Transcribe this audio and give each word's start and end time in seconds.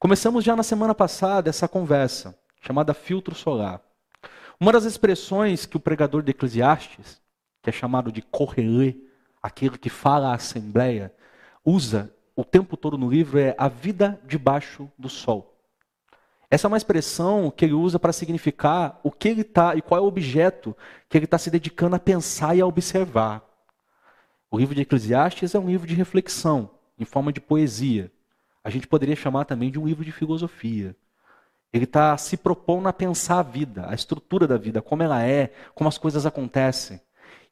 Começamos 0.00 0.42
já 0.42 0.56
na 0.56 0.62
semana 0.62 0.94
passada 0.94 1.50
essa 1.50 1.68
conversa, 1.68 2.34
chamada 2.62 2.94
filtro 2.94 3.34
solar. 3.34 3.82
Uma 4.58 4.72
das 4.72 4.84
expressões 4.84 5.66
que 5.66 5.76
o 5.76 5.80
pregador 5.80 6.22
de 6.22 6.30
Eclesiastes, 6.30 7.20
que 7.62 7.68
é 7.68 7.72
chamado 7.72 8.10
de 8.10 8.22
correlê, 8.22 8.96
aquele 9.42 9.76
que 9.76 9.90
fala 9.90 10.28
à 10.28 10.34
assembleia, 10.36 11.14
usa 11.62 12.10
o 12.34 12.42
tempo 12.42 12.78
todo 12.78 12.96
no 12.96 13.10
livro 13.10 13.38
é 13.38 13.54
a 13.58 13.68
vida 13.68 14.18
debaixo 14.24 14.90
do 14.98 15.10
sol. 15.10 15.60
Essa 16.50 16.66
é 16.66 16.68
uma 16.68 16.78
expressão 16.78 17.50
que 17.50 17.66
ele 17.66 17.74
usa 17.74 17.98
para 17.98 18.14
significar 18.14 18.98
o 19.02 19.12
que 19.12 19.28
ele 19.28 19.42
está 19.42 19.74
e 19.74 19.82
qual 19.82 20.00
é 20.00 20.02
o 20.02 20.06
objeto 20.06 20.74
que 21.10 21.18
ele 21.18 21.26
está 21.26 21.36
se 21.36 21.50
dedicando 21.50 21.96
a 21.96 22.00
pensar 22.00 22.56
e 22.56 22.62
a 22.62 22.66
observar. 22.66 23.44
O 24.50 24.56
livro 24.56 24.74
de 24.74 24.80
Eclesiastes 24.80 25.54
é 25.54 25.58
um 25.58 25.68
livro 25.68 25.86
de 25.86 25.94
reflexão, 25.94 26.70
em 26.98 27.04
forma 27.04 27.30
de 27.30 27.40
poesia. 27.42 28.10
A 28.62 28.70
gente 28.70 28.86
poderia 28.86 29.16
chamar 29.16 29.44
também 29.44 29.70
de 29.70 29.78
um 29.78 29.86
livro 29.86 30.04
de 30.04 30.12
filosofia. 30.12 30.94
Ele 31.72 31.84
está 31.84 32.16
se 32.16 32.36
propondo 32.36 32.88
a 32.88 32.92
pensar 32.92 33.38
a 33.38 33.42
vida, 33.42 33.86
a 33.88 33.94
estrutura 33.94 34.46
da 34.46 34.56
vida, 34.56 34.82
como 34.82 35.02
ela 35.02 35.22
é, 35.22 35.52
como 35.74 35.88
as 35.88 35.96
coisas 35.96 36.26
acontecem. 36.26 37.00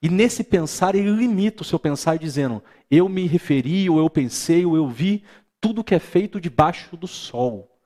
E 0.03 0.09
nesse 0.09 0.45
pensar, 0.45 0.95
ele 0.95 1.11
limita 1.11 1.63
o 1.63 1.65
seu 1.65 1.79
pensar 1.79 2.19
dizendo: 2.19 2.63
eu 2.91 3.09
me 3.09 3.27
referi, 3.27 3.89
ou 3.89 3.99
eu 3.99 4.11
pensei, 4.11 4.65
ou 4.65 4.77
eu 4.77 4.89
vi 4.89 5.25
tudo 5.61 5.85
que 5.85 5.95
é 5.95 5.99
feito 5.99 6.41
debaixo 6.41 6.97
do 6.97 7.07
sol. 7.07 7.79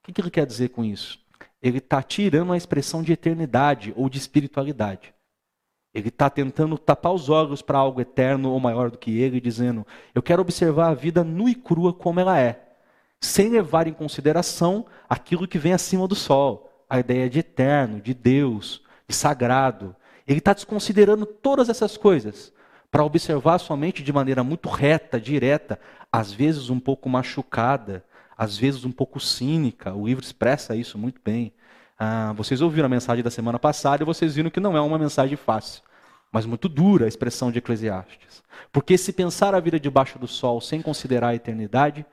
O 0.00 0.12
que, 0.12 0.20
ele 0.20 0.30
quer 0.30 0.46
dizer 0.46 0.70
com 0.70 0.84
isso? 0.84 1.18
Ele 1.60 1.78
está 1.78 2.02
tirando 2.02 2.52
a 2.52 2.56
expressão 2.56 3.02
de 3.02 3.12
eternidade 3.12 3.92
ou 3.96 4.08
de 4.08 4.18
espiritualidade. 4.18 5.12
Ele 5.98 6.08
está 6.08 6.30
tentando 6.30 6.78
tapar 6.78 7.12
os 7.12 7.28
olhos 7.28 7.60
para 7.60 7.78
algo 7.78 8.00
eterno 8.00 8.50
ou 8.50 8.60
maior 8.60 8.90
do 8.90 8.98
que 8.98 9.18
ele, 9.18 9.40
dizendo: 9.40 9.86
Eu 10.14 10.22
quero 10.22 10.42
observar 10.42 10.88
a 10.88 10.94
vida 10.94 11.24
nua 11.24 11.50
e 11.50 11.54
crua 11.54 11.92
como 11.92 12.20
ela 12.20 12.38
é, 12.38 12.60
sem 13.20 13.48
levar 13.48 13.86
em 13.86 13.92
consideração 13.92 14.86
aquilo 15.08 15.48
que 15.48 15.58
vem 15.58 15.72
acima 15.72 16.06
do 16.06 16.14
sol, 16.14 16.84
a 16.88 16.98
ideia 16.98 17.28
de 17.28 17.40
eterno, 17.40 18.00
de 18.00 18.14
Deus, 18.14 18.82
de 19.08 19.14
sagrado. 19.14 19.94
Ele 20.26 20.38
está 20.38 20.52
desconsiderando 20.52 21.26
todas 21.26 21.68
essas 21.68 21.96
coisas 21.96 22.52
para 22.90 23.04
observar 23.04 23.58
somente 23.58 24.02
de 24.02 24.12
maneira 24.12 24.42
muito 24.42 24.68
reta, 24.68 25.20
direta, 25.20 25.78
às 26.10 26.32
vezes 26.32 26.70
um 26.70 26.80
pouco 26.80 27.08
machucada, 27.08 28.04
às 28.36 28.56
vezes 28.56 28.84
um 28.84 28.92
pouco 28.92 29.20
cínica. 29.20 29.94
O 29.94 30.06
livro 30.06 30.24
expressa 30.24 30.74
isso 30.76 30.96
muito 30.98 31.20
bem. 31.22 31.52
Ah, 31.98 32.32
vocês 32.36 32.60
ouviram 32.60 32.86
a 32.86 32.88
mensagem 32.88 33.24
da 33.24 33.30
semana 33.30 33.58
passada 33.58 34.02
e 34.02 34.06
vocês 34.06 34.36
viram 34.36 34.50
que 34.50 34.60
não 34.60 34.76
é 34.76 34.80
uma 34.80 34.98
mensagem 34.98 35.36
fácil, 35.36 35.82
mas 36.32 36.46
muito 36.46 36.68
dura 36.68 37.04
a 37.04 37.08
expressão 37.08 37.50
de 37.50 37.58
Eclesiastes. 37.58 38.42
Porque 38.72 38.98
se 38.98 39.12
pensar 39.12 39.54
a 39.54 39.60
vida 39.60 39.80
debaixo 39.80 40.18
do 40.18 40.28
sol 40.28 40.60
sem 40.60 40.82
considerar 40.82 41.28
a 41.28 41.34
eternidade, 41.34 42.04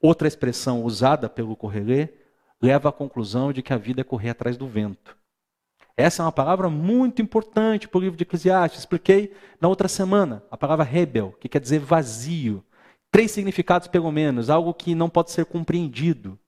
outra 0.00 0.28
expressão 0.28 0.82
usada 0.82 1.28
pelo 1.28 1.56
Correlê 1.56 2.08
leva 2.60 2.88
à 2.88 2.92
conclusão 2.92 3.52
de 3.52 3.62
que 3.62 3.72
a 3.72 3.76
vida 3.76 4.00
é 4.00 4.04
correr 4.04 4.30
atrás 4.30 4.56
do 4.56 4.66
vento. 4.66 5.16
Essa 5.96 6.22
é 6.22 6.24
uma 6.24 6.32
palavra 6.32 6.70
muito 6.70 7.20
importante 7.20 7.88
para 7.88 7.98
o 7.98 8.00
livro 8.00 8.16
de 8.16 8.22
Eclesiastes. 8.22 8.80
Expliquei 8.80 9.32
na 9.60 9.66
outra 9.66 9.88
semana. 9.88 10.44
A 10.48 10.56
palavra 10.56 10.84
rebel, 10.84 11.34
que 11.40 11.48
quer 11.48 11.60
dizer 11.60 11.80
vazio. 11.80 12.64
Três 13.10 13.32
significados, 13.32 13.88
pelo 13.88 14.12
menos. 14.12 14.48
Algo 14.48 14.72
que 14.72 14.94
não 14.94 15.10
pode 15.10 15.32
ser 15.32 15.44
compreendido. 15.44 16.38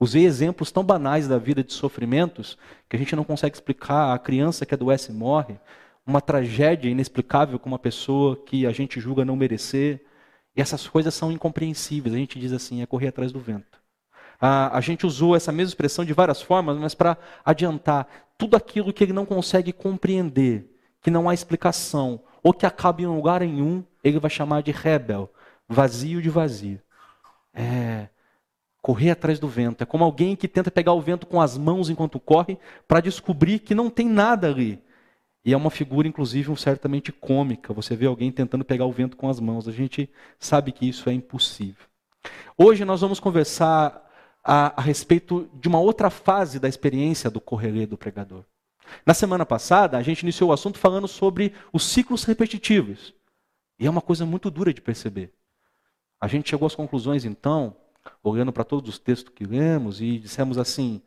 Usei 0.00 0.24
exemplos 0.24 0.72
tão 0.72 0.82
banais 0.82 1.28
da 1.28 1.36
vida 1.36 1.62
de 1.62 1.74
sofrimentos 1.74 2.56
que 2.88 2.96
a 2.96 2.98
gente 2.98 3.14
não 3.14 3.24
consegue 3.24 3.54
explicar. 3.54 4.14
A 4.14 4.18
criança 4.18 4.64
que 4.64 4.74
adoece 4.74 5.12
e 5.12 5.14
morre, 5.14 5.58
uma 6.06 6.20
tragédia 6.20 6.90
inexplicável 6.90 7.58
com 7.58 7.68
uma 7.68 7.78
pessoa 7.78 8.36
que 8.36 8.66
a 8.66 8.72
gente 8.72 9.00
julga 9.00 9.24
não 9.24 9.36
merecer. 9.36 10.04
E 10.56 10.60
essas 10.60 10.86
coisas 10.86 11.14
são 11.14 11.32
incompreensíveis. 11.32 12.14
A 12.14 12.18
gente 12.18 12.38
diz 12.38 12.52
assim: 12.52 12.82
é 12.82 12.86
correr 12.86 13.08
atrás 13.08 13.32
do 13.32 13.40
vento. 13.40 13.80
A, 14.40 14.76
a 14.76 14.80
gente 14.80 15.06
usou 15.06 15.34
essa 15.34 15.52
mesma 15.52 15.70
expressão 15.70 16.04
de 16.04 16.12
várias 16.12 16.42
formas, 16.42 16.76
mas 16.78 16.94
para 16.94 17.16
adiantar 17.44 18.06
tudo 18.36 18.56
aquilo 18.56 18.92
que 18.92 19.02
ele 19.04 19.12
não 19.12 19.24
consegue 19.24 19.72
compreender, 19.72 20.70
que 21.00 21.10
não 21.10 21.28
há 21.28 21.34
explicação, 21.34 22.20
ou 22.42 22.52
que 22.52 22.66
acaba 22.66 23.00
em 23.00 23.06
lugar 23.06 23.40
nenhum, 23.40 23.84
ele 24.02 24.18
vai 24.18 24.30
chamar 24.30 24.62
de 24.62 24.70
rebel, 24.70 25.32
vazio 25.68 26.20
de 26.20 26.28
vazio. 26.28 26.80
É, 27.54 28.08
correr 28.82 29.12
atrás 29.12 29.38
do 29.38 29.48
vento. 29.48 29.82
É 29.82 29.86
como 29.86 30.04
alguém 30.04 30.36
que 30.36 30.46
tenta 30.46 30.70
pegar 30.70 30.92
o 30.92 31.00
vento 31.00 31.26
com 31.26 31.40
as 31.40 31.56
mãos 31.56 31.88
enquanto 31.88 32.20
corre 32.20 32.58
para 32.86 33.00
descobrir 33.00 33.60
que 33.60 33.74
não 33.74 33.88
tem 33.88 34.06
nada 34.06 34.48
ali. 34.48 34.82
E 35.44 35.52
é 35.52 35.56
uma 35.56 35.70
figura, 35.70 36.08
inclusive, 36.08 36.56
certamente 36.56 37.12
cômica. 37.12 37.74
Você 37.74 37.94
vê 37.94 38.06
alguém 38.06 38.32
tentando 38.32 38.64
pegar 38.64 38.86
o 38.86 38.92
vento 38.92 39.16
com 39.16 39.28
as 39.28 39.38
mãos. 39.38 39.68
A 39.68 39.72
gente 39.72 40.08
sabe 40.38 40.72
que 40.72 40.88
isso 40.88 41.10
é 41.10 41.12
impossível. 41.12 41.84
Hoje 42.56 42.84
nós 42.84 43.02
vamos 43.02 43.20
conversar 43.20 44.10
a, 44.42 44.80
a 44.80 44.82
respeito 44.82 45.50
de 45.52 45.68
uma 45.68 45.80
outra 45.80 46.08
fase 46.08 46.58
da 46.58 46.68
experiência 46.68 47.30
do 47.30 47.40
correlê 47.40 47.84
do 47.86 47.98
pregador. 47.98 48.44
Na 49.04 49.12
semana 49.12 49.44
passada, 49.44 49.98
a 49.98 50.02
gente 50.02 50.22
iniciou 50.22 50.50
o 50.50 50.52
assunto 50.52 50.78
falando 50.78 51.08
sobre 51.08 51.52
os 51.72 51.84
ciclos 51.84 52.24
repetitivos. 52.24 53.14
E 53.78 53.86
é 53.86 53.90
uma 53.90 54.00
coisa 54.00 54.24
muito 54.24 54.50
dura 54.50 54.72
de 54.72 54.80
perceber. 54.80 55.32
A 56.20 56.26
gente 56.26 56.48
chegou 56.48 56.66
às 56.66 56.74
conclusões, 56.74 57.24
então, 57.24 57.76
olhando 58.22 58.52
para 58.52 58.64
todos 58.64 58.88
os 58.88 58.98
textos 58.98 59.32
que 59.34 59.44
lemos 59.44 60.00
e 60.00 60.18
dissemos 60.18 60.56
assim: 60.56 61.02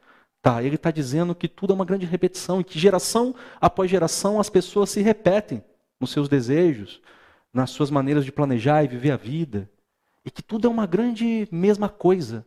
tá, 0.47 0.63
ele 0.63 0.75
está 0.75 0.91
dizendo 0.91 1.35
que 1.35 1.49
tudo 1.49 1.73
é 1.73 1.75
uma 1.75 1.83
grande 1.83 2.05
repetição 2.05 2.61
e 2.61 2.63
que 2.63 2.79
geração 2.79 3.35
após 3.59 3.91
geração 3.91 4.39
as 4.39 4.49
pessoas 4.49 4.89
se 4.89 5.01
repetem 5.01 5.61
nos 5.99 6.11
seus 6.11 6.29
desejos, 6.29 7.01
nas 7.53 7.69
suas 7.69 7.91
maneiras 7.91 8.23
de 8.23 8.31
planejar 8.31 8.81
e 8.81 8.87
viver 8.87 9.11
a 9.11 9.17
vida, 9.17 9.69
e 10.23 10.31
que 10.31 10.41
tudo 10.41 10.65
é 10.65 10.69
uma 10.69 10.85
grande 10.85 11.49
mesma 11.51 11.89
coisa. 11.89 12.45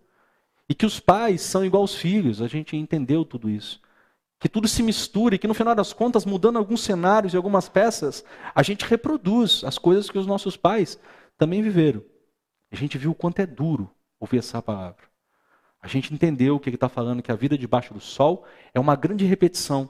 E 0.67 0.75
que 0.75 0.87
os 0.87 0.99
pais 0.99 1.43
são 1.43 1.63
igual 1.63 1.83
aos 1.83 1.95
filhos, 1.95 2.41
a 2.41 2.49
gente 2.49 2.75
entendeu 2.75 3.23
tudo 3.23 3.51
isso. 3.51 3.83
Que 4.39 4.49
tudo 4.49 4.67
se 4.67 4.83
mistura 4.83 5.35
e 5.35 5.39
que 5.39 5.49
no 5.49 5.53
final 5.53 5.75
das 5.75 5.93
contas, 5.93 6.25
mudando 6.25 6.57
alguns 6.57 6.81
cenários 6.81 7.35
e 7.35 7.37
algumas 7.37 7.69
peças, 7.69 8.25
a 8.55 8.63
gente 8.63 8.87
reproduz 8.87 9.63
as 9.63 9.77
coisas 9.77 10.09
que 10.09 10.17
os 10.17 10.27
nossos 10.27 10.57
pais 10.57 10.99
também 11.37 11.61
viveram. 11.61 12.03
A 12.73 12.77
gente 12.77 12.97
viu 12.97 13.11
o 13.11 13.15
quanto 13.15 13.41
é 13.41 13.47
duro 13.47 13.91
ouvir 14.19 14.39
essa 14.39 14.63
palavra. 14.63 15.10
A 15.83 15.89
gente 15.89 16.13
entendeu 16.13 16.57
o 16.57 16.61
que 16.61 16.69
ele 16.69 16.77
está 16.77 16.89
falando, 16.89 17.23
que 17.23 17.33
a 17.33 17.37
vida 17.37 17.57
debaixo 17.57 17.95
do 17.95 18.01
sol 18.01 18.45
é 18.75 18.79
uma 18.79 18.95
grande 18.95 19.25
repetição, 19.25 19.89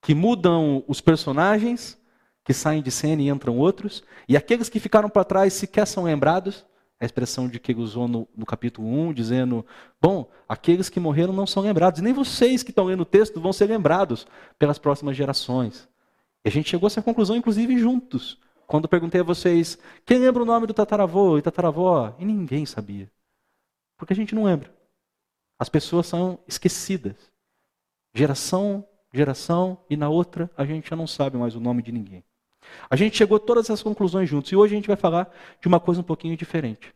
que 0.00 0.14
mudam 0.14 0.84
os 0.86 1.00
personagens, 1.00 2.00
que 2.44 2.54
saem 2.54 2.82
de 2.82 2.92
cena 2.92 3.22
e 3.22 3.28
entram 3.28 3.58
outros, 3.58 4.04
e 4.28 4.36
aqueles 4.36 4.68
que 4.68 4.78
ficaram 4.78 5.08
para 5.08 5.24
trás 5.24 5.52
sequer 5.52 5.86
são 5.86 6.04
lembrados, 6.04 6.64
a 7.00 7.04
expressão 7.04 7.48
de 7.48 7.58
que 7.58 7.72
ele 7.72 7.80
usou 7.80 8.08
no, 8.08 8.28
no, 8.34 8.46
capítulo 8.46 8.88
1, 8.88 9.12
dizendo: 9.12 9.66
Bom, 10.00 10.30
aqueles 10.48 10.88
que 10.88 11.00
morreram 11.00 11.32
não 11.32 11.46
são 11.46 11.62
lembrados, 11.62 12.00
nem 12.00 12.12
vocês 12.12 12.62
que 12.62 12.70
estão 12.70 12.86
lendo 12.86 13.00
o 13.00 13.06
texto 13.06 13.40
vão 13.40 13.52
ser 13.52 13.66
lembrados 13.66 14.26
pelas 14.58 14.78
próximas 14.78 15.16
gerações. 15.16 15.88
E 16.44 16.48
a 16.48 16.52
gente 16.52 16.70
chegou 16.70 16.86
a 16.86 16.88
essa 16.88 17.02
conclusão, 17.02 17.36
inclusive, 17.36 17.78
juntos. 17.78 18.38
Quando 18.66 18.88
perguntei 18.88 19.20
a 19.20 19.24
vocês: 19.24 19.78
quem 20.06 20.18
lembra 20.18 20.42
o 20.42 20.46
nome 20.46 20.66
do 20.66 20.72
tataravô 20.72 21.36
e 21.36 21.42
tataravó? 21.42 22.14
E 22.18 22.24
ninguém 22.24 22.64
sabia. 22.64 23.10
Porque 23.98 24.12
a 24.12 24.16
gente 24.16 24.34
não 24.34 24.44
lembra. 24.44 24.75
As 25.58 25.68
pessoas 25.68 26.06
são 26.06 26.38
esquecidas. 26.46 27.16
Geração, 28.14 28.86
geração, 29.12 29.78
e 29.88 29.96
na 29.96 30.08
outra 30.08 30.50
a 30.56 30.64
gente 30.64 30.90
já 30.90 30.96
não 30.96 31.06
sabe 31.06 31.36
mais 31.36 31.54
o 31.54 31.60
nome 31.60 31.82
de 31.82 31.92
ninguém. 31.92 32.24
A 32.90 32.96
gente 32.96 33.16
chegou 33.16 33.36
a 33.36 33.40
todas 33.40 33.66
essas 33.66 33.82
conclusões 33.82 34.28
juntos 34.28 34.50
e 34.52 34.56
hoje 34.56 34.74
a 34.74 34.76
gente 34.76 34.88
vai 34.88 34.96
falar 34.96 35.32
de 35.60 35.68
uma 35.68 35.80
coisa 35.80 36.00
um 36.00 36.04
pouquinho 36.04 36.36
diferente. 36.36 36.94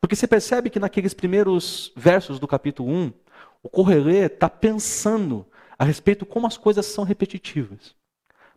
Porque 0.00 0.16
você 0.16 0.26
percebe 0.26 0.70
que 0.70 0.78
naqueles 0.78 1.14
primeiros 1.14 1.92
versos 1.96 2.38
do 2.38 2.48
capítulo 2.48 2.90
1, 2.90 3.12
o 3.62 3.68
Correlê 3.68 4.26
está 4.26 4.48
pensando 4.48 5.46
a 5.78 5.84
respeito 5.84 6.26
como 6.26 6.46
as 6.46 6.56
coisas 6.56 6.86
são 6.86 7.04
repetitivas. 7.04 7.94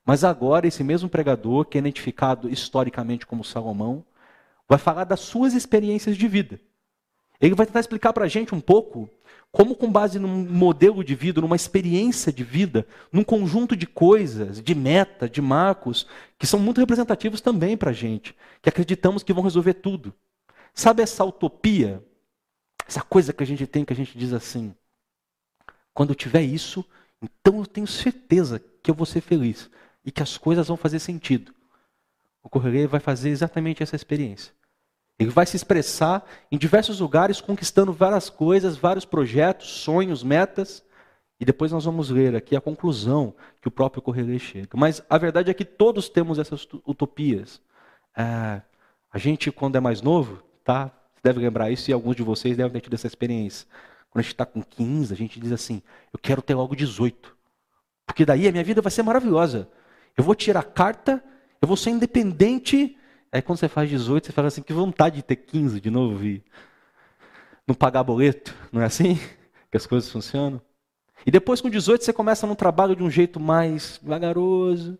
Mas 0.05 0.23
agora, 0.23 0.67
esse 0.67 0.83
mesmo 0.83 1.07
pregador, 1.07 1.65
que 1.65 1.77
é 1.77 1.79
identificado 1.79 2.49
historicamente 2.49 3.25
como 3.25 3.43
Salomão, 3.43 4.05
vai 4.67 4.77
falar 4.77 5.05
das 5.05 5.21
suas 5.21 5.53
experiências 5.53 6.17
de 6.17 6.27
vida. 6.27 6.59
Ele 7.39 7.55
vai 7.55 7.65
tentar 7.65 7.79
explicar 7.79 8.13
para 8.13 8.25
a 8.25 8.27
gente 8.27 8.53
um 8.55 8.61
pouco 8.61 9.09
como, 9.51 9.75
com 9.75 9.91
base 9.91 10.17
num 10.17 10.45
modelo 10.49 11.03
de 11.03 11.13
vida, 11.13 11.39
numa 11.39 11.55
experiência 11.55 12.33
de 12.33 12.43
vida, 12.43 12.87
num 13.11 13.23
conjunto 13.23 13.75
de 13.75 13.85
coisas, 13.85 14.59
de 14.59 14.73
meta, 14.73 15.29
de 15.29 15.41
marcos, 15.41 16.07
que 16.39 16.47
são 16.47 16.59
muito 16.59 16.79
representativos 16.79 17.39
também 17.39 17.77
para 17.77 17.91
a 17.91 17.93
gente, 17.93 18.35
que 18.61 18.69
acreditamos 18.69 19.21
que 19.21 19.31
vão 19.31 19.43
resolver 19.43 19.75
tudo. 19.75 20.11
Sabe 20.73 21.03
essa 21.03 21.23
utopia? 21.23 22.03
Essa 22.87 23.01
coisa 23.01 23.31
que 23.31 23.43
a 23.43 23.45
gente 23.45 23.67
tem, 23.67 23.85
que 23.85 23.93
a 23.93 23.95
gente 23.95 24.17
diz 24.17 24.33
assim: 24.33 24.73
quando 25.93 26.09
eu 26.09 26.15
tiver 26.15 26.41
isso, 26.41 26.83
então 27.21 27.59
eu 27.59 27.65
tenho 27.65 27.85
certeza 27.85 28.59
que 28.81 28.89
eu 28.89 28.95
vou 28.95 29.05
ser 29.05 29.21
feliz 29.21 29.69
e 30.03 30.11
que 30.11 30.23
as 30.23 30.35
coisas 30.35 30.67
vão 30.67 30.75
fazer 30.75 30.97
sentido. 30.97 31.53
O 32.41 32.49
Correio 32.49 32.89
vai 32.89 32.99
fazer 32.99 33.29
exatamente 33.29 33.83
essa 33.83 33.95
experiência. 33.95 34.51
Ele 35.19 35.29
vai 35.29 35.45
se 35.45 35.55
expressar 35.55 36.25
em 36.51 36.57
diversos 36.57 36.99
lugares, 36.99 37.39
conquistando 37.39 37.93
várias 37.93 38.29
coisas, 38.29 38.75
vários 38.75 39.05
projetos, 39.05 39.69
sonhos, 39.69 40.23
metas. 40.23 40.83
E 41.39 41.45
depois 41.45 41.71
nós 41.71 41.85
vamos 41.85 42.09
ler 42.09 42.35
aqui 42.35 42.55
a 42.55 42.61
conclusão 42.61 43.33
que 43.61 43.67
o 43.67 43.71
próprio 43.71 44.01
Correio 44.01 44.39
chega. 44.39 44.69
Mas 44.75 45.03
a 45.09 45.17
verdade 45.17 45.51
é 45.51 45.53
que 45.53 45.65
todos 45.65 46.09
temos 46.09 46.39
essas 46.39 46.67
utopias. 46.85 47.61
É, 48.17 48.61
a 49.11 49.17
gente, 49.17 49.51
quando 49.51 49.75
é 49.75 49.79
mais 49.79 50.01
novo, 50.01 50.43
tá? 50.63 50.91
deve 51.23 51.39
lembrar 51.39 51.71
isso 51.71 51.89
e 51.89 51.93
alguns 51.93 52.15
de 52.17 52.21
vocês 52.21 52.57
devem 52.57 52.73
ter 52.73 52.81
tido 52.81 52.93
essa 52.93 53.07
experiência. 53.07 53.65
Quando 54.09 54.19
a 54.19 54.21
gente 54.21 54.33
está 54.33 54.45
com 54.45 54.61
15, 54.61 55.13
a 55.13 55.17
gente 55.17 55.39
diz 55.39 55.51
assim: 55.51 55.81
eu 56.11 56.19
quero 56.19 56.41
ter 56.41 56.53
logo 56.53 56.75
18. 56.75 57.35
Porque 58.05 58.25
daí 58.25 58.47
a 58.47 58.51
minha 58.51 58.63
vida 58.63 58.81
vai 58.81 58.91
ser 58.91 59.01
maravilhosa. 59.01 59.69
Eu 60.17 60.23
vou 60.23 60.35
tirar 60.35 60.63
carta, 60.63 61.23
eu 61.61 61.67
vou 61.67 61.77
ser 61.77 61.91
independente. 61.91 62.97
Aí 63.33 63.41
quando 63.41 63.57
você 63.57 63.67
faz 63.67 63.89
18, 63.89 64.27
você 64.27 64.31
fala 64.31 64.47
assim: 64.47 64.61
que 64.61 64.71
vontade 64.71 65.15
de 65.15 65.23
ter 65.23 65.37
15 65.37 65.81
de 65.81 65.89
novo 65.89 66.23
e 66.23 66.43
não 67.67 67.73
pagar 67.73 68.03
boleto. 68.03 68.53
Não 68.71 68.79
é 68.79 68.85
assim 68.85 69.19
que 69.71 69.75
as 69.75 69.87
coisas 69.87 70.09
funcionam? 70.11 70.61
E 71.25 71.31
depois 71.31 71.59
com 71.59 71.67
18 71.67 72.03
você 72.03 72.13
começa 72.13 72.45
no 72.45 72.55
trabalho 72.55 72.95
de 72.95 73.01
um 73.01 73.09
jeito 73.09 73.39
mais 73.39 73.99
vagaroso. 74.03 74.99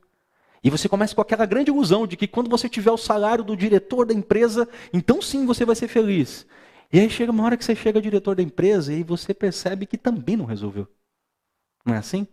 E 0.64 0.70
você 0.70 0.90
começa 0.90 1.14
com 1.14 1.22
aquela 1.22 1.46
grande 1.46 1.70
ilusão 1.70 2.08
de 2.08 2.18
que 2.18 2.28
quando 2.28 2.50
você 2.50 2.68
tiver 2.68 2.92
o 2.92 2.98
salário 2.98 3.44
do 3.44 3.56
diretor 3.56 4.08
da 4.08 4.14
empresa, 4.14 4.68
então 4.92 5.22
sim 5.22 5.46
você 5.46 5.64
vai 5.64 5.76
ser 5.76 5.88
feliz. 5.88 6.48
E 6.92 7.00
aí 7.00 7.10
chega 7.10 7.32
uma 7.32 7.44
hora 7.44 7.58
que 7.58 7.64
você 7.64 7.76
chega 7.76 8.02
diretor 8.02 8.36
da 8.36 8.42
empresa 8.42 8.94
e 8.94 9.04
você 9.04 9.34
percebe 9.34 9.86
que 9.86 9.98
também 9.98 10.38
não 10.38 10.46
resolveu. 10.46 10.88
Não 11.86 11.94
é 11.94 11.98
assim? 11.98 12.26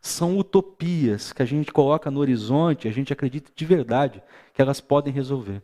São 0.00 0.38
utopias 0.38 1.32
que 1.32 1.42
a 1.42 1.46
gente 1.46 1.72
coloca 1.72 2.10
no 2.10 2.20
horizonte, 2.20 2.88
a 2.88 2.92
gente 2.92 3.12
acredita 3.12 3.50
de 3.54 3.64
verdade 3.64 4.22
que 4.52 4.62
elas 4.62 4.80
podem 4.80 5.12
resolver. 5.12 5.62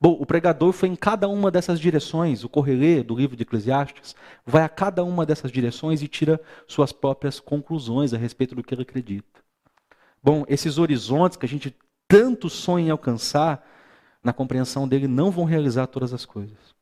Bom, 0.00 0.16
o 0.20 0.26
pregador 0.26 0.72
foi 0.72 0.88
em 0.88 0.96
cada 0.96 1.28
uma 1.28 1.50
dessas 1.50 1.78
direções, 1.80 2.44
o 2.44 2.48
correlê 2.48 3.02
do 3.02 3.14
livro 3.14 3.36
de 3.36 3.42
Eclesiastes 3.42 4.14
vai 4.44 4.62
a 4.62 4.68
cada 4.68 5.04
uma 5.04 5.24
dessas 5.24 5.50
direções 5.50 6.02
e 6.02 6.08
tira 6.08 6.40
suas 6.66 6.92
próprias 6.92 7.38
conclusões 7.38 8.12
a 8.12 8.18
respeito 8.18 8.54
do 8.54 8.62
que 8.62 8.74
ele 8.74 8.82
acredita. 8.82 9.40
Bom, 10.22 10.44
esses 10.48 10.78
horizontes 10.78 11.36
que 11.36 11.46
a 11.46 11.48
gente 11.48 11.74
tanto 12.08 12.50
sonha 12.50 12.88
em 12.88 12.90
alcançar, 12.90 13.66
na 14.22 14.32
compreensão 14.32 14.86
dele, 14.86 15.08
não 15.08 15.30
vão 15.30 15.44
realizar 15.44 15.86
todas 15.86 16.12
as 16.12 16.24
coisas. 16.24 16.74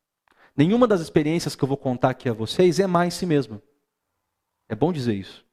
Nenhuma 0.55 0.87
das 0.87 1.01
experiências 1.01 1.55
que 1.55 1.63
eu 1.63 1.67
vou 1.67 1.77
contar 1.77 2.09
aqui 2.09 2.27
a 2.27 2.33
vocês 2.33 2.79
é 2.79 2.85
mais 2.85 3.13
em 3.13 3.17
si 3.17 3.25
mesma. 3.25 3.61
É 4.67 4.75
bom 4.75 4.91
dizer 4.91 5.13
isso. 5.13 5.45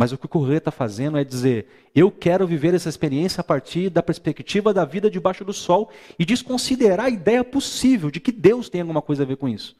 Mas 0.00 0.12
o 0.12 0.16
que 0.16 0.24
o 0.24 0.30
Correia 0.30 0.56
está 0.56 0.70
fazendo 0.70 1.18
é 1.18 1.22
dizer: 1.22 1.68
eu 1.94 2.10
quero 2.10 2.46
viver 2.46 2.72
essa 2.72 2.88
experiência 2.88 3.42
a 3.42 3.44
partir 3.44 3.90
da 3.90 4.02
perspectiva 4.02 4.72
da 4.72 4.82
vida 4.82 5.10
debaixo 5.10 5.44
do 5.44 5.52
sol 5.52 5.90
e 6.18 6.24
desconsiderar 6.24 7.04
a 7.04 7.10
ideia 7.10 7.44
possível 7.44 8.10
de 8.10 8.18
que 8.18 8.32
Deus 8.32 8.70
tem 8.70 8.80
alguma 8.80 9.02
coisa 9.02 9.24
a 9.24 9.26
ver 9.26 9.36
com 9.36 9.46
isso. 9.46 9.76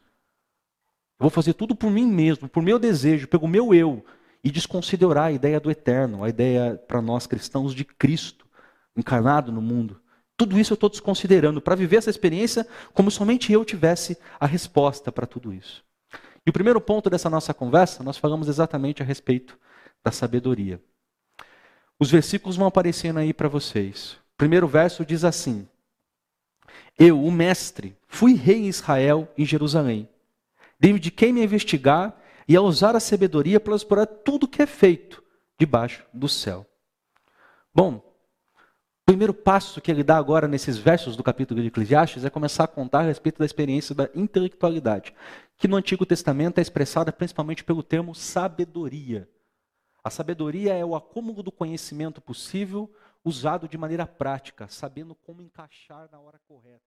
Eu 1.19 1.23
vou 1.23 1.31
fazer 1.31 1.55
tudo 1.55 1.73
por 1.73 1.89
mim 1.89 2.05
mesmo, 2.05 2.47
por 2.47 2.61
meu 2.61 2.77
desejo, 2.77 3.27
pelo 3.27 3.47
meu 3.47 3.73
eu, 3.73 4.05
e 4.43 4.51
desconsiderar 4.51 5.23
a 5.23 5.31
ideia 5.31 5.59
do 5.59 5.71
eterno, 5.71 6.23
a 6.23 6.29
ideia 6.29 6.79
para 6.87 7.01
nós 7.01 7.25
cristãos 7.25 7.73
de 7.73 7.83
Cristo 7.83 8.45
encarnado 8.95 9.51
no 9.51 9.59
mundo. 9.59 9.99
Tudo 10.37 10.59
isso 10.59 10.73
eu 10.73 10.75
estou 10.75 10.89
desconsiderando 10.91 11.59
para 11.59 11.73
viver 11.73 11.97
essa 11.97 12.11
experiência 12.11 12.67
como 12.93 13.09
somente 13.09 13.51
eu 13.51 13.65
tivesse 13.65 14.15
a 14.39 14.45
resposta 14.45 15.11
para 15.11 15.25
tudo 15.25 15.51
isso. 15.51 15.83
E 16.45 16.51
o 16.51 16.53
primeiro 16.53 16.79
ponto 16.79 17.09
dessa 17.09 17.27
nossa 17.27 17.55
conversa, 17.55 18.03
nós 18.03 18.17
falamos 18.17 18.47
exatamente 18.47 19.01
a 19.01 19.05
respeito 19.05 19.57
da 20.03 20.11
sabedoria. 20.11 20.81
Os 21.99 22.09
versículos 22.09 22.55
vão 22.55 22.67
aparecendo 22.67 23.19
aí 23.19 23.33
para 23.33 23.47
vocês. 23.47 24.13
O 24.33 24.37
primeiro 24.37 24.67
verso 24.67 25.05
diz 25.05 25.23
assim: 25.23 25.67
Eu, 26.97 27.23
o 27.23 27.31
mestre, 27.31 27.95
fui 28.07 28.33
rei 28.33 28.57
em 28.57 28.67
Israel, 28.67 29.31
em 29.37 29.45
Jerusalém. 29.45 30.09
Dediquei-me 30.79 31.43
investigar 31.43 32.19
e 32.47 32.55
a 32.55 32.61
usar 32.61 32.95
a 32.95 32.99
sabedoria 32.99 33.59
para 33.59 33.75
explorar 33.75 34.07
tudo 34.07 34.47
que 34.47 34.61
é 34.61 34.65
feito 34.65 35.23
debaixo 35.59 36.03
do 36.11 36.27
céu. 36.27 36.65
Bom, 37.71 38.03
primeiro 39.05 39.33
passo 39.33 39.79
que 39.79 39.91
ele 39.91 40.03
dá 40.03 40.17
agora 40.17 40.47
nesses 40.47 40.77
versos 40.77 41.15
do 41.15 41.23
capítulo 41.23 41.61
de 41.61 41.67
Eclesiastes 41.67 42.25
é 42.25 42.29
começar 42.31 42.63
a 42.63 42.67
contar 42.67 43.01
a 43.01 43.03
respeito 43.03 43.37
da 43.37 43.45
experiência 43.45 43.93
da 43.93 44.09
intelectualidade, 44.15 45.13
que 45.55 45.67
no 45.67 45.77
Antigo 45.77 46.03
Testamento 46.03 46.57
é 46.57 46.61
expressada 46.61 47.11
principalmente 47.11 47.63
pelo 47.63 47.83
termo 47.83 48.15
sabedoria. 48.15 49.29
A 50.03 50.09
sabedoria 50.09 50.73
é 50.73 50.83
o 50.83 50.95
acúmulo 50.95 51.43
do 51.43 51.51
conhecimento 51.51 52.21
possível 52.21 52.93
usado 53.23 53.67
de 53.67 53.77
maneira 53.77 54.07
prática, 54.07 54.67
sabendo 54.67 55.13
como 55.13 55.41
encaixar 55.41 56.09
na 56.11 56.19
hora 56.19 56.39
correta. 56.39 56.83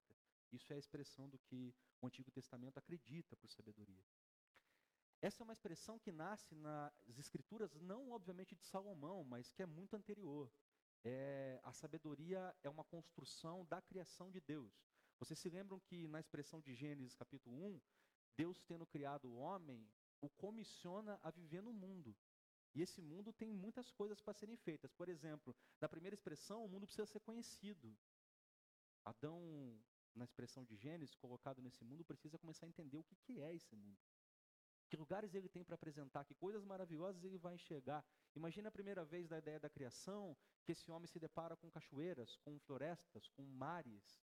Isso 0.53 0.73
é 0.73 0.77
a 0.77 0.79
expressão 0.79 1.29
do 1.29 1.39
que 1.39 1.75
o 2.01 2.07
Antigo 2.07 2.31
Testamento 2.31 2.79
acredita 2.79 3.37
por 3.37 3.51
sabedoria. 3.51 4.05
Essa 5.23 5.43
é 5.43 5.45
uma 5.45 5.53
expressão 5.53 5.99
que 5.99 6.13
nasce 6.13 6.55
nas 6.57 7.19
escrituras, 7.19 7.73
não 7.81 8.11
obviamente 8.11 8.55
de 8.55 8.65
Salomão, 8.65 9.25
mas 9.25 9.53
que 9.53 9.63
é 9.63 9.67
muito 9.67 9.97
anterior 9.97 10.51
é, 11.05 11.61
a 11.63 11.73
sabedoria 11.73 12.55
é 12.63 12.69
uma 12.69 12.85
construção 12.85 13.67
da 13.67 13.81
criação 13.83 14.31
de 14.31 14.41
Deus. 14.41 14.73
Vocês 15.19 15.39
se 15.39 15.51
lembram 15.51 15.79
que 15.81 16.09
na 16.09 16.19
expressão 16.19 16.61
de 16.61 16.75
Gênesis 16.75 17.15
capítulo 17.15 17.55
1, 17.55 17.81
Deus 18.37 18.63
tendo 18.63 18.87
criado 18.87 19.29
o 19.29 19.37
homem, 19.37 19.87
o 20.21 20.29
comissiona 20.31 21.19
a 21.23 21.31
viver 21.31 21.63
no 21.63 21.73
mundo. 21.73 22.17
E 22.75 22.83
esse 22.83 23.01
mundo 23.01 23.33
tem 23.33 23.53
muitas 23.53 23.91
coisas 23.93 24.21
para 24.21 24.35
serem 24.35 24.57
feitas. 24.57 24.93
Por 24.93 25.09
exemplo, 25.09 25.55
na 25.81 25.89
primeira 25.89 26.15
expressão, 26.15 26.65
o 26.65 26.69
mundo 26.69 26.87
precisa 26.87 27.07
ser 27.07 27.21
conhecido. 27.21 27.97
Adão, 29.05 29.79
na 30.15 30.25
expressão 30.25 30.65
de 30.65 30.75
Gênesis, 30.77 31.15
colocado 31.15 31.63
nesse 31.63 31.85
mundo, 31.85 32.05
precisa 32.05 32.39
começar 32.39 32.67
a 32.67 32.69
entender 32.69 32.99
o 32.99 33.05
que, 33.05 33.41
é 33.41 33.55
esse 33.55 33.77
mundo. 33.77 33.99
Que 34.89 34.97
lugares 34.97 35.35
ele 35.35 35.49
tem 35.49 35.65
para 35.65 35.77
apresentar, 35.77 36.25
que 36.25 36.35
coisas 36.35 36.65
maravilhosas 36.65 37.23
ele 37.25 37.39
vai 37.39 37.55
enxergar. 37.55 38.05
Imagina 38.35 38.69
a 38.69 38.73
primeira 38.73 39.05
vez 39.05 39.29
da 39.29 39.39
ideia 39.39 39.61
da 39.61 39.71
criação, 39.71 40.37
que 40.65 40.73
esse 40.73 40.91
homem 40.91 41.07
se 41.07 41.19
depara 41.19 41.57
com 41.57 41.71
cachoeiras, 41.71 42.37
com 42.39 42.59
florestas, 42.61 43.29
com 43.29 43.43
mares. 43.43 44.21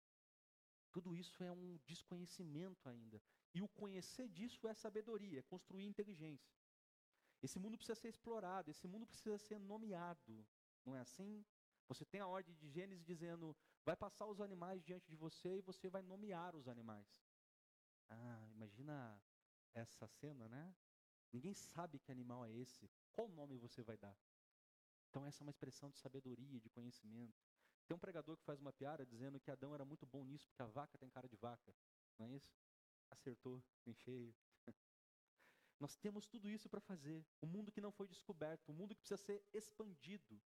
Tudo 0.92 1.14
isso 1.14 1.42
é 1.42 1.52
um 1.52 1.78
desconhecimento 1.84 2.88
ainda. 2.88 3.20
E 3.54 3.60
o 3.60 3.68
conhecer 3.68 4.28
disso 4.28 4.66
é 4.66 4.74
sabedoria, 4.74 5.40
é 5.40 5.42
construir 5.42 5.84
inteligência. 5.84 6.55
Esse 7.42 7.58
mundo 7.58 7.76
precisa 7.76 7.94
ser 7.94 8.08
explorado, 8.08 8.70
esse 8.70 8.86
mundo 8.88 9.06
precisa 9.06 9.38
ser 9.38 9.58
nomeado. 9.58 10.46
Não 10.84 10.96
é 10.96 11.00
assim? 11.00 11.44
Você 11.88 12.04
tem 12.04 12.20
a 12.20 12.26
ordem 12.26 12.54
de 12.54 12.68
Gênesis 12.68 13.04
dizendo: 13.04 13.56
vai 13.84 13.96
passar 13.96 14.26
os 14.26 14.40
animais 14.40 14.82
diante 14.82 15.08
de 15.08 15.16
você 15.16 15.58
e 15.58 15.62
você 15.62 15.88
vai 15.88 16.02
nomear 16.02 16.56
os 16.56 16.66
animais. 16.68 17.24
Ah, 18.08 18.48
imagina 18.52 19.20
essa 19.74 20.06
cena, 20.08 20.48
né? 20.48 20.74
Ninguém 21.32 21.54
sabe 21.54 21.98
que 21.98 22.10
animal 22.10 22.44
é 22.44 22.52
esse. 22.52 22.90
Qual 23.12 23.28
nome 23.28 23.58
você 23.58 23.82
vai 23.82 23.96
dar? 23.96 24.16
Então 25.10 25.24
essa 25.24 25.42
é 25.42 25.44
uma 25.44 25.50
expressão 25.50 25.90
de 25.90 25.98
sabedoria, 25.98 26.60
de 26.60 26.70
conhecimento. 26.70 27.42
Tem 27.86 27.94
um 27.94 28.00
pregador 28.00 28.36
que 28.36 28.44
faz 28.44 28.60
uma 28.60 28.72
piada 28.72 29.06
dizendo 29.06 29.38
que 29.38 29.50
Adão 29.50 29.74
era 29.74 29.84
muito 29.84 30.04
bom 30.06 30.24
nisso, 30.24 30.48
porque 30.48 30.62
a 30.62 30.66
vaca 30.66 30.98
tem 30.98 31.08
cara 31.08 31.28
de 31.28 31.36
vaca. 31.36 31.74
Não 32.18 32.26
é 32.26 32.30
isso? 32.30 32.52
Acertou, 33.10 33.62
em 33.86 33.94
cheio. 33.94 34.34
Nós 35.78 35.96
temos 35.96 36.26
tudo 36.26 36.48
isso 36.48 36.68
para 36.68 36.80
fazer. 36.80 37.24
O 37.40 37.46
mundo 37.46 37.70
que 37.70 37.80
não 37.80 37.92
foi 37.92 38.08
descoberto, 38.08 38.70
o 38.70 38.74
mundo 38.74 38.94
que 38.94 39.00
precisa 39.00 39.18
ser 39.18 39.44
expandido. 39.52 40.40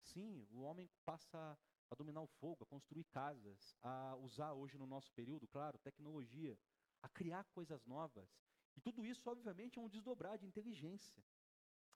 Sim, 0.00 0.46
o 0.50 0.60
homem 0.60 0.90
passa 1.04 1.58
a 1.90 1.94
dominar 1.94 2.22
o 2.22 2.26
fogo, 2.26 2.64
a 2.64 2.66
construir 2.66 3.04
casas, 3.04 3.76
a 3.82 4.16
usar 4.16 4.52
hoje 4.52 4.78
no 4.78 4.86
nosso 4.86 5.12
período, 5.12 5.46
claro, 5.48 5.78
tecnologia 5.78 6.58
a 7.02 7.08
criar 7.08 7.44
coisas 7.44 7.84
novas. 7.84 8.28
E 8.76 8.80
tudo 8.80 9.04
isso, 9.04 9.28
obviamente, 9.28 9.78
é 9.78 9.82
um 9.82 9.88
desdobrar 9.88 10.38
de 10.38 10.46
inteligência. 10.46 11.22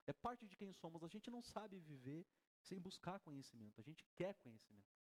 É 0.07 0.13
parte 0.13 0.47
de 0.47 0.57
quem 0.57 0.73
somos. 0.73 1.03
A 1.03 1.09
gente 1.09 1.31
não 1.31 1.43
sabe 1.43 1.79
viver 1.81 2.27
sem 2.61 2.79
buscar 2.79 3.21
conhecimento. 3.21 3.81
A 3.81 3.85
gente 3.85 4.05
quer 4.15 4.35
conhecimento. 4.37 4.95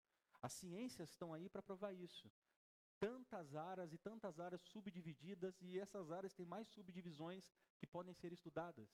As 0.41 0.53
ciências 0.53 1.09
estão 1.09 1.33
aí 1.33 1.49
para 1.49 1.61
provar 1.61 1.93
isso. 1.93 2.29
Tantas 3.03 3.53
áreas 3.53 3.91
e 3.91 3.97
tantas 3.97 4.39
áreas 4.39 4.61
subdivididas, 4.61 5.61
e 5.61 5.77
essas 5.77 6.09
áreas 6.09 6.33
têm 6.33 6.45
mais 6.45 6.67
subdivisões 6.69 7.51
que 7.77 7.85
podem 7.85 8.13
ser 8.13 8.31
estudadas. 8.31 8.89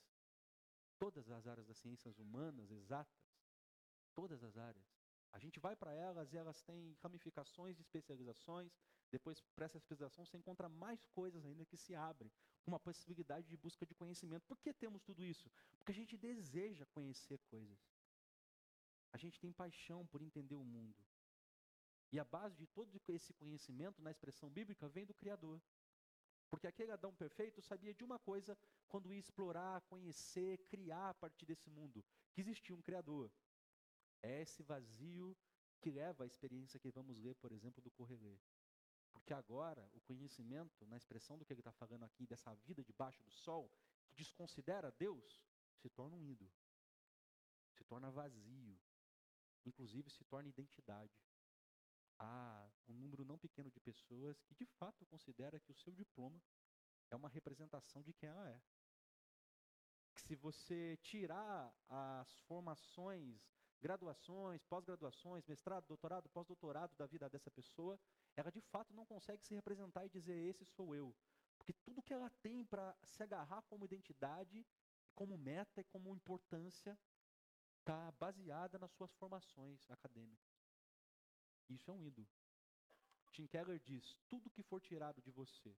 Todas 0.98 1.30
as 1.30 1.46
áreas 1.46 1.68
das 1.68 1.78
ciências 1.78 2.18
humanas, 2.18 2.72
exatas, 2.72 3.24
todas 4.16 4.44
as 4.44 4.58
áreas. 4.58 4.88
A 5.32 5.38
gente 5.38 5.60
vai 5.60 5.75
para 5.75 5.94
elas 5.94 6.34
e 6.34 6.38
elas 6.38 6.60
têm 6.63 6.98
ramificações 7.04 7.78
e 7.78 7.82
especializações, 7.82 8.72
depois, 9.12 9.42
para 9.56 9.66
essa 9.66 9.78
especialização, 9.78 10.25
você 10.25 10.38
encontra 10.38 10.68
mais 10.68 11.06
coisas 11.08 11.46
ainda 11.46 11.66
que 11.66 11.78
se 11.78 11.94
abrem, 11.96 12.32
uma 12.66 12.80
possibilidade 12.80 13.48
de 13.48 13.58
busca 13.58 13.86
de 13.86 13.96
conhecimento. 13.96 14.46
Por 14.48 14.60
que 14.60 14.74
temos 14.74 15.04
tudo 15.04 15.24
isso? 15.24 15.51
Porque 15.78 15.92
a 15.92 15.96
gente 15.96 16.18
deseja 16.18 16.86
conhecer 16.88 17.39
coisas. 17.44 17.80
A 19.12 19.18
gente 19.18 19.39
tem 19.39 19.51
paixão 19.51 20.06
por 20.08 20.22
entender 20.22 20.56
o 20.56 20.63
mundo. 20.63 21.09
E 22.12 22.20
a 22.20 22.24
base 22.24 22.56
de 22.56 22.66
todo 22.68 23.00
esse 23.08 23.34
conhecimento, 23.34 24.01
na 24.01 24.12
expressão 24.12 24.50
bíblica, 24.50 24.88
vem 24.89 25.06
do 25.06 25.13
Criador. 25.13 25.62
Porque 26.50 26.66
aquele 26.66 26.92
Adão 26.92 27.13
perfeito 27.13 27.62
sabia 27.62 27.94
de 27.94 28.04
uma 28.04 28.18
coisa 28.18 28.58
quando 28.88 29.13
ia 29.13 29.20
explorar, 29.20 29.82
conhecer, 29.82 30.58
criar 30.68 31.10
a 31.10 31.13
partir 31.13 31.46
desse 31.46 31.70
mundo: 31.70 32.04
que 32.34 32.42
existia 32.42 32.75
um 32.75 32.82
Criador. 32.82 33.32
É 34.22 34.42
esse 34.42 34.63
vazio 34.63 35.38
que 35.80 35.92
leva 35.92 36.24
à 36.24 36.28
experiência 36.28 36.80
que 36.80 36.89
vamos 36.89 37.18
ler, 37.18 37.36
por 37.36 37.51
exemplo, 37.51 37.82
do 37.82 37.92
Correlê. 37.92 38.38
Porque 39.12 39.34
agora 39.34 39.88
o 39.94 40.01
conhecimento, 40.01 40.86
na 40.88 40.98
expressão 40.98 41.38
do 41.38 41.46
que 41.46 41.54
ele 41.54 41.62
está 41.62 41.72
falando 41.72 42.04
aqui, 42.04 42.25
dessa 42.25 42.54
vida 42.56 42.84
debaixo 42.84 43.24
do 43.24 43.32
sol, 43.32 43.72
que 44.08 44.16
desconsidera 44.16 44.92
Deus, 44.92 45.42
se 45.78 45.89
torna 45.89 46.16
um 46.16 46.25
ídolo. 46.25 46.51
Se 47.74 47.84
torna 47.84 48.12
vazio. 48.12 48.78
Inclusive 49.66 50.10
se 50.10 50.24
torna 50.25 50.50
identidade. 50.50 51.13
Há 52.20 52.70
um 52.88 52.94
número 52.94 53.24
não 53.24 53.38
pequeno 53.38 53.72
de 53.72 53.80
pessoas 53.80 54.42
que 54.42 54.54
de 54.54 54.66
fato 54.66 55.06
considera 55.06 55.60
que 55.60 55.72
o 55.72 55.76
seu 55.76 55.94
diploma 55.94 56.42
é 57.10 57.16
uma 57.16 57.30
representação 57.30 58.04
de 58.04 58.14
quem 58.14 58.30
ela 58.30 58.50
é. 58.50 58.62
Se 60.18 60.36
você 60.36 60.98
tirar 60.98 61.74
as 61.88 62.40
formações, 62.42 63.42
graduações, 63.80 64.62
pós-graduações, 64.66 65.46
mestrado, 65.46 65.88
doutorado, 65.88 66.30
pós-doutorado 66.30 66.96
da 66.98 67.06
vida 67.06 67.30
dessa 67.30 67.50
pessoa, 67.50 67.98
ela 68.36 68.52
de 68.52 68.62
fato 68.62 68.94
não 68.94 69.06
consegue 69.06 69.44
se 69.46 69.56
representar 69.56 70.06
e 70.06 70.10
dizer: 70.10 70.36
Esse 70.36 70.66
sou 70.66 70.94
eu. 70.94 71.16
Porque 71.58 71.74
tudo 71.74 72.04
que 72.04 72.14
ela 72.14 72.30
tem 72.42 72.66
para 72.66 72.96
se 73.04 73.24
agarrar 73.24 73.62
como 73.64 73.86
identidade, 73.86 74.66
como 75.16 75.38
meta 75.38 75.82
e 75.82 75.86
como 75.86 76.16
importância, 76.16 76.98
está 77.80 78.12
baseada 78.14 78.78
nas 78.78 78.92
suas 78.92 79.14
formações 79.14 79.90
acadêmicas. 79.90 80.49
Isso 81.70 81.90
é 81.90 81.94
um 81.94 82.04
ídolo. 82.04 82.28
Tim 83.32 83.48
Keller 83.48 83.80
diz: 83.80 84.18
tudo 84.28 84.50
que 84.50 84.64
for 84.64 84.82
tirado 84.82 85.22
de 85.22 85.32
você 85.32 85.76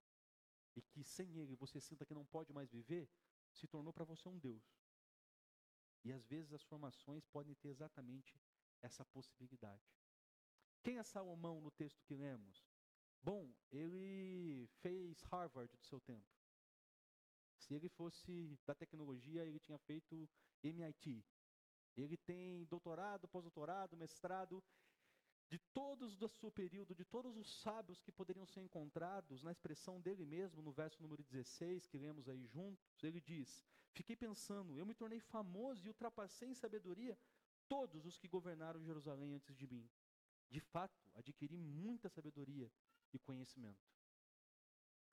e 0.75 0.81
que 0.81 1.03
sem 1.03 1.37
ele 1.37 1.55
você 1.55 1.79
sinta 1.79 2.05
que 2.05 2.13
não 2.13 2.25
pode 2.25 2.53
mais 2.53 2.71
viver, 2.71 3.09
se 3.51 3.67
tornou 3.67 3.93
para 3.93 4.05
você 4.05 4.27
um 4.29 4.39
Deus. 4.39 4.63
E 6.03 6.11
às 6.11 6.25
vezes 6.25 6.53
as 6.53 6.63
formações 6.63 7.25
podem 7.25 7.53
ter 7.55 7.69
exatamente 7.69 8.41
essa 8.81 9.05
possibilidade. 9.05 9.83
Quem 10.81 10.97
é 10.97 11.03
Salomão 11.03 11.61
no 11.61 11.69
texto 11.71 12.03
que 12.05 12.15
lemos? 12.15 12.65
Bom, 13.21 13.53
ele 13.71 14.67
fez 14.79 15.21
Harvard 15.23 15.71
do 15.77 15.85
seu 15.85 15.99
tempo. 16.01 16.25
Se 17.55 17.75
ele 17.75 17.87
fosse 17.89 18.57
da 18.65 18.73
tecnologia, 18.73 19.45
ele 19.45 19.59
tinha 19.59 19.77
feito 19.77 20.27
MIT. 20.63 21.23
Ele 21.95 22.17
tem 22.17 22.65
doutorado, 22.65 23.27
pós-doutorado, 23.27 23.95
mestrado, 23.95 24.63
de 25.51 25.59
todos 25.73 26.15
do 26.15 26.29
seu 26.29 26.49
período, 26.49 26.95
de 26.95 27.03
todos 27.03 27.35
os 27.35 27.59
sábios 27.61 28.01
que 28.01 28.09
poderiam 28.09 28.45
ser 28.45 28.61
encontrados, 28.61 29.43
na 29.43 29.51
expressão 29.51 29.99
dele 29.99 30.25
mesmo, 30.25 30.61
no 30.61 30.71
verso 30.71 31.03
número 31.03 31.21
16, 31.23 31.87
que 31.87 31.97
lemos 31.97 32.29
aí 32.29 32.45
juntos, 32.45 33.03
ele 33.03 33.19
diz: 33.19 33.61
Fiquei 33.91 34.15
pensando, 34.15 34.77
eu 34.77 34.85
me 34.85 34.95
tornei 34.95 35.19
famoso 35.19 35.85
e 35.85 35.89
ultrapassei 35.89 36.47
em 36.47 36.53
sabedoria 36.53 37.19
todos 37.67 38.05
os 38.05 38.17
que 38.17 38.29
governaram 38.29 38.81
Jerusalém 38.81 39.33
antes 39.33 39.53
de 39.57 39.67
mim. 39.67 39.89
De 40.49 40.61
fato, 40.61 41.11
adquiri 41.13 41.57
muita 41.57 42.07
sabedoria 42.07 42.71
e 43.11 43.19
conhecimento. 43.19 43.91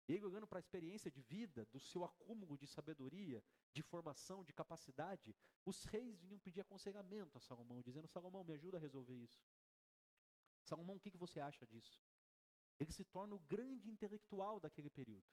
Ele 0.08 0.26
olhando 0.26 0.48
para 0.48 0.58
a 0.58 0.60
experiência 0.60 1.10
de 1.10 1.22
vida, 1.22 1.64
do 1.72 1.78
seu 1.78 2.04
acúmulo 2.04 2.58
de 2.58 2.66
sabedoria, 2.66 3.42
de 3.72 3.82
formação, 3.82 4.42
de 4.42 4.52
capacidade, 4.52 5.34
os 5.64 5.84
reis 5.84 6.20
vinham 6.20 6.40
pedir 6.40 6.60
aconselhamento 6.60 7.38
a 7.38 7.40
Salomão, 7.40 7.80
dizendo: 7.80 8.08
Salomão, 8.08 8.42
me 8.42 8.52
ajuda 8.52 8.76
a 8.76 8.80
resolver 8.80 9.14
isso. 9.14 9.40
Salomão, 10.74 10.96
o 10.96 11.00
que, 11.00 11.12
que 11.12 11.16
você 11.16 11.38
acha 11.38 11.64
disso? 11.66 12.02
Ele 12.80 12.90
se 12.90 13.04
torna 13.04 13.34
o 13.36 13.38
grande 13.38 13.88
intelectual 13.88 14.58
daquele 14.58 14.90
período. 14.90 15.24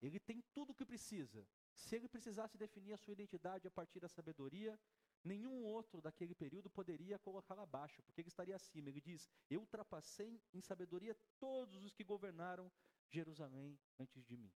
Ele 0.00 0.18
tem 0.18 0.42
tudo 0.54 0.70
o 0.70 0.74
que 0.74 0.86
precisa. 0.86 1.46
Se 1.74 1.94
ele 1.96 2.08
precisasse 2.08 2.56
definir 2.56 2.94
a 2.94 2.96
sua 2.96 3.12
identidade 3.12 3.68
a 3.68 3.70
partir 3.70 4.00
da 4.00 4.08
sabedoria, 4.08 4.80
nenhum 5.22 5.64
outro 5.64 6.00
daquele 6.00 6.34
período 6.34 6.70
poderia 6.70 7.18
colocá-la 7.18 7.64
abaixo, 7.64 8.02
porque 8.04 8.22
ele 8.22 8.28
estaria 8.28 8.56
acima. 8.56 8.88
Ele 8.88 9.02
diz: 9.02 9.28
Eu 9.50 9.60
ultrapassei 9.60 10.40
em 10.54 10.62
sabedoria 10.62 11.14
todos 11.38 11.84
os 11.84 11.92
que 11.92 12.02
governaram 12.02 12.72
Jerusalém 13.10 13.78
antes 13.98 14.24
de 14.24 14.36
mim. 14.36 14.52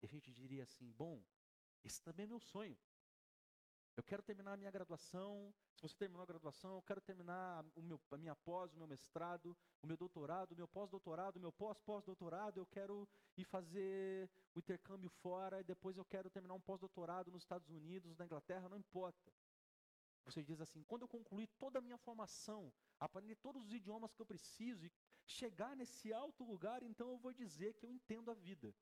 E 0.00 0.06
a 0.06 0.08
gente 0.08 0.32
diria 0.32 0.64
assim: 0.64 0.90
Bom, 0.90 1.22
esse 1.84 2.02
também 2.02 2.24
é 2.24 2.26
meu 2.26 2.40
sonho. 2.40 2.76
Eu 3.94 4.02
quero 4.02 4.22
terminar 4.22 4.54
a 4.54 4.56
minha 4.56 4.70
graduação. 4.70 5.52
Se 5.74 5.82
você 5.82 5.94
terminou 5.96 6.22
a 6.22 6.26
graduação, 6.26 6.76
eu 6.76 6.82
quero 6.82 7.00
terminar 7.00 7.64
o 7.74 7.82
meu, 7.82 8.00
a 8.10 8.16
minha 8.16 8.34
pós, 8.34 8.72
o 8.72 8.76
meu 8.76 8.86
mestrado, 8.86 9.56
o 9.82 9.86
meu 9.86 9.96
doutorado, 9.96 10.52
o 10.52 10.56
meu 10.56 10.66
pós-doutorado, 10.66 11.36
o 11.36 11.40
meu 11.40 11.52
pós-pós-doutorado. 11.52 12.58
Eu 12.58 12.66
quero 12.66 13.06
ir 13.36 13.44
fazer 13.44 14.30
o 14.54 14.58
intercâmbio 14.58 15.10
fora 15.10 15.60
e 15.60 15.64
depois 15.64 15.96
eu 15.96 16.04
quero 16.06 16.30
terminar 16.30 16.54
um 16.54 16.60
pós-doutorado 16.60 17.30
nos 17.30 17.42
Estados 17.42 17.68
Unidos, 17.68 18.16
na 18.16 18.24
Inglaterra, 18.24 18.68
não 18.68 18.78
importa. 18.78 19.30
Você 20.24 20.42
diz 20.42 20.60
assim: 20.60 20.82
quando 20.84 21.02
eu 21.02 21.08
concluir 21.08 21.48
toda 21.58 21.78
a 21.78 21.82
minha 21.82 21.98
formação, 21.98 22.72
aprender 22.98 23.36
todos 23.36 23.66
os 23.66 23.72
idiomas 23.74 24.14
que 24.14 24.22
eu 24.22 24.26
preciso 24.26 24.86
e 24.86 24.92
chegar 25.26 25.76
nesse 25.76 26.12
alto 26.12 26.44
lugar, 26.44 26.82
então 26.82 27.10
eu 27.10 27.18
vou 27.18 27.32
dizer 27.34 27.74
que 27.74 27.84
eu 27.84 27.90
entendo 27.90 28.30
a 28.30 28.34
vida. 28.34 28.74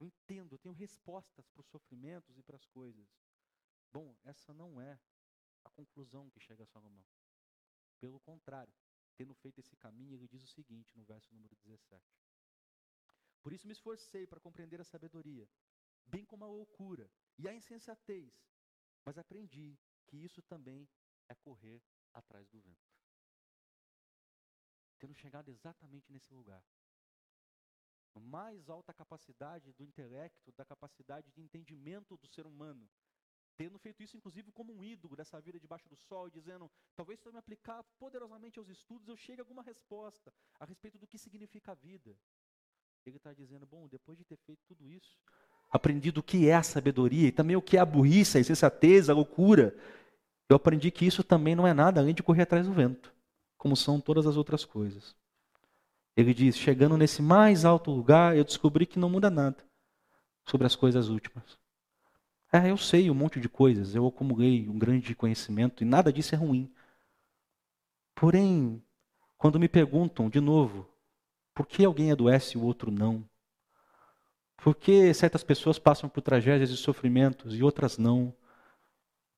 Eu 0.00 0.06
entendo, 0.06 0.54
eu 0.54 0.58
tenho 0.58 0.74
respostas 0.74 1.48
para 1.50 1.60
os 1.60 1.68
sofrimentos 1.68 2.36
e 2.36 2.42
para 2.42 2.56
as 2.56 2.66
coisas. 2.66 3.06
Bom, 3.92 4.16
essa 4.24 4.54
não 4.54 4.80
é 4.80 4.98
a 5.64 5.70
conclusão 5.70 6.30
que 6.30 6.40
chega 6.40 6.62
a 6.64 6.66
Salomão. 6.66 7.04
Pelo 8.00 8.18
contrário, 8.20 8.74
tendo 9.16 9.34
feito 9.34 9.60
esse 9.60 9.76
caminho, 9.76 10.14
ele 10.14 10.26
diz 10.26 10.42
o 10.42 10.48
seguinte 10.48 10.96
no 10.96 11.04
verso 11.04 11.32
número 11.34 11.54
17: 11.56 12.02
Por 13.42 13.52
isso 13.52 13.66
me 13.66 13.72
esforcei 13.72 14.26
para 14.26 14.40
compreender 14.40 14.80
a 14.80 14.84
sabedoria, 14.84 15.46
bem 16.06 16.24
como 16.24 16.44
a 16.44 16.48
loucura 16.48 17.10
e 17.38 17.46
a 17.46 17.54
insensatez, 17.54 18.32
mas 19.04 19.18
aprendi 19.18 19.78
que 20.06 20.16
isso 20.16 20.40
também 20.42 20.88
é 21.28 21.34
correr 21.34 21.82
atrás 22.14 22.48
do 22.48 22.60
vento. 22.60 22.90
Tendo 24.98 25.14
chegado 25.14 25.50
exatamente 25.50 26.10
nesse 26.10 26.32
lugar, 26.32 26.64
mais 28.20 28.68
alta 28.68 28.92
capacidade 28.94 29.72
do 29.72 29.84
intelecto, 29.84 30.52
da 30.52 30.64
capacidade 30.64 31.30
de 31.32 31.40
entendimento 31.40 32.16
do 32.16 32.26
ser 32.28 32.46
humano, 32.46 32.88
tendo 33.56 33.78
feito 33.78 34.02
isso, 34.02 34.16
inclusive, 34.16 34.50
como 34.52 34.72
um 34.72 34.82
ídolo 34.82 35.16
dessa 35.16 35.40
vida 35.40 35.58
debaixo 35.58 35.88
do 35.88 35.96
sol, 35.96 36.28
e 36.28 36.30
dizendo: 36.30 36.70
talvez 36.96 37.20
se 37.20 37.28
eu 37.28 37.32
me 37.32 37.38
aplicar 37.38 37.82
poderosamente 37.98 38.58
aos 38.58 38.68
estudos, 38.68 39.08
eu 39.08 39.16
chegue 39.16 39.40
a 39.40 39.42
alguma 39.42 39.62
resposta 39.62 40.32
a 40.58 40.64
respeito 40.64 40.98
do 40.98 41.06
que 41.06 41.18
significa 41.18 41.72
a 41.72 41.74
vida. 41.74 42.16
Ele 43.04 43.16
está 43.16 43.32
dizendo: 43.32 43.66
bom, 43.66 43.88
depois 43.88 44.18
de 44.18 44.24
ter 44.24 44.36
feito 44.38 44.62
tudo 44.66 44.88
isso, 44.88 45.18
aprendido 45.70 46.18
o 46.18 46.22
que 46.22 46.48
é 46.48 46.54
a 46.54 46.62
sabedoria 46.62 47.28
e 47.28 47.32
também 47.32 47.56
o 47.56 47.62
que 47.62 47.76
é 47.76 47.80
a 47.80 47.86
burrice, 47.86 48.38
a 48.38 48.40
insensatez, 48.40 49.08
a 49.08 49.14
loucura, 49.14 49.76
eu 50.48 50.56
aprendi 50.56 50.90
que 50.90 51.06
isso 51.06 51.24
também 51.24 51.54
não 51.54 51.66
é 51.66 51.72
nada 51.72 52.00
além 52.00 52.14
de 52.14 52.22
correr 52.22 52.42
atrás 52.42 52.66
do 52.66 52.72
vento, 52.72 53.12
como 53.56 53.76
são 53.76 54.00
todas 54.00 54.26
as 54.26 54.36
outras 54.36 54.64
coisas. 54.64 55.16
Ele 56.16 56.34
diz: 56.34 56.56
chegando 56.56 56.96
nesse 56.96 57.22
mais 57.22 57.64
alto 57.64 57.90
lugar, 57.90 58.36
eu 58.36 58.44
descobri 58.44 58.86
que 58.86 58.98
não 58.98 59.08
muda 59.08 59.30
nada 59.30 59.64
sobre 60.46 60.66
as 60.66 60.76
coisas 60.76 61.08
últimas. 61.08 61.61
É, 62.52 62.70
eu 62.70 62.76
sei 62.76 63.10
um 63.10 63.14
monte 63.14 63.40
de 63.40 63.48
coisas, 63.48 63.94
eu 63.94 64.06
acumulei 64.06 64.68
um 64.68 64.78
grande 64.78 65.14
conhecimento 65.14 65.82
e 65.82 65.86
nada 65.86 66.12
disso 66.12 66.34
é 66.34 66.38
ruim. 66.38 66.70
Porém, 68.14 68.82
quando 69.38 69.58
me 69.58 69.68
perguntam 69.68 70.28
de 70.28 70.38
novo, 70.38 70.86
por 71.54 71.66
que 71.66 71.82
alguém 71.82 72.12
adoece 72.12 72.56
e 72.56 72.60
o 72.60 72.64
outro 72.64 72.90
não? 72.90 73.24
Por 74.58 74.76
que 74.76 75.12
certas 75.14 75.42
pessoas 75.42 75.78
passam 75.78 76.10
por 76.10 76.20
tragédias 76.20 76.70
e 76.70 76.76
sofrimentos 76.76 77.56
e 77.56 77.62
outras 77.62 77.96
não? 77.96 78.34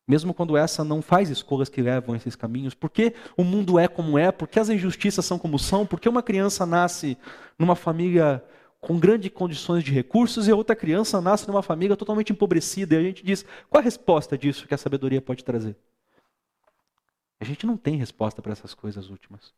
Mesmo 0.06 0.34
quando 0.34 0.56
essa 0.56 0.82
não 0.82 1.00
faz 1.00 1.30
escolhas 1.30 1.68
que 1.68 1.80
levam 1.80 2.14
a 2.14 2.16
esses 2.16 2.34
caminhos, 2.34 2.74
por 2.74 2.90
que 2.90 3.14
o 3.36 3.44
mundo 3.44 3.78
é 3.78 3.86
como 3.86 4.18
é? 4.18 4.32
Por 4.32 4.48
que 4.48 4.58
as 4.58 4.68
injustiças 4.68 5.24
são 5.24 5.38
como 5.38 5.58
são? 5.58 5.86
Por 5.86 6.00
que 6.00 6.08
uma 6.08 6.22
criança 6.22 6.66
nasce 6.66 7.16
numa 7.56 7.76
família 7.76 8.44
com 8.84 8.98
grandes 8.98 9.30
condições 9.32 9.82
de 9.82 9.90
recursos 9.90 10.46
e 10.46 10.50
a 10.50 10.56
outra 10.56 10.76
criança 10.76 11.20
nasce 11.20 11.48
numa 11.48 11.62
família 11.62 11.96
totalmente 11.96 12.32
empobrecida. 12.32 12.94
E 12.94 12.98
a 12.98 13.02
gente 13.02 13.24
diz: 13.24 13.44
qual 13.70 13.80
a 13.80 13.84
resposta 13.84 14.36
disso 14.36 14.68
que 14.68 14.74
a 14.74 14.78
sabedoria 14.78 15.22
pode 15.22 15.42
trazer? 15.42 15.76
A 17.40 17.44
gente 17.44 17.66
não 17.66 17.76
tem 17.76 17.96
resposta 17.96 18.40
para 18.40 18.52
essas 18.52 18.74
coisas 18.74 19.08
últimas. 19.08 19.52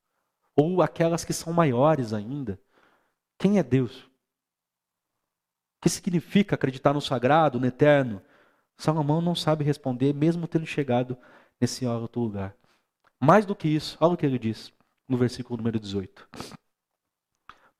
Ou 0.55 0.81
aquelas 0.81 1.25
que 1.25 1.33
são 1.33 1.53
maiores 1.53 2.13
ainda. 2.13 2.59
Quem 3.39 3.59
é 3.59 3.63
Deus? 3.63 4.05
O 5.79 5.83
que 5.83 5.91
significa 5.91 6.55
acreditar 6.55 6.95
no 6.95 7.01
sagrado, 7.01 7.61
no 7.61 7.67
eterno? 7.67 8.23
Salomão 8.79 9.21
não 9.21 9.35
sabe 9.35 9.65
responder, 9.65 10.15
mesmo 10.15 10.49
tendo 10.49 10.67
chegado 10.67 11.17
nesse 11.61 11.85
alto 11.85 12.21
lugar. 12.21 12.55
Mais 13.21 13.45
do 13.45 13.55
que 13.55 13.69
isso, 13.69 13.97
olha 14.01 14.15
o 14.15 14.17
que 14.17 14.25
ele 14.25 14.39
diz 14.39 14.73
no 15.09 15.17
versículo 15.17 15.57
número 15.57 15.79
18. 15.79 16.29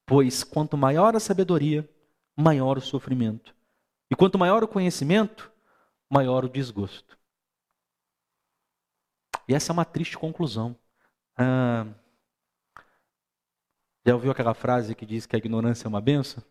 Pois 0.07 0.45
quanto 0.45 0.77
maior 0.77 1.17
a 1.17 1.21
sabedoria, 1.21 1.89
maior 2.37 2.79
o 2.79 2.81
sofrimento. 2.81 3.55
E 4.09 4.15
quanto 4.15 4.39
maior 4.39 4.63
o 4.63 4.69
conhecimento, 4.69 5.53
maior 6.09 6.45
o 6.45 6.49
desgosto. 6.49 7.19
E 9.49 9.55
essa 9.55 9.73
é 9.73 9.75
uma 9.75 9.85
triste 9.85 10.17
conclusão. 10.17 10.79
Ah, 11.37 11.87
já 14.07 14.15
ouviu 14.15 14.31
aquela 14.31 14.55
frase 14.55 14.95
que 14.95 15.05
diz 15.05 15.27
que 15.27 15.35
a 15.35 15.39
ignorância 15.39 15.87
é 15.87 15.89
uma 15.89 16.01
benção? 16.01 16.43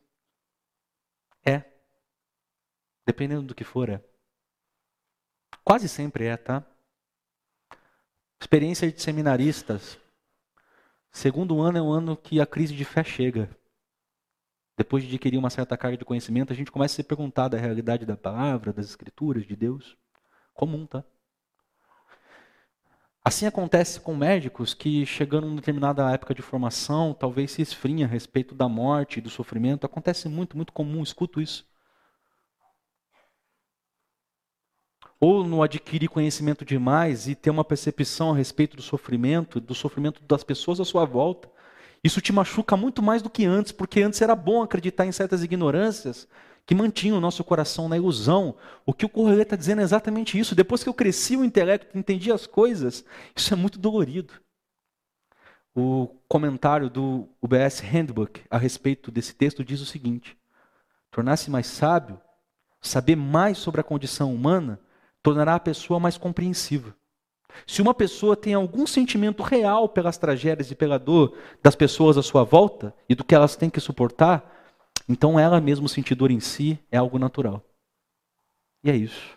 É. 1.46 1.64
Dependendo 3.08 3.44
do 3.44 3.56
que 3.56 3.64
for, 3.64 3.88
é. 3.88 4.04
Quase 5.64 5.88
sempre 5.88 6.26
é, 6.26 6.36
tá? 6.36 6.66
Experiência 8.42 8.92
de 8.92 9.02
seminaristas 9.02 9.98
Segundo 11.16 11.62
ano 11.62 11.78
é 11.78 11.82
um 11.82 11.90
ano 11.90 12.18
que 12.18 12.42
a 12.42 12.46
crise 12.46 12.76
de 12.76 12.84
fé 12.84 13.02
chega. 13.02 13.50
Depois 14.78 15.02
de 15.02 15.08
adquirir 15.08 15.38
uma 15.38 15.50
certa 15.50 15.78
carga 15.78 15.96
de 15.96 16.04
conhecimento, 16.04 16.52
a 16.52 16.56
gente 16.56 16.70
começa 16.70 16.96
a 16.96 16.98
se 16.98 17.04
perguntar 17.04 17.48
da 17.48 17.58
realidade 17.58 18.06
da 18.06 18.18
palavra, 18.18 18.74
das 18.74 18.88
escrituras, 18.88 19.48
de 19.48 19.56
Deus. 19.56 19.96
Comum, 20.54 20.86
tá? 20.86 21.06
Assim 23.24 23.46
acontece 23.46 24.02
com 24.02 24.14
médicos 24.14 24.74
que, 24.74 25.06
chegando 25.06 25.48
em 25.48 25.56
determinada 25.56 26.12
época 26.12 26.36
de 26.36 26.42
formação, 26.42 27.14
talvez 27.14 27.52
se 27.52 27.62
esfriem 27.62 28.04
a 28.04 28.08
respeito 28.08 28.54
da 28.54 28.68
morte 28.68 29.20
e 29.20 29.22
do 29.22 29.30
sofrimento. 29.30 29.86
Acontece 29.86 30.28
muito, 30.28 30.58
muito 30.58 30.74
comum, 30.74 31.02
escuto 31.02 31.40
isso. 31.40 31.66
Ou 35.20 35.46
no 35.46 35.64
adquirir 35.64 36.10
conhecimento 36.10 36.66
demais 36.66 37.28
e 37.28 37.36
ter 37.36 37.50
uma 37.50 37.64
percepção 37.64 38.32
a 38.34 38.38
respeito 38.38 38.76
do 38.76 38.82
sofrimento, 38.82 39.60
do 39.60 39.74
sofrimento 39.74 40.22
das 40.28 40.44
pessoas 40.44 40.80
à 40.80 40.86
sua 40.86 41.06
volta. 41.06 41.50
Isso 42.04 42.22
te 42.22 42.32
machuca 42.32 42.78
muito 42.78 43.02
mais 43.02 43.22
do 43.22 43.30
que 43.30 43.46
antes, 43.46 43.72
porque 43.72 44.02
antes 44.02 44.22
era 44.22 44.36
bom 44.36 44.62
acreditar 44.62 45.06
em 45.06 45.12
certas 45.12 45.42
ignorâncias 45.42 46.28
que 46.66 46.76
mantinham 46.76 47.18
o 47.18 47.22
nosso 47.22 47.44
coração 47.44 47.88
na 47.88 47.98
ilusão. 47.98 48.56
O 48.86 48.94
que 48.94 49.06
o 49.06 49.10
Correio 49.10 49.42
está 49.42 49.56
dizendo 49.56 49.82
é 49.82 49.84
exatamente 49.84 50.38
isso. 50.38 50.56
Depois 50.56 50.84
que 50.84 50.90
eu 50.90 50.94
cresci 50.94 51.38
o 51.38 51.46
intelecto, 51.46 51.98
entendi 51.98 52.32
as 52.32 52.48
coisas, 52.48 53.06
isso 53.36 53.54
é 53.54 53.58
muito 53.58 53.78
dolorido. 53.78 54.34
O 55.76 56.08
comentário 56.28 56.90
do 56.90 57.28
UBS 57.42 57.82
Handbook 57.82 58.42
a 58.50 58.58
respeito 58.58 59.12
desse 59.12 59.36
texto 59.36 59.64
diz 59.64 59.82
o 59.82 59.86
seguinte: 59.86 60.38
tornar-se 61.12 61.52
mais 61.52 61.68
sábio, 61.68 62.20
saber 62.82 63.16
mais 63.16 63.58
sobre 63.58 63.82
a 63.82 63.84
condição 63.84 64.34
humana, 64.34 64.80
tornará 65.26 65.56
a 65.56 65.60
pessoa 65.60 66.00
mais 66.00 66.20
compreensiva. 66.20 66.96
Se 67.66 67.82
uma 67.82 67.96
pessoa 67.96 68.36
tem 68.36 68.54
algum 68.54 68.86
sentimento 68.86 69.42
real 69.42 69.90
pelas 69.90 70.20
tragédias 70.20 70.70
e 70.70 70.76
pela 70.76 71.00
dor 71.00 71.36
das 71.64 71.76
pessoas 71.76 72.16
à 72.16 72.22
sua 72.22 72.44
volta 72.44 72.94
e 73.10 73.16
do 73.16 73.24
que 73.24 73.34
elas 73.34 73.56
têm 73.56 73.68
que 73.68 73.80
suportar, 73.80 74.54
então 75.10 75.40
ela 75.40 75.60
mesmo 75.60 75.90
sentir 75.90 76.14
dor 76.14 76.30
em 76.30 76.40
si 76.40 76.78
é 76.92 76.98
algo 76.98 77.18
natural. 77.18 77.64
E 78.84 78.92
é 78.92 78.96
isso. 78.96 79.36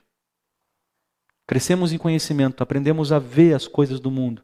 Crescemos 1.46 1.90
em 1.90 1.96
conhecimento, 1.96 2.62
aprendemos 2.62 3.10
a 3.10 3.18
ver 3.18 3.54
as 3.54 3.66
coisas 3.66 3.98
do 3.98 4.10
mundo, 4.10 4.42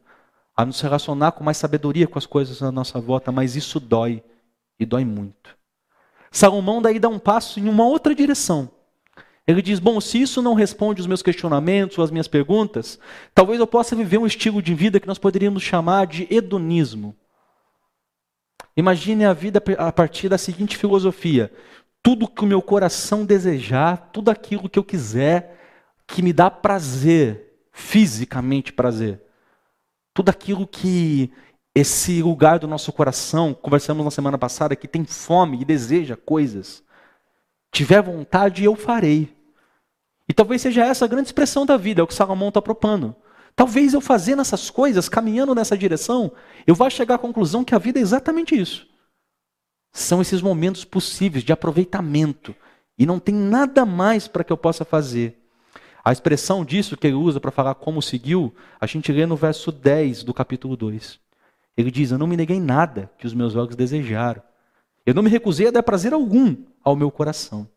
a 0.57 0.65
nos 0.65 0.81
relacionar 0.81 1.33
com 1.33 1.43
mais 1.43 1.57
sabedoria 1.57 2.07
com 2.07 2.17
as 2.17 2.25
coisas 2.25 2.63
à 2.63 2.71
nossa 2.71 2.99
volta, 2.99 3.31
mas 3.31 3.55
isso 3.55 3.79
dói 3.79 4.23
e 4.79 4.85
dói 4.85 5.05
muito. 5.05 5.55
Salomão 6.31 6.81
daí 6.81 6.97
dá 6.97 7.07
um 7.07 7.19
passo 7.19 7.59
em 7.59 7.69
uma 7.69 7.85
outra 7.85 8.15
direção. 8.15 8.74
Ele 9.47 9.61
diz: 9.61 9.79
Bom, 9.79 10.01
se 10.01 10.21
isso 10.21 10.41
não 10.41 10.53
responde 10.53 11.01
os 11.01 11.07
meus 11.07 11.21
questionamentos 11.21 11.97
ou 11.97 12.03
as 12.03 12.11
minhas 12.11 12.27
perguntas, 12.27 12.99
talvez 13.33 13.59
eu 13.59 13.67
possa 13.67 13.95
viver 13.95 14.17
um 14.17 14.25
estilo 14.25 14.61
de 14.61 14.73
vida 14.73 14.99
que 14.99 15.07
nós 15.07 15.19
poderíamos 15.19 15.61
chamar 15.61 16.07
de 16.07 16.27
hedonismo. 16.29 17.15
Imagine 18.75 19.25
a 19.25 19.33
vida 19.33 19.61
a 19.77 19.91
partir 19.91 20.29
da 20.29 20.37
seguinte 20.37 20.77
filosofia: 20.77 21.51
tudo 22.01 22.27
que 22.27 22.43
o 22.43 22.47
meu 22.47 22.61
coração 22.61 23.25
desejar, 23.25 24.09
tudo 24.11 24.29
aquilo 24.29 24.69
que 24.69 24.79
eu 24.79 24.83
quiser, 24.83 25.59
que 26.07 26.21
me 26.21 26.33
dá 26.33 26.49
prazer, 26.49 27.67
fisicamente 27.71 28.73
prazer, 28.73 29.21
tudo 30.13 30.29
aquilo 30.29 30.65
que 30.65 31.31
esse 31.73 32.21
lugar 32.21 32.57
do 32.57 32.67
nosso 32.67 32.91
coração, 32.93 33.53
conversamos 33.53 34.05
na 34.05 34.09
semana 34.09 34.37
passada, 34.37 34.77
que 34.77 34.87
tem 34.87 35.03
fome 35.03 35.61
e 35.61 35.65
deseja 35.65 36.15
coisas, 36.15 36.81
tiver 37.71 38.01
vontade, 38.01 38.63
eu 38.63 38.75
farei. 38.75 39.34
E 40.27 40.33
talvez 40.33 40.61
seja 40.61 40.83
essa 40.83 41.05
a 41.05 41.07
grande 41.07 41.27
expressão 41.27 41.65
da 41.65 41.77
vida, 41.77 42.01
é 42.01 42.03
o 42.03 42.07
que 42.07 42.13
Salomão 42.13 42.49
está 42.49 42.61
propondo. 42.61 43.15
Talvez 43.55 43.93
eu 43.93 44.01
fazendo 44.01 44.41
essas 44.41 44.69
coisas, 44.69 45.07
caminhando 45.07 45.55
nessa 45.55 45.77
direção, 45.77 46.31
eu 46.67 46.75
vá 46.75 46.89
chegar 46.89 47.15
à 47.15 47.19
conclusão 47.19 47.63
que 47.63 47.73
a 47.73 47.79
vida 47.79 47.99
é 47.99 48.01
exatamente 48.01 48.59
isso. 48.59 48.87
São 49.93 50.21
esses 50.21 50.41
momentos 50.41 50.83
possíveis 50.83 51.43
de 51.43 51.53
aproveitamento. 51.53 52.53
E 52.97 53.05
não 53.05 53.19
tem 53.19 53.33
nada 53.33 53.85
mais 53.85 54.27
para 54.27 54.43
que 54.43 54.51
eu 54.51 54.57
possa 54.57 54.83
fazer. 54.83 55.41
A 56.03 56.11
expressão 56.11 56.65
disso 56.65 56.97
que 56.97 57.07
ele 57.07 57.15
usa 57.15 57.39
para 57.39 57.49
falar 57.49 57.75
como 57.75 58.01
seguiu, 58.01 58.53
a 58.79 58.85
gente 58.85 59.11
lê 59.11 59.25
no 59.25 59.35
verso 59.35 59.71
10 59.71 60.23
do 60.23 60.33
capítulo 60.33 60.75
2. 60.75 61.19
Ele 61.77 61.89
diz: 61.89 62.11
Eu 62.11 62.17
não 62.17 62.27
me 62.27 62.37
neguei 62.37 62.59
nada 62.59 63.09
que 63.17 63.25
os 63.25 63.33
meus 63.33 63.55
olhos 63.55 63.75
desejaram. 63.75 64.41
Eu 65.05 65.13
não 65.13 65.23
me 65.23 65.29
recusei 65.29 65.67
a 65.67 65.71
dar 65.71 65.83
prazer 65.83 66.13
algum 66.13 66.55
ao 66.83 66.95
meu 66.95 67.09
coração. 67.09 67.67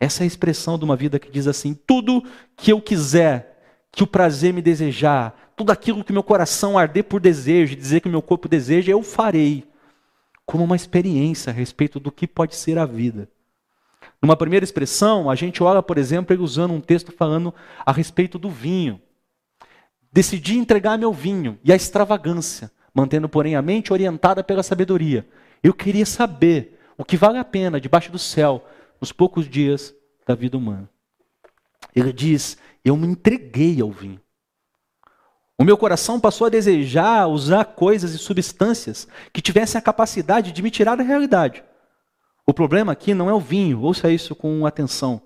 Essa 0.00 0.22
é 0.22 0.24
a 0.24 0.26
expressão 0.26 0.78
de 0.78 0.84
uma 0.84 0.96
vida 0.96 1.18
que 1.18 1.30
diz 1.30 1.46
assim: 1.46 1.74
tudo 1.74 2.22
que 2.56 2.72
eu 2.72 2.80
quiser, 2.80 3.86
que 3.90 4.02
o 4.02 4.06
prazer 4.06 4.52
me 4.52 4.62
desejar, 4.62 5.52
tudo 5.56 5.72
aquilo 5.72 6.04
que 6.04 6.12
meu 6.12 6.22
coração 6.22 6.78
arder 6.78 7.04
por 7.04 7.20
desejo, 7.20 7.74
dizer 7.74 8.00
que 8.00 8.08
meu 8.08 8.22
corpo 8.22 8.48
deseja, 8.48 8.92
eu 8.92 9.02
farei. 9.02 9.66
Como 10.46 10.64
uma 10.64 10.76
experiência 10.76 11.50
a 11.50 11.54
respeito 11.54 12.00
do 12.00 12.10
que 12.10 12.26
pode 12.26 12.54
ser 12.54 12.78
a 12.78 12.86
vida. 12.86 13.28
Numa 14.22 14.36
primeira 14.36 14.64
expressão, 14.64 15.28
a 15.28 15.34
gente 15.34 15.62
olha, 15.62 15.82
por 15.82 15.98
exemplo, 15.98 16.34
ele 16.34 16.42
usando 16.42 16.72
um 16.72 16.80
texto 16.80 17.12
falando 17.12 17.52
a 17.84 17.92
respeito 17.92 18.38
do 18.38 18.48
vinho. 18.48 19.00
Decidi 20.10 20.56
entregar 20.56 20.96
meu 20.96 21.12
vinho 21.12 21.58
e 21.62 21.72
a 21.72 21.76
extravagância, 21.76 22.70
mantendo, 22.94 23.28
porém, 23.28 23.56
a 23.56 23.62
mente 23.62 23.92
orientada 23.92 24.42
pela 24.42 24.62
sabedoria. 24.62 25.28
Eu 25.62 25.74
queria 25.74 26.06
saber 26.06 26.80
o 26.96 27.04
que 27.04 27.16
vale 27.16 27.36
a 27.36 27.44
pena 27.44 27.80
debaixo 27.80 28.10
do 28.10 28.18
céu 28.18 28.64
nos 29.00 29.12
poucos 29.12 29.48
dias 29.48 29.94
da 30.26 30.34
vida 30.34 30.56
humana. 30.56 30.88
Ele 31.94 32.12
diz: 32.12 32.58
Eu 32.84 32.96
me 32.96 33.06
entreguei 33.06 33.80
ao 33.80 33.90
vinho. 33.90 34.20
O 35.60 35.64
meu 35.64 35.76
coração 35.76 36.20
passou 36.20 36.46
a 36.46 36.50
desejar 36.50 37.26
usar 37.26 37.64
coisas 37.64 38.12
e 38.12 38.18
substâncias 38.18 39.08
que 39.32 39.42
tivessem 39.42 39.78
a 39.78 39.82
capacidade 39.82 40.52
de 40.52 40.62
me 40.62 40.70
tirar 40.70 40.96
da 40.96 41.02
realidade. 41.02 41.64
O 42.46 42.54
problema 42.54 42.92
aqui 42.92 43.12
não 43.12 43.28
é 43.28 43.34
o 43.34 43.40
vinho, 43.40 43.80
ouça 43.80 44.10
isso 44.10 44.36
com 44.36 44.64
atenção. 44.64 45.20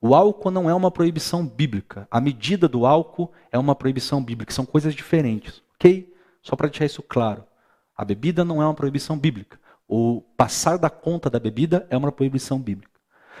O 0.00 0.14
álcool 0.14 0.50
não 0.50 0.68
é 0.68 0.74
uma 0.74 0.90
proibição 0.90 1.46
bíblica. 1.46 2.06
A 2.10 2.20
medida 2.20 2.68
do 2.68 2.86
álcool 2.86 3.32
é 3.50 3.58
uma 3.58 3.74
proibição 3.74 4.22
bíblica. 4.22 4.52
São 4.52 4.66
coisas 4.66 4.94
diferentes, 4.94 5.62
ok? 5.74 6.12
Só 6.42 6.56
para 6.56 6.68
deixar 6.68 6.84
isso 6.84 7.02
claro. 7.02 7.44
A 7.96 8.04
bebida 8.04 8.44
não 8.44 8.62
é 8.62 8.64
uma 8.64 8.74
proibição 8.74 9.18
bíblica. 9.18 9.58
O 9.88 10.22
passar 10.36 10.76
da 10.76 10.90
conta 10.90 11.30
da 11.30 11.40
bebida 11.40 11.86
é 11.88 11.96
uma 11.96 12.12
proibição 12.12 12.60
bíblica. 12.60 12.87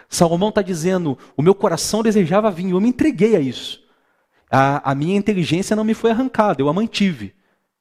Salomão 0.08 0.50
está 0.50 0.62
dizendo: 0.62 1.18
o 1.36 1.42
meu 1.42 1.54
coração 1.54 2.02
desejava 2.02 2.50
vinho, 2.50 2.76
eu 2.76 2.80
me 2.80 2.88
entreguei 2.88 3.36
a 3.36 3.40
isso. 3.40 3.82
A, 4.50 4.92
a 4.92 4.94
minha 4.94 5.16
inteligência 5.16 5.76
não 5.76 5.84
me 5.84 5.94
foi 5.94 6.10
arrancada, 6.10 6.62
eu 6.62 6.68
a 6.68 6.72
mantive. 6.72 7.34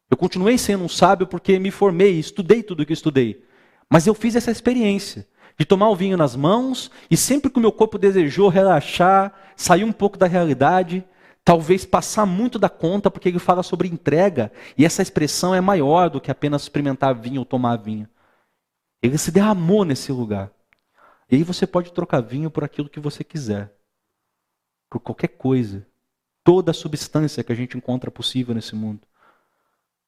Eu 0.10 0.18
continuei 0.18 0.58
sendo 0.58 0.84
um 0.84 0.90
sábio 0.90 1.28
porque 1.28 1.60
me 1.60 1.72
formei, 1.72 2.18
estudei 2.18 2.64
tudo 2.64 2.82
o 2.82 2.86
que 2.86 2.94
estudei. 2.94 3.44
Mas 3.90 4.08
eu 4.08 4.14
fiz 4.14 4.36
essa 4.36 4.52
experiência 4.52 5.28
de 5.58 5.66
tomar 5.66 5.90
o 5.90 5.96
vinho 5.96 6.18
nas 6.18 6.36
mãos 6.36 6.92
e 7.10 7.18
sempre 7.18 7.50
que 7.50 7.58
o 7.58 7.62
meu 7.62 7.72
corpo 7.72 7.98
desejou 7.98 8.48
relaxar, 8.48 9.34
sair 9.56 9.84
um 9.84 9.92
pouco 9.92 10.18
da 10.18 10.28
realidade, 10.28 11.04
talvez 11.44 11.86
passar 11.86 12.26
muito 12.26 12.60
da 12.60 12.70
conta, 12.70 13.10
porque 13.10 13.30
ele 13.30 13.40
fala 13.40 13.64
sobre 13.64 13.88
entrega 13.88 14.52
e 14.78 14.86
essa 14.86 15.02
expressão 15.02 15.56
é 15.56 15.62
maior 15.62 16.10
do 16.10 16.22
que 16.22 16.30
apenas 16.30 16.64
experimentar 16.64 17.16
vinho 17.16 17.40
ou 17.40 17.46
tomar 17.46 17.78
vinho. 17.78 18.08
Ele 19.02 19.18
se 19.18 19.32
derramou 19.32 19.84
nesse 19.84 20.12
lugar. 20.12 20.52
E 21.30 21.36
aí 21.36 21.44
você 21.44 21.68
pode 21.68 21.92
trocar 21.92 22.22
vinho 22.22 22.50
por 22.50 22.64
aquilo 22.64 22.90
que 22.90 23.00
você 23.00 23.24
quiser. 23.24 23.74
Por 24.90 25.00
qualquer 25.00 25.30
coisa. 25.30 25.86
Toda 26.44 26.72
a 26.72 26.74
substância 26.74 27.44
que 27.44 27.52
a 27.52 27.56
gente 27.56 27.78
encontra 27.78 28.10
possível 28.10 28.56
nesse 28.56 28.76
mundo. 28.76 29.02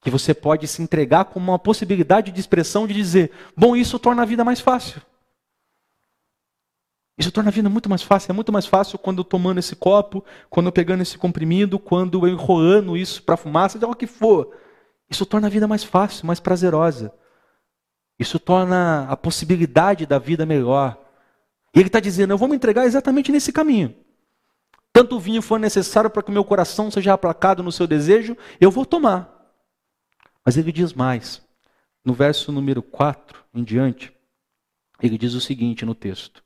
Que 0.02 0.10
você 0.10 0.34
pode 0.34 0.66
se 0.68 0.82
entregar 0.82 1.26
como 1.26 1.52
uma 1.52 1.60
possibilidade 1.60 2.32
de 2.32 2.40
expressão 2.40 2.88
de 2.88 2.94
dizer: 2.94 3.32
bom, 3.56 3.76
isso 3.76 4.00
torna 4.00 4.22
a 4.22 4.26
vida 4.26 4.46
mais 4.46 4.62
fácil. 4.62 5.02
Isso 7.18 7.34
torna 7.34 7.50
a 7.50 7.52
vida 7.52 7.70
muito 7.70 7.90
mais 7.90 8.02
fácil. 8.02 8.32
É 8.32 8.34
muito 8.34 8.54
mais 8.54 8.66
fácil 8.66 8.98
quando 8.98 9.18
eu 9.18 9.26
tomando 9.26 9.58
esse 9.58 9.76
copo, 9.76 10.24
quando 10.50 10.68
eu 10.68 10.72
pegando 10.72 11.02
esse 11.02 11.18
comprimido, 11.18 11.78
quando 11.78 12.26
eu 12.26 12.32
enrolando 12.32 12.96
isso 12.96 13.22
para 13.24 13.36
fumar, 13.36 13.70
seja 13.70 13.86
o 13.86 13.94
que 13.94 14.08
for. 14.08 14.56
Isso 15.10 15.26
torna 15.26 15.48
a 15.48 15.50
vida 15.50 15.68
mais 15.68 15.84
fácil, 15.84 16.26
mais 16.26 16.40
prazerosa. 16.40 17.14
Isso 18.18 18.40
torna 18.40 19.06
a 19.10 19.18
possibilidade 19.18 20.06
da 20.06 20.18
vida 20.18 20.46
melhor. 20.46 20.98
E 21.76 21.80
ele 21.80 21.88
está 21.88 22.00
dizendo: 22.00 22.34
Eu 22.34 22.38
vou 22.38 22.48
me 22.48 22.56
entregar 22.56 22.86
exatamente 22.86 23.32
nesse 23.32 23.52
caminho. 23.52 23.96
Tanto 24.92 25.20
vinho 25.20 25.42
for 25.42 25.60
necessário 25.60 26.10
para 26.10 26.24
que 26.24 26.30
o 26.30 26.34
meu 26.34 26.44
coração 26.44 26.90
seja 26.90 27.14
aplacado 27.14 27.64
no 27.64 27.72
seu 27.72 27.86
desejo, 27.86 28.36
eu 28.60 28.72
vou 28.72 28.86
tomar. 28.86 29.54
Mas 30.44 30.58
ele 30.58 30.72
diz 30.72 30.94
mais. 30.94 31.42
No 32.04 32.14
verso 32.14 32.52
número 32.52 32.82
4 32.82 33.44
em 33.54 33.64
diante, 33.64 34.12
ele 35.02 35.18
diz 35.18 35.34
o 35.34 35.42
seguinte 35.42 35.86
no 35.86 35.94
texto: 35.94 36.44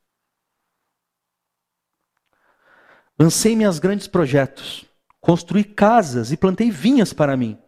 Lancei 3.18 3.56
meus 3.56 3.78
grandes 3.78 4.06
projetos, 4.06 4.84
construí 5.20 5.64
casas 5.64 6.32
e 6.32 6.36
plantei 6.36 6.70
vinhas 6.70 7.12
para 7.12 7.36
mim. 7.36 7.58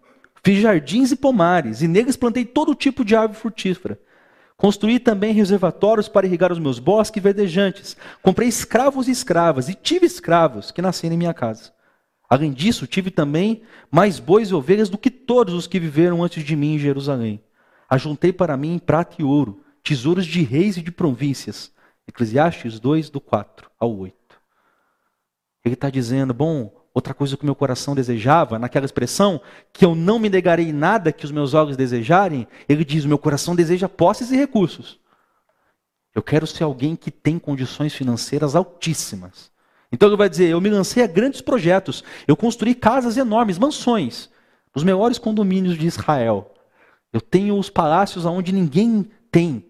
Fiz 0.45 0.61
jardins 0.61 1.11
e 1.11 1.16
pomares, 1.16 1.83
e 1.83 1.88
neles 1.88 2.16
plantei 2.16 2.45
todo 2.45 2.75
tipo 2.75 3.05
de 3.05 3.16
árvore 3.16 3.40
frutífera. 3.40 4.01
Construí 4.57 4.99
também 4.99 5.35
reservatórios 5.35 6.09
para 6.09 6.27
irrigar 6.27 6.51
os 6.51 6.59
meus 6.59 6.79
bosques 6.79 7.23
verdejantes. 7.23 7.97
Comprei 8.23 8.49
escravos 8.49 9.07
e 9.07 9.11
escravas, 9.11 9.69
e 9.69 9.75
tive 9.75 10.07
escravos 10.07 10.71
que 10.71 10.81
nasceram 10.81 11.14
em 11.14 11.19
minha 11.19 11.35
casa. 11.35 11.73
Além 12.29 12.53
disso, 12.53 12.87
tive 12.87 13.11
também 13.11 13.62
mais 13.90 14.19
bois 14.19 14.49
e 14.51 14.55
ovelhas 14.55 14.88
do 14.88 14.99
que 14.99 15.11
todos 15.11 15.55
os 15.55 15.66
que 15.66 15.79
viveram 15.79 16.25
antes 16.25 16.42
de 16.42 16.57
mim 16.57 16.75
em 16.75 16.79
Jerusalém. 16.79 17.42
Ajuntei 17.88 18.33
para 18.33 18.57
mim 18.57 18.79
prata 18.79 19.16
e 19.19 19.25
ouro, 19.25 19.62
tesouros 19.83 20.27
de 20.27 20.42
reis 20.42 20.77
e 20.77 20.83
de 20.83 20.90
províncias. 20.90 21.71
Eclesiastes 22.09 22.81
2, 22.81 23.11
do 23.11 23.21
4 23.21 23.71
ao 23.79 23.97
8. 23.97 24.16
Ele 25.64 25.75
está 25.75 25.90
dizendo: 25.90 26.33
bom, 26.33 26.73
outra 26.96 27.12
coisa 27.12 27.37
que 27.37 27.42
o 27.42 27.46
meu 27.46 27.54
coração 27.54 27.94
desejava, 27.94 28.59
naquela 28.59 28.87
expressão, 28.87 29.38
que 29.70 29.85
eu 29.85 29.94
não 29.94 30.18
me 30.18 30.30
negarei 30.30 30.72
nada 30.72 31.12
que 31.12 31.26
os 31.26 31.30
meus 31.30 31.52
olhos 31.52 31.76
desejarem, 31.76 32.48
ele 32.66 32.87
diz: 32.87 33.04
meu 33.04 33.18
coração 33.18 33.54
deseja 33.54 33.87
posses 33.87 34.32
e 34.32 34.37
recursos. 34.37 34.98
Eu 36.14 36.22
quero 36.22 36.46
ser 36.46 36.64
alguém 36.64 36.96
que 36.96 37.11
tem 37.11 37.38
condições 37.38 37.92
financeiras 37.92 38.56
altíssimas. 38.56 39.50
Então 39.92 40.09
ele 40.09 40.16
vai 40.16 40.30
dizer: 40.30 40.48
eu 40.48 40.59
me 40.59 40.70
lancei 40.70 41.02
a 41.02 41.06
grandes 41.06 41.42
projetos, 41.42 42.02
eu 42.26 42.35
construí 42.35 42.74
casas 42.74 43.18
enormes, 43.18 43.59
mansões, 43.59 44.30
nos 44.74 44.82
melhores 44.82 45.18
condomínios 45.18 45.76
de 45.76 45.87
Israel. 45.87 46.50
Eu 47.12 47.20
tenho 47.20 47.59
os 47.59 47.68
palácios 47.68 48.24
onde 48.24 48.52
ninguém 48.52 49.06
tem. 49.30 49.66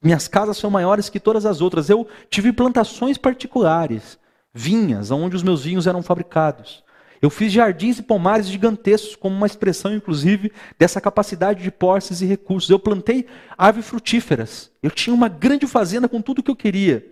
Minhas 0.00 0.28
casas 0.28 0.58
são 0.58 0.70
maiores 0.70 1.08
que 1.08 1.18
todas 1.18 1.44
as 1.44 1.60
outras. 1.60 1.90
Eu 1.90 2.06
tive 2.30 2.52
plantações 2.52 3.18
particulares 3.18 4.16
vinhas, 4.52 5.10
onde 5.10 5.36
os 5.36 5.42
meus 5.42 5.64
vinhos 5.64 5.86
eram 5.86 6.02
fabricados. 6.02 6.82
Eu 7.22 7.30
fiz 7.30 7.52
jardins 7.52 8.00
e 8.00 8.02
pomares 8.02 8.48
gigantescos, 8.48 9.14
como 9.14 9.36
uma 9.36 9.46
expressão, 9.46 9.94
inclusive, 9.94 10.50
dessa 10.76 11.00
capacidade 11.00 11.62
de 11.62 11.70
posses 11.70 12.20
e 12.20 12.26
recursos. 12.26 12.68
Eu 12.68 12.80
plantei 12.80 13.26
árvores 13.56 13.88
frutíferas. 13.88 14.72
Eu 14.82 14.90
tinha 14.90 15.14
uma 15.14 15.28
grande 15.28 15.66
fazenda 15.68 16.08
com 16.08 16.20
tudo 16.20 16.40
o 16.40 16.42
que 16.42 16.50
eu 16.50 16.56
queria. 16.56 17.06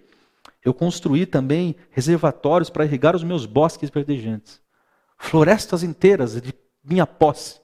Eu 0.65 0.75
construí 0.75 1.25
também 1.27 1.77
reservatórios 1.91 2.69
para 2.69 2.85
irrigar 2.85 3.15
os 3.15 3.23
meus 3.23 3.47
bosques 3.47 3.89
verdejantes. 3.89 4.61
Florestas 5.17 5.85
inteiras 5.85 6.41
de 6.43 6.53
minha 6.83 7.07
posse. 7.07 7.61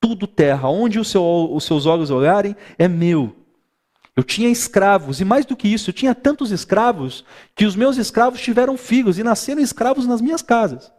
Tudo 0.00 0.28
terra. 0.28 0.68
Onde 0.68 1.04
seu, 1.04 1.52
os 1.52 1.64
seus 1.64 1.84
olhos 1.84 2.12
olharem, 2.12 2.54
é 2.78 2.86
meu. 2.86 3.34
Eu 4.14 4.22
tinha 4.22 4.50
escravos, 4.50 5.20
e 5.20 5.24
mais 5.24 5.46
do 5.46 5.56
que 5.56 5.66
isso, 5.66 5.88
eu 5.88 5.94
tinha 5.94 6.14
tantos 6.14 6.50
escravos 6.50 7.24
que 7.54 7.64
os 7.64 7.74
meus 7.74 7.96
escravos 7.96 8.40
tiveram 8.40 8.76
filhos 8.76 9.18
e 9.18 9.22
nasceram 9.22 9.62
escravos 9.62 10.06
nas 10.06 10.20
minhas 10.20 10.42
casas. 10.42 10.92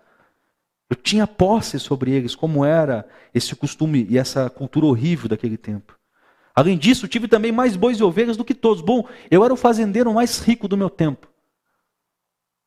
Eu 0.89 0.95
tinha 0.95 1.27
posse 1.27 1.79
sobre 1.79 2.11
eles, 2.11 2.35
como 2.35 2.65
era 2.65 3.07
esse 3.33 3.55
costume 3.55 4.05
e 4.09 4.17
essa 4.17 4.49
cultura 4.49 4.85
horrível 4.85 5.29
daquele 5.29 5.57
tempo. 5.57 5.97
Além 6.55 6.77
disso, 6.77 7.07
tive 7.07 7.27
também 7.27 7.51
mais 7.51 7.75
bois 7.75 7.99
e 7.99 8.03
ovelhas 8.03 8.37
do 8.37 8.45
que 8.45 8.53
todos. 8.53 8.81
Bom, 8.81 9.07
eu 9.29 9.43
era 9.43 9.53
o 9.53 9.57
fazendeiro 9.57 10.13
mais 10.13 10.39
rico 10.39 10.67
do 10.67 10.77
meu 10.77 10.89
tempo. 10.89 11.27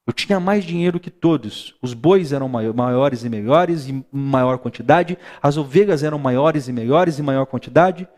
Eu 0.07 0.13
tinha 0.13 0.39
mais 0.39 0.65
dinheiro 0.65 1.01
que 1.01 1.11
todos. 1.11 1.75
Os 1.83 1.93
bois 1.93 2.33
eram 2.33 2.49
maiores 2.49 3.25
e 3.25 3.29
melhores 3.29 3.89
em 3.89 4.05
maior 4.13 4.59
quantidade, 4.59 5.19
as 5.43 5.57
ovelhas 5.57 6.05
eram 6.05 6.19
maiores 6.19 6.69
e 6.69 6.73
melhores 6.73 7.19
em 7.19 7.23
maior 7.23 7.47
quantidade. 7.47 8.09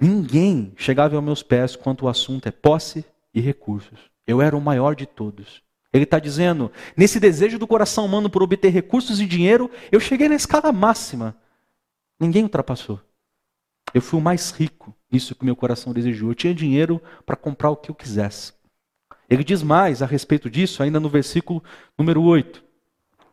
Ninguém 0.00 0.72
chegava 0.76 1.14
aos 1.14 1.24
meus 1.24 1.42
pés 1.42 1.76
quanto 1.76 2.06
o 2.06 2.08
assunto 2.08 2.48
é 2.48 2.50
posse 2.50 3.04
e 3.34 3.40
recursos. 3.40 3.98
Eu 4.26 4.40
era 4.40 4.56
o 4.56 4.60
maior 4.60 4.94
de 4.94 5.04
todos. 5.04 5.62
Ele 5.92 6.04
está 6.04 6.18
dizendo: 6.18 6.72
nesse 6.96 7.20
desejo 7.20 7.58
do 7.58 7.66
coração 7.66 8.06
humano 8.06 8.30
por 8.30 8.42
obter 8.42 8.70
recursos 8.70 9.20
e 9.20 9.26
dinheiro, 9.26 9.70
eu 9.92 10.00
cheguei 10.00 10.28
na 10.28 10.36
escala 10.36 10.72
máxima. 10.72 11.36
Ninguém 12.18 12.44
ultrapassou. 12.44 13.00
Eu 13.92 14.00
fui 14.00 14.18
o 14.18 14.22
mais 14.22 14.52
rico, 14.52 14.94
isso 15.12 15.34
que 15.34 15.44
meu 15.44 15.56
coração 15.56 15.92
desejou. 15.92 16.30
Eu 16.30 16.34
tinha 16.34 16.54
dinheiro 16.54 17.02
para 17.26 17.36
comprar 17.36 17.70
o 17.70 17.76
que 17.76 17.90
eu 17.90 17.94
quisesse. 17.94 18.52
Ele 19.28 19.44
diz 19.44 19.62
mais 19.62 20.00
a 20.02 20.06
respeito 20.06 20.48
disso, 20.48 20.82
ainda 20.82 20.98
no 20.98 21.08
versículo 21.08 21.62
número 21.98 22.22
8. 22.22 22.62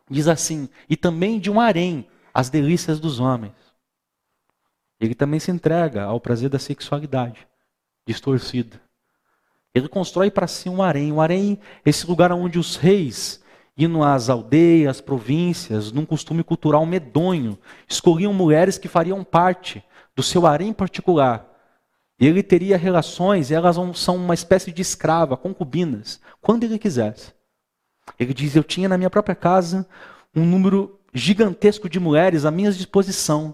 Diz 0.10 0.28
assim: 0.28 0.68
E 0.90 0.98
também 0.98 1.40
de 1.40 1.50
um 1.50 1.62
harém, 1.62 2.08
as 2.34 2.50
delícias 2.50 3.00
dos 3.00 3.20
homens. 3.20 3.67
Ele 5.00 5.14
também 5.14 5.40
se 5.40 5.52
entrega 5.52 6.04
ao 6.04 6.20
prazer 6.20 6.50
da 6.50 6.60
sexualidade 6.60 7.48
distorcida. 8.06 8.82
Ele 9.74 9.88
constrói 9.88 10.32
para 10.32 10.48
si 10.48 10.70
um 10.70 10.82
harém. 10.82 11.12
Um 11.12 11.22
harém 11.22 11.60
é 11.86 11.90
esse 11.90 12.08
lugar 12.08 12.32
onde 12.32 12.58
os 12.58 12.76
reis, 12.78 13.44
indo 13.78 14.02
às 14.02 14.30
aldeias, 14.30 15.02
províncias, 15.02 15.92
num 15.92 16.06
costume 16.06 16.44
cultural 16.44 16.86
medonho, 16.86 17.58
escolhiam 17.88 18.34
mulheres 18.34 18.78
que 18.78 18.88
fariam 18.88 19.24
parte 19.24 19.84
do 20.16 20.24
seu 20.24 20.48
harém 20.48 20.74
particular. 20.74 21.46
E 22.20 22.26
ele 22.26 22.42
teria 22.42 22.78
relações, 22.78 23.52
e 23.52 23.54
elas 23.54 23.76
são 23.96 24.16
uma 24.16 24.34
espécie 24.34 24.72
de 24.72 24.82
escrava, 24.82 25.38
concubinas, 25.38 26.20
quando 26.42 26.64
ele 26.64 26.80
quisesse. 26.80 27.32
Ele 28.20 28.34
diz: 28.34 28.56
Eu 28.56 28.64
tinha 28.64 28.90
na 28.90 28.98
minha 28.98 29.12
própria 29.12 29.36
casa 29.36 29.88
um 30.36 30.44
número 30.44 31.00
gigantesco 31.14 31.88
de 31.88 32.00
mulheres 32.00 32.46
à 32.46 32.50
minha 32.50 32.72
disposição 32.72 33.54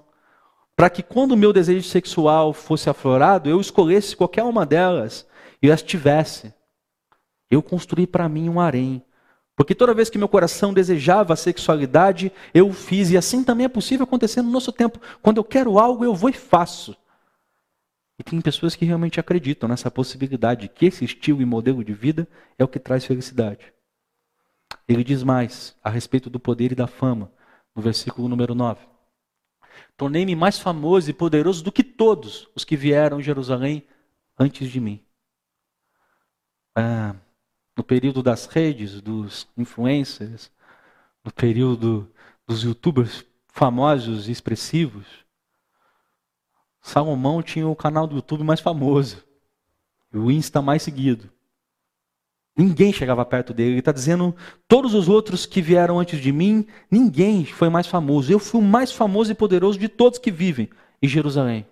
para 0.76 0.90
que 0.90 1.04
quando 1.04 1.34
o 1.34 1.38
meu 1.38 1.54
desejo 1.54 1.88
sexual 1.88 2.54
fosse 2.54 2.90
aflorado, 2.90 3.50
eu 3.50 3.62
escolhesse 3.62 4.16
qualquer 4.16 4.44
uma 4.44 4.66
delas 4.66 5.28
e 5.62 5.72
as 5.72 5.82
tivesse. 5.82 6.54
Eu 7.50 7.62
construí 7.62 8.08
para 8.08 8.28
mim 8.28 8.50
um 8.50 8.60
harém. 8.60 9.04
Porque 9.56 9.76
toda 9.76 9.94
vez 9.94 10.10
que 10.10 10.18
meu 10.18 10.28
coração 10.28 10.74
desejava 10.74 11.34
a 11.34 11.38
sexualidade, 11.38 12.32
eu 12.54 12.74
fiz, 12.74 13.12
e 13.12 13.18
assim 13.18 13.44
também 13.44 13.66
é 13.66 13.70
possível 13.70 14.04
acontecer 14.04 14.42
no 14.42 14.50
nosso 14.50 14.72
tempo. 14.72 15.00
Quando 15.22 15.38
eu 15.38 15.44
quero 15.44 15.78
algo, 15.78 16.04
eu 16.04 16.16
vou 16.16 16.32
e 16.32 16.34
faço. 16.34 16.98
E 18.18 18.24
tem 18.24 18.42
pessoas 18.42 18.76
que 18.76 18.86
realmente 18.86 19.20
acreditam 19.20 19.70
nessa 19.70 19.92
possibilidade, 19.92 20.68
que 20.68 20.88
esse 20.88 21.06
estilo 21.06 21.42
e 21.42 21.46
modelo 21.46 21.84
de 21.84 21.94
vida 21.94 22.28
é 22.58 22.64
o 22.64 22.68
que 22.68 22.80
traz 22.80 23.06
felicidade. 23.06 23.72
Ele 24.88 25.04
diz 25.04 25.22
mais 25.22 25.76
a 25.84 25.90
respeito 25.90 26.30
do 26.30 26.40
poder 26.40 26.72
e 26.72 26.76
da 26.76 26.88
fama, 26.88 27.32
no 27.76 27.82
versículo 27.82 28.28
número 28.28 28.56
9. 28.56 28.93
Tornei-me 29.96 30.36
mais 30.36 30.60
famoso 30.60 31.10
e 31.10 31.14
poderoso 31.14 31.64
do 31.64 31.72
que 31.72 31.84
todos 31.84 32.50
os 32.56 32.64
que 32.64 32.76
vieram 32.76 33.20
em 33.20 33.24
Jerusalém 33.24 33.88
antes 34.38 34.70
de 34.70 34.80
mim. 34.80 35.04
Ah, 36.76 37.16
no 37.78 37.84
período 37.84 38.24
das 38.24 38.46
redes, 38.46 39.02
dos 39.02 39.48
influencers, 39.56 40.52
no 41.24 41.32
período 41.32 42.12
dos 42.48 42.64
youtubers 42.64 43.26
famosos 43.48 44.28
e 44.28 44.32
expressivos, 44.32 45.24
Salomão 46.82 47.42
tinha 47.42 47.68
o 47.68 47.76
canal 47.76 48.06
do 48.06 48.16
YouTube 48.16 48.44
mais 48.44 48.60
famoso, 48.60 49.24
o 50.12 50.30
Insta 50.30 50.62
mais 50.62 50.84
seguido. 50.84 51.32
Ninguém 52.56 52.94
chegava 52.94 53.26
perto 53.26 53.54
dele. 53.54 53.72
Ele 53.72 53.80
está 53.80 53.92
dizendo: 53.92 54.36
todos 54.68 54.94
os 54.94 55.10
outros 55.10 55.46
que 55.46 55.62
vieram 55.62 56.00
antes 56.00 56.20
de 56.20 56.32
mim, 56.32 56.66
ninguém 56.90 57.46
foi 57.46 57.70
mais 57.70 57.88
famoso. 57.88 58.32
Eu 58.32 58.40
fui 58.40 58.62
o 58.62 58.64
mais 58.64 58.92
famoso 58.92 59.32
e 59.32 59.36
poderoso 59.36 59.80
de 59.80 59.90
todos 59.90 60.20
que 60.20 60.32
vivem 60.32 60.70
em 61.02 61.08
Jerusalém. 61.08 61.66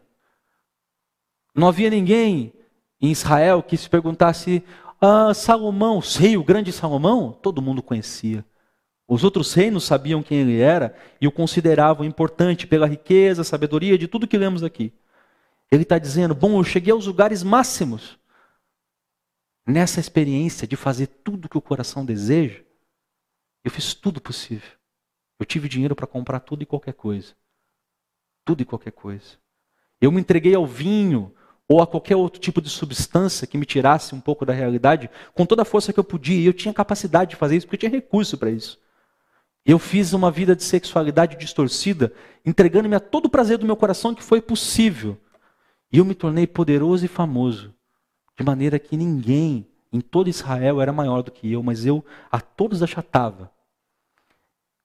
Não 1.56 1.68
havia 1.68 1.90
ninguém 1.90 2.54
em 3.00 3.12
Israel 3.12 3.62
que 3.62 3.78
se 3.78 3.88
perguntasse: 3.88 4.64
ah, 5.00 5.34
Salomão, 5.34 6.00
rei, 6.00 6.36
o 6.36 6.44
grande 6.44 6.72
Salomão? 6.72 7.32
Todo 7.32 7.62
mundo 7.62 7.84
conhecia. 7.84 8.44
Os 9.08 9.24
outros 9.24 9.54
reinos 9.54 9.84
sabiam 9.84 10.24
quem 10.24 10.40
ele 10.40 10.62
era 10.62 10.96
e 11.20 11.28
o 11.28 11.32
consideravam 11.32 12.06
importante 12.06 12.66
pela 12.66 12.88
riqueza, 12.88 13.44
sabedoria, 13.44 13.98
de 13.98 14.08
tudo 14.08 14.28
que 14.28 14.38
lemos 14.38 14.64
aqui. 14.64 14.94
Ele 15.72 15.84
está 15.84 16.00
dizendo: 16.00 16.34
bom, 16.34 16.60
eu 16.60 16.64
cheguei 16.64 16.92
aos 16.92 17.06
lugares 17.06 17.44
máximos 17.44 18.18
nessa 19.66 20.00
experiência 20.00 20.68
de 20.68 20.76
fazer 20.76 21.08
tudo 21.08 21.50
que 21.50 21.58
o 21.58 21.62
coração 21.62 22.06
deseja, 22.06 22.62
eu 23.64 23.72
fiz 23.72 23.94
tudo 23.94 24.20
possível. 24.22 24.72
Eu 25.40 25.46
tive 25.46 25.70
dinheiro 25.70 25.96
para 25.96 26.08
comprar 26.08 26.40
tudo 26.40 26.64
e 26.64 26.66
qualquer 26.66 26.94
coisa. 26.94 27.34
Tudo 28.46 28.62
e 28.62 28.66
qualquer 28.66 28.92
coisa. 28.92 29.38
Eu 30.00 30.12
me 30.12 30.20
entreguei 30.20 30.56
ao 30.56 30.66
vinho 30.66 31.34
ou 31.68 31.82
a 31.82 31.88
qualquer 31.88 32.16
outro 32.16 32.40
tipo 32.40 32.62
de 32.62 32.70
substância 32.70 33.48
que 33.48 33.58
me 33.58 33.66
tirasse 33.66 34.14
um 34.14 34.20
pouco 34.20 34.46
da 34.46 34.54
realidade, 34.54 35.10
com 35.34 35.46
toda 35.46 35.62
a 35.62 35.66
força 35.66 35.94
que 35.94 36.00
eu 36.00 36.04
podia. 36.04 36.40
E 36.40 36.46
eu 36.46 36.54
tinha 36.54 36.74
capacidade 36.74 37.32
de 37.32 37.36
fazer 37.38 37.56
isso, 37.56 37.66
porque 37.66 37.86
eu 37.86 37.90
tinha 37.90 38.02
recurso 38.02 38.38
para 38.38 38.52
isso. 38.52 38.80
Eu 39.64 39.78
fiz 39.78 40.12
uma 40.12 40.32
vida 40.32 40.56
de 40.56 40.64
sexualidade 40.64 41.38
distorcida, 41.38 42.12
entregando-me 42.44 42.96
a 42.96 43.00
todo 43.00 43.28
o 43.28 43.30
prazer 43.30 43.60
do 43.60 43.66
meu 43.66 43.76
coração 43.76 44.14
que 44.14 44.24
foi 44.24 44.42
possível. 44.42 45.18
E 45.92 46.00
eu 46.00 46.06
me 46.06 46.16
tornei 46.16 46.48
poderoso 46.48 47.06
e 47.06 47.08
famoso 47.08 47.74
de 48.42 48.46
maneira 48.46 48.80
que 48.80 48.98
ninguém 48.98 49.68
em 49.94 50.02
todo 50.02 50.30
Israel 50.30 50.82
era 50.82 50.92
maior 50.92 51.22
do 51.22 51.32
que 51.32 51.52
eu, 51.52 51.62
mas 51.62 51.86
eu 51.86 52.04
a 52.32 52.42
todos 52.42 52.82
achatava. 52.82 53.52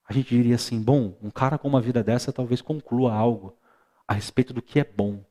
A 0.07 0.13
gente 0.13 0.29
diria 0.29 0.55
assim: 0.55 0.81
bom, 0.81 1.17
um 1.21 1.31
cara 1.31 1.57
com 1.57 1.67
uma 1.67 1.81
vida 1.81 2.03
dessa 2.03 2.31
talvez 2.31 2.61
conclua 2.61 3.13
algo 3.13 3.57
a 4.07 4.13
respeito 4.13 4.53
do 4.53 4.61
que 4.61 4.79
é 4.79 4.83
bom. 4.83 5.25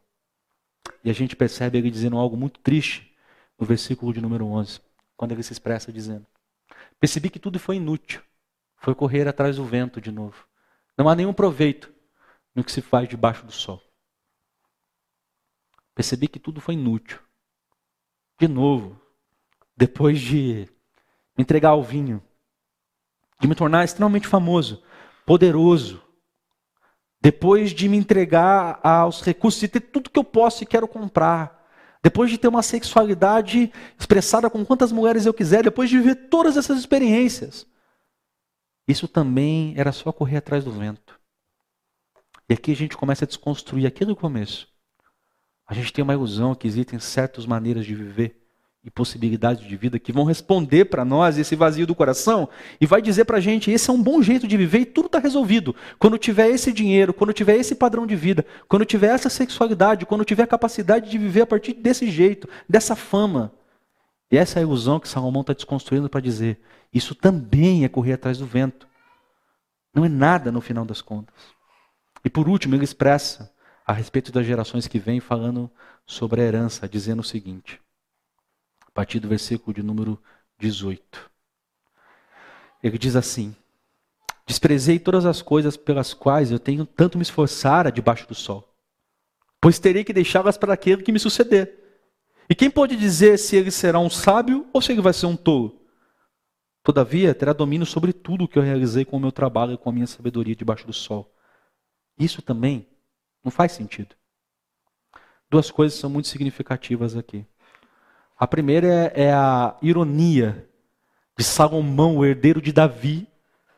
E 1.05 1.11
a 1.11 1.13
gente 1.13 1.37
percebe 1.37 1.79
ele 1.79 1.91
dizendo 1.91 2.17
algo 2.17 2.37
muito 2.37 2.59
triste 2.61 3.15
no 3.59 3.65
versículo 3.65 4.13
de 4.13 4.21
número 4.21 4.45
11, 4.47 4.81
quando 5.17 5.33
ele 5.33 5.43
se 5.43 5.53
expressa 5.53 5.93
dizendo: 5.93 6.27
Percebi 6.99 7.31
que 7.31 7.39
tudo 7.39 7.61
foi 7.61 7.77
inútil, 7.77 8.23
foi 8.77 8.95
correr 8.95 9.29
atrás 9.29 9.57
do 9.57 9.65
vento 9.65 10.01
de 10.01 10.11
novo. 10.11 10.47
Não 10.99 11.09
há 11.09 11.15
nenhum 11.15 11.33
proveito 11.33 11.93
no 12.55 12.65
que 12.65 12.73
se 12.73 12.83
faz 12.83 13.09
debaixo 13.09 13.47
do 13.47 13.53
sol. 13.53 13.81
Percebi 15.95 16.27
que 16.29 16.41
tudo 16.41 16.61
foi 16.61 16.75
inútil 16.75 17.26
de 18.39 18.49
novo, 18.49 19.01
depois 19.77 20.21
de 20.21 20.69
me 21.37 21.43
entregar 21.43 21.71
ao 21.71 21.83
vinho, 21.83 22.23
de 23.41 23.49
me 23.49 23.55
tornar 23.55 23.85
extremamente 23.85 24.27
famoso, 24.27 24.83
poderoso, 25.25 26.03
depois 27.21 27.73
de 27.73 27.89
me 27.89 27.97
entregar 27.97 28.79
aos 28.83 29.21
recursos, 29.23 29.61
de 29.61 29.69
ter 29.69 29.81
tudo 29.81 30.11
que 30.11 30.19
eu 30.19 30.25
posso 30.25 30.63
e 30.63 30.67
quero 30.67 30.87
comprar, 30.87 31.67
depois 32.03 32.31
de 32.31 32.39
ter 32.39 32.49
uma 32.49 32.63
sexualidade 32.63 33.73
expressada 33.99 34.49
com 34.49 34.65
quantas 34.65 34.93
mulheres 34.93 35.27
eu 35.27 35.35
quiser, 35.35 35.65
depois 35.65 35.91
de 35.91 35.99
viver 35.99 36.29
todas 36.29 36.57
essas 36.57 36.79
experiências, 36.79 37.67
isso 38.87 39.09
também 39.09 39.75
era 39.77 39.91
só 39.91 40.13
correr 40.13 40.37
atrás 40.37 40.65
do 40.65 40.71
vento. 40.71 41.19
E 42.49 42.55
aqui 42.55 42.71
a 42.71 42.77
gente 42.77 42.97
começa 42.97 43.25
a 43.25 43.27
desconstruir 43.27 43.87
aquilo 43.87 44.15
do 44.15 44.17
começo. 44.17 44.69
A 45.67 45.75
gente 45.75 45.93
tem 45.93 46.03
uma 46.03 46.15
ilusão 46.15 46.55
que 46.55 46.67
existem 46.67 46.99
certas 46.99 47.45
maneiras 47.45 47.85
de 47.85 47.95
viver 47.95 48.41
e 48.85 48.91
possibilidades 48.91 49.67
de 49.67 49.77
vida 49.77 49.99
que 49.99 50.13
vão 50.13 50.23
responder 50.23 50.85
para 50.85 51.05
nós 51.05 51.37
esse 51.37 51.57
vazio 51.57 51.89
do 51.89 51.95
coração 51.95 52.49
e 52.81 52.87
vai 52.87 53.03
dizer 53.03 53.25
para 53.25 53.39
a 53.39 53.41
gente: 53.41 53.69
esse 53.69 53.91
é 53.91 53.93
um 53.93 54.01
bom 54.01 54.23
jeito 54.23 54.47
de 54.47 54.57
viver 54.57 54.79
e 54.79 54.87
tudo 54.87 55.07
está 55.07 55.19
resolvido. 55.19 55.75
Quando 55.99 56.17
tiver 56.17 56.49
esse 56.51 56.73
dinheiro, 56.73 57.13
quando 57.13 57.33
tiver 57.33 57.57
esse 57.57 57.75
padrão 57.75 58.07
de 58.07 58.15
vida, 58.15 58.47
quando 58.69 58.85
tiver 58.85 59.09
essa 59.09 59.29
sexualidade, 59.29 60.07
quando 60.07 60.25
tiver 60.25 60.45
a 60.45 60.47
capacidade 60.47 61.11
de 61.11 61.19
viver 61.19 61.41
a 61.41 61.47
partir 61.47 61.73
desse 61.73 62.09
jeito, 62.09 62.49
dessa 62.69 62.95
fama. 62.95 63.53
E 64.31 64.37
essa 64.37 64.59
é 64.59 64.61
a 64.61 64.63
ilusão 64.63 65.01
que 65.01 65.09
Salomão 65.09 65.41
está 65.41 65.53
desconstruindo 65.53 66.09
para 66.09 66.21
dizer: 66.21 66.61
isso 66.95 67.13
também 67.13 67.85
é 67.85 67.89
correr 67.89 68.13
atrás 68.13 68.39
do 68.39 68.47
vento. 68.47 68.87
Não 69.93 70.05
é 70.05 70.09
nada 70.09 70.53
no 70.53 70.61
final 70.61 70.85
das 70.85 71.03
contas. 71.03 71.35
E 72.25 72.31
por 72.31 72.49
último, 72.49 72.77
ele 72.77 72.85
expressa 72.85 73.51
a 73.87 73.93
respeito 73.93 74.33
das 74.33 74.45
gerações 74.45 74.89
que 74.89 74.99
vêm, 74.99 75.21
falando 75.21 75.71
sobre 76.05 76.41
a 76.41 76.45
herança, 76.45 76.89
dizendo 76.89 77.21
o 77.21 77.25
seguinte, 77.25 77.81
a 78.85 78.91
partir 78.91 79.21
do 79.21 79.29
versículo 79.29 79.73
de 79.73 79.83
número 79.83 80.21
18. 80.59 81.31
Ele 82.83 82.99
diz 82.99 83.15
assim: 83.15 83.55
Desprezei 84.45 84.99
todas 84.99 85.25
as 85.25 85.41
coisas 85.41 85.77
pelas 85.77 86.13
quais 86.13 86.51
eu 86.51 86.59
tenho 86.59 86.85
tanto 86.85 87.17
me 87.17 87.23
esforçara 87.23 87.93
debaixo 87.93 88.27
do 88.27 88.35
sol, 88.35 88.69
pois 89.61 89.79
terei 89.79 90.03
que 90.03 90.13
deixá-las 90.13 90.59
para 90.59 90.75
aquele 90.75 91.03
que 91.03 91.13
me 91.13 91.21
suceder. 91.21 91.85
E 92.51 92.55
quem 92.55 92.71
pode 92.71 92.97
dizer 92.97 93.39
se 93.39 93.57
ele 93.57 93.71
será 93.71 93.99
um 93.99 94.11
sábio 94.11 94.67
ou 94.73 94.83
se 94.83 94.93
ele 94.93 95.01
vai 95.01 95.13
ser 95.13 95.27
um 95.27 95.37
tolo? 95.37 95.81
Todavia, 96.83 97.35
terá 97.35 97.53
domínio 97.53 97.85
sobre 97.85 98.13
tudo 98.13 98.45
o 98.45 98.49
que 98.49 98.57
eu 98.57 98.63
realizei 98.63 99.05
com 99.05 99.17
o 99.17 99.21
meu 99.21 99.33
trabalho 99.33 99.73
e 99.73 99.79
com 99.79 99.91
a 99.91 99.93
minha 99.93 100.07
sabedoria 100.07 100.55
debaixo 100.55 100.87
do 100.87 100.93
sol. 100.93 101.35
Isso 102.17 102.41
também 102.41 102.87
não 103.47 103.51
faz 103.53 103.71
sentido. 103.73 104.17
Duas 105.49 105.71
coisas 105.71 105.97
são 105.97 106.11
muito 106.11 106.27
significativas 106.27 107.17
aqui. 107.17 107.47
A 108.37 108.45
primeira 108.45 108.89
é, 108.89 109.27
é 109.27 109.33
a 109.33 109.77
ironia 109.81 110.69
de 111.39 111.45
Salomão, 111.45 112.17
o 112.17 112.25
herdeiro 112.25 112.61
de 112.61 112.73
Davi, 112.73 113.29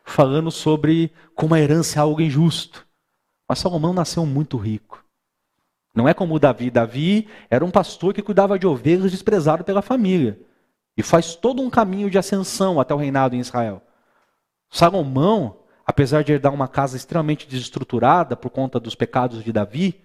falando 0.03 0.51
sobre 0.51 1.13
como 1.35 1.55
a 1.55 1.61
herança 1.61 1.99
é 1.99 2.01
algo 2.01 2.23
injusto. 2.23 2.87
Mas 3.47 3.59
Salomão 3.59 3.93
nasceu 3.93 4.25
muito 4.25 4.57
rico. 4.57 5.05
Não 5.95 6.09
é 6.09 6.15
como 6.15 6.39
Davi. 6.39 6.71
Davi 6.71 7.29
era 7.51 7.63
um 7.63 7.71
pastor 7.71 8.15
que 8.15 8.23
cuidava 8.23 8.59
de 8.59 8.67
ovelhas 8.67 9.11
desprezado 9.11 9.65
pela 9.65 9.83
família. 9.83 10.41
E 10.97 11.03
faz 11.03 11.37
todo 11.37 11.61
um 11.61 11.69
caminho 11.69 12.09
de 12.09 12.17
ascensão 12.17 12.81
até 12.81 12.95
o 12.95 12.99
reinado 12.99 13.37
em 13.37 13.41
Israel. 13.41 13.83
Salomão 14.71 15.58
apesar 15.89 16.23
de 16.23 16.33
herdar 16.33 16.53
uma 16.53 16.69
casa 16.69 16.99
extremamente 16.99 17.49
desestruturada 17.49 18.37
por 18.37 18.51
conta 18.51 18.79
dos 18.79 18.95
pecados 18.95 19.43
de 19.43 19.51
Davi, 19.51 20.05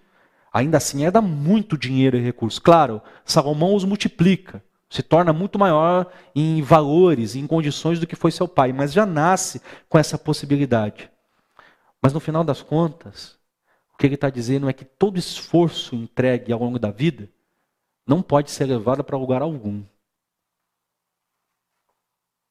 ainda 0.51 0.77
assim 0.77 1.03
herda 1.03 1.21
muito 1.21 1.77
dinheiro 1.77 2.15
e 2.15 2.21
recursos. 2.21 2.57
Claro, 2.57 3.01
Salomão 3.25 3.75
os 3.75 3.83
multiplica, 3.83 4.63
se 4.89 5.03
torna 5.03 5.33
muito 5.33 5.59
maior 5.59 6.09
em 6.33 6.61
valores, 6.61 7.35
em 7.35 7.45
condições 7.45 7.99
do 7.99 8.07
que 8.07 8.15
foi 8.15 8.31
seu 8.31 8.47
pai, 8.47 8.71
mas 8.71 8.93
já 8.93 9.05
nasce 9.05 9.61
com 9.89 9.99
essa 9.99 10.17
possibilidade. 10.17 11.11
Mas 12.01 12.13
no 12.13 12.21
final 12.21 12.45
das 12.45 12.61
contas, 12.61 13.37
o 13.93 13.97
que 13.97 14.05
ele 14.05 14.15
está 14.15 14.29
dizendo 14.29 14.69
é 14.69 14.73
que 14.73 14.85
todo 14.85 15.19
esforço 15.19 15.95
entregue 15.95 16.53
ao 16.53 16.59
longo 16.59 16.79
da 16.79 16.91
vida 16.91 17.29
não 18.07 18.21
pode 18.21 18.51
ser 18.51 18.65
levado 18.65 19.03
para 19.03 19.17
lugar 19.17 19.41
algum. 19.41 19.83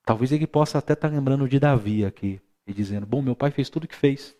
Talvez 0.04 0.32
ele 0.32 0.46
possa 0.46 0.76
até 0.76 0.92
estar 0.92 1.08
lembrando 1.08 1.48
de 1.48 1.58
Davi 1.58 2.04
aqui 2.04 2.38
e 2.72 2.74
dizendo: 2.74 3.06
Bom, 3.06 3.22
meu 3.22 3.36
pai 3.36 3.50
fez 3.50 3.70
tudo 3.70 3.84
o 3.84 3.88
que 3.88 3.96
fez. 3.96 4.34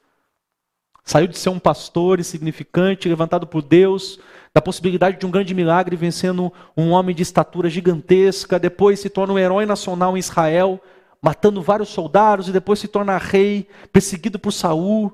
Saiu 1.05 1.27
de 1.27 1.39
ser 1.39 1.49
um 1.49 1.59
pastor 1.59 2.21
insignificante, 2.21 3.09
levantado 3.09 3.47
por 3.47 3.63
Deus, 3.63 4.21
da 4.55 4.63
possibilidade 4.63 5.19
de 5.19 5.27
um 5.27 5.31
grande 5.31 5.55
milagre, 5.55 5.97
vencendo 5.97 6.53
um 6.77 6.91
homem 6.91 7.15
de 7.15 7.23
estatura 7.23 7.69
gigantesca. 7.69 8.59
Depois 8.59 9.01
se 9.01 9.11
torna 9.11 9.35
um 9.35 9.39
herói 9.39 9.67
nacional 9.67 10.17
em 10.17 10.21
Israel, 10.21 10.81
matando 11.21 11.61
vários 11.61 11.89
soldados, 11.89 12.49
e 12.49 12.53
depois 12.53 12.79
se 12.79 12.87
torna 12.87 13.19
rei, 13.19 13.69
perseguido 13.93 14.39
por 14.39 14.53
Saul. 14.53 15.13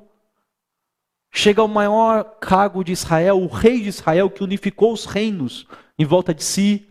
Chega 1.30 1.62
ao 1.62 1.68
maior 1.68 2.24
cargo 2.38 2.82
de 2.84 2.92
Israel, 2.92 3.40
o 3.40 3.46
rei 3.46 3.82
de 3.82 3.88
Israel, 3.88 4.30
que 4.30 4.44
unificou 4.44 4.92
os 4.92 5.04
reinos 5.04 5.66
em 5.98 6.04
volta 6.04 6.34
de 6.34 6.44
si. 6.44 6.86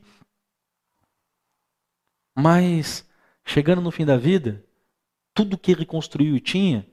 Mas, 2.35 3.07
chegando 3.45 3.81
no 3.81 3.91
fim 3.91 4.05
da 4.05 4.17
vida, 4.17 4.63
tudo 5.37 5.55
que 5.55 5.71
ele 5.71 5.85
construiu 5.85 6.35
e 6.35 6.41
tinha, 6.41 6.83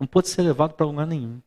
não 0.00 0.06
pôde 0.06 0.26
ser 0.26 0.40
levado 0.40 0.72
para 0.72 0.86
lugar 0.86 1.06
nenhum. 1.06 1.42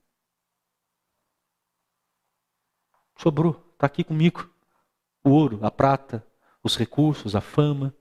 Sobrou, 3.17 3.67
está 3.73 3.87
aqui 3.87 4.03
comigo. 4.03 4.47
O 5.23 5.31
ouro, 5.31 5.59
a 5.63 5.71
prata, 5.71 6.23
os 6.61 6.77
recursos, 6.77 7.35
a 7.35 7.41
fama. 7.41 7.95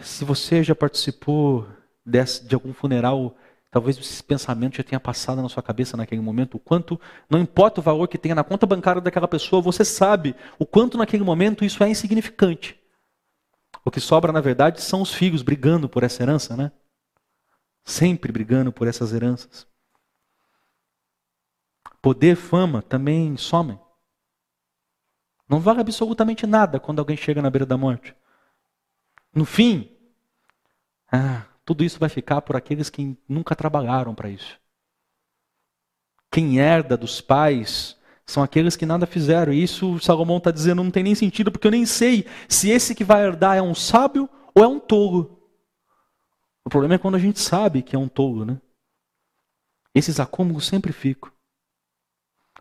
Se 0.00 0.24
você 0.24 0.62
já 0.62 0.76
participou 0.76 1.68
desse, 2.06 2.46
de 2.46 2.54
algum 2.54 2.72
funeral, 2.72 3.36
talvez 3.68 3.98
esse 3.98 4.22
pensamento 4.22 4.76
já 4.76 4.84
tenha 4.84 5.00
passado 5.00 5.42
na 5.42 5.48
sua 5.48 5.62
cabeça 5.62 5.96
naquele 5.96 6.20
momento. 6.20 6.54
O 6.54 6.60
quanto, 6.60 7.00
não 7.28 7.40
importa 7.40 7.80
o 7.80 7.82
valor 7.82 8.06
que 8.06 8.16
tenha 8.16 8.36
na 8.36 8.44
conta 8.44 8.64
bancária 8.64 9.02
daquela 9.02 9.26
pessoa, 9.26 9.60
você 9.60 9.84
sabe 9.84 10.36
o 10.56 10.64
quanto 10.64 10.96
naquele 10.96 11.24
momento 11.24 11.64
isso 11.64 11.82
é 11.82 11.90
insignificante. 11.90 12.78
O 13.88 13.90
que 13.90 14.02
sobra, 14.02 14.30
na 14.30 14.42
verdade, 14.42 14.82
são 14.82 15.00
os 15.00 15.14
filhos 15.14 15.40
brigando 15.40 15.88
por 15.88 16.02
essa 16.02 16.22
herança, 16.22 16.54
né? 16.54 16.70
Sempre 17.82 18.30
brigando 18.30 18.70
por 18.70 18.86
essas 18.86 19.14
heranças. 19.14 19.66
Poder, 22.02 22.36
fama 22.36 22.82
também 22.82 23.34
somem. 23.38 23.80
Não 25.48 25.58
vale 25.58 25.80
absolutamente 25.80 26.46
nada 26.46 26.78
quando 26.78 26.98
alguém 26.98 27.16
chega 27.16 27.40
na 27.40 27.48
beira 27.48 27.64
da 27.64 27.78
morte. 27.78 28.14
No 29.34 29.46
fim, 29.46 29.90
ah, 31.10 31.46
tudo 31.64 31.82
isso 31.82 31.98
vai 31.98 32.10
ficar 32.10 32.42
por 32.42 32.56
aqueles 32.56 32.90
que 32.90 33.16
nunca 33.26 33.56
trabalharam 33.56 34.14
para 34.14 34.28
isso. 34.28 34.60
Quem 36.30 36.60
herda 36.60 36.94
dos 36.94 37.22
pais 37.22 37.97
são 38.28 38.42
aqueles 38.42 38.76
que 38.76 38.84
nada 38.84 39.06
fizeram. 39.06 39.52
E 39.52 39.62
isso 39.62 39.98
Salomão 40.00 40.36
está 40.36 40.50
dizendo 40.50 40.84
não 40.84 40.90
tem 40.90 41.02
nem 41.02 41.14
sentido, 41.14 41.50
porque 41.50 41.66
eu 41.66 41.70
nem 41.70 41.86
sei 41.86 42.26
se 42.46 42.70
esse 42.70 42.94
que 42.94 43.02
vai 43.02 43.24
herdar 43.24 43.56
é 43.56 43.62
um 43.62 43.74
sábio 43.74 44.28
ou 44.54 44.62
é 44.62 44.68
um 44.68 44.78
tolo. 44.78 45.40
O 46.62 46.68
problema 46.68 46.94
é 46.94 46.98
quando 46.98 47.14
a 47.14 47.18
gente 47.18 47.40
sabe 47.40 47.82
que 47.82 47.96
é 47.96 47.98
um 47.98 48.06
tolo, 48.06 48.44
né? 48.44 48.60
Esses 49.94 50.20
acúmulos 50.20 50.66
sempre 50.66 50.92
ficam. 50.92 51.32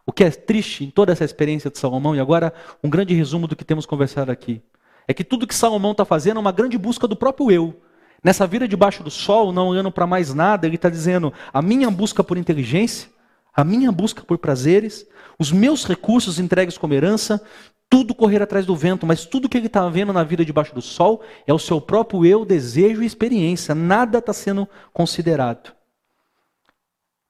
O 0.05 0.13
que 0.13 0.23
é 0.23 0.31
triste 0.31 0.85
em 0.85 0.89
toda 0.89 1.11
essa 1.11 1.25
experiência 1.25 1.69
de 1.69 1.77
Salomão, 1.77 2.15
e 2.15 2.19
agora 2.21 2.53
um 2.81 2.89
grande 2.89 3.13
resumo 3.13 3.45
do 3.45 3.55
que 3.55 3.65
temos 3.65 3.85
conversado 3.85 4.31
aqui, 4.31 4.63
é 5.05 5.13
que 5.13 5.23
tudo 5.23 5.45
que 5.45 5.53
Salomão 5.53 5.91
está 5.91 6.05
fazendo 6.05 6.37
é 6.37 6.39
uma 6.39 6.53
grande 6.53 6.77
busca 6.77 7.05
do 7.09 7.15
próprio 7.15 7.51
eu. 7.51 7.81
Nessa 8.23 8.47
vida 8.47 8.69
debaixo 8.69 9.03
do 9.03 9.11
sol, 9.11 9.51
não 9.51 9.67
olhando 9.67 9.91
para 9.91 10.07
mais 10.07 10.33
nada, 10.33 10.65
ele 10.65 10.77
está 10.77 10.89
dizendo: 10.89 11.33
a 11.51 11.61
minha 11.61 11.91
busca 11.91 12.23
por 12.23 12.37
inteligência, 12.37 13.09
a 13.53 13.65
minha 13.65 13.91
busca 13.91 14.23
por 14.23 14.37
prazeres, 14.37 15.05
os 15.39 15.51
meus 15.51 15.85
recursos 15.85 16.39
entregues 16.39 16.77
como 16.77 16.93
herança, 16.93 17.41
tudo 17.89 18.13
correr 18.13 18.41
atrás 18.41 18.65
do 18.65 18.75
vento, 18.75 19.05
mas 19.05 19.25
tudo 19.25 19.47
que 19.47 19.57
ele 19.57 19.67
está 19.67 19.87
vendo 19.87 20.11
na 20.11 20.23
vida 20.23 20.43
debaixo 20.43 20.75
do 20.75 20.81
sol 20.81 21.23
é 21.45 21.53
o 21.53 21.59
seu 21.59 21.79
próprio 21.79 22.25
eu, 22.25 22.43
desejo 22.43 23.01
e 23.01 23.05
experiência. 23.05 23.73
Nada 23.73 24.17
está 24.17 24.33
sendo 24.33 24.67
considerado. 24.91 25.73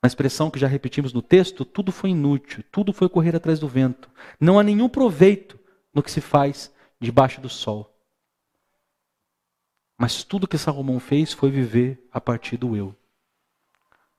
Na 0.01 0.07
expressão 0.07 0.49
que 0.49 0.59
já 0.59 0.67
repetimos 0.67 1.13
no 1.13 1.21
texto, 1.21 1.65
tudo 1.65 1.91
foi 1.91 2.11
inútil, 2.11 2.63
tudo 2.71 2.93
foi 2.93 3.09
correr 3.09 3.35
atrás 3.35 3.59
do 3.59 3.67
vento. 3.67 4.09
Não 4.39 4.57
há 4.57 4.63
nenhum 4.63 4.87
proveito 4.87 5.59
no 5.93 6.01
que 6.01 6.11
se 6.11 6.21
faz 6.21 6.71
debaixo 6.99 7.41
do 7.41 7.49
sol. 7.49 7.93
Mas 9.99 10.23
tudo 10.23 10.47
que 10.47 10.57
Salomão 10.57 10.99
fez 10.99 11.33
foi 11.33 11.49
viver 11.49 12.07
a 12.11 12.21
partir 12.21 12.57
do 12.57 12.75
eu. 12.75 12.95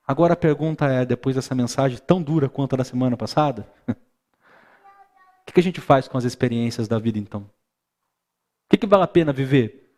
Agora 0.09 0.33
a 0.33 0.37
pergunta 0.37 0.87
é, 0.87 1.05
depois 1.05 1.37
dessa 1.37 1.55
mensagem 1.55 1.99
tão 1.99 2.23
dura 2.23 2.49
quanto 2.49 2.73
a 2.73 2.79
da 2.79 2.85
semana 2.85 3.15
passada, 3.15 3.71
o 3.87 5.53
que 5.53 5.61
a 5.61 5.63
gente 5.63 5.83
faz 5.83 6.09
com 6.09 6.17
as 6.17 6.25
experiências 6.25 6.89
da 6.89 6.99
vida 6.99 7.19
então? 7.19 7.43
O 7.43 8.71
que, 8.71 8.79
que 8.79 8.87
vale 8.87 9.03
a 9.03 9.07
pena 9.07 9.35
viver? 9.35 9.93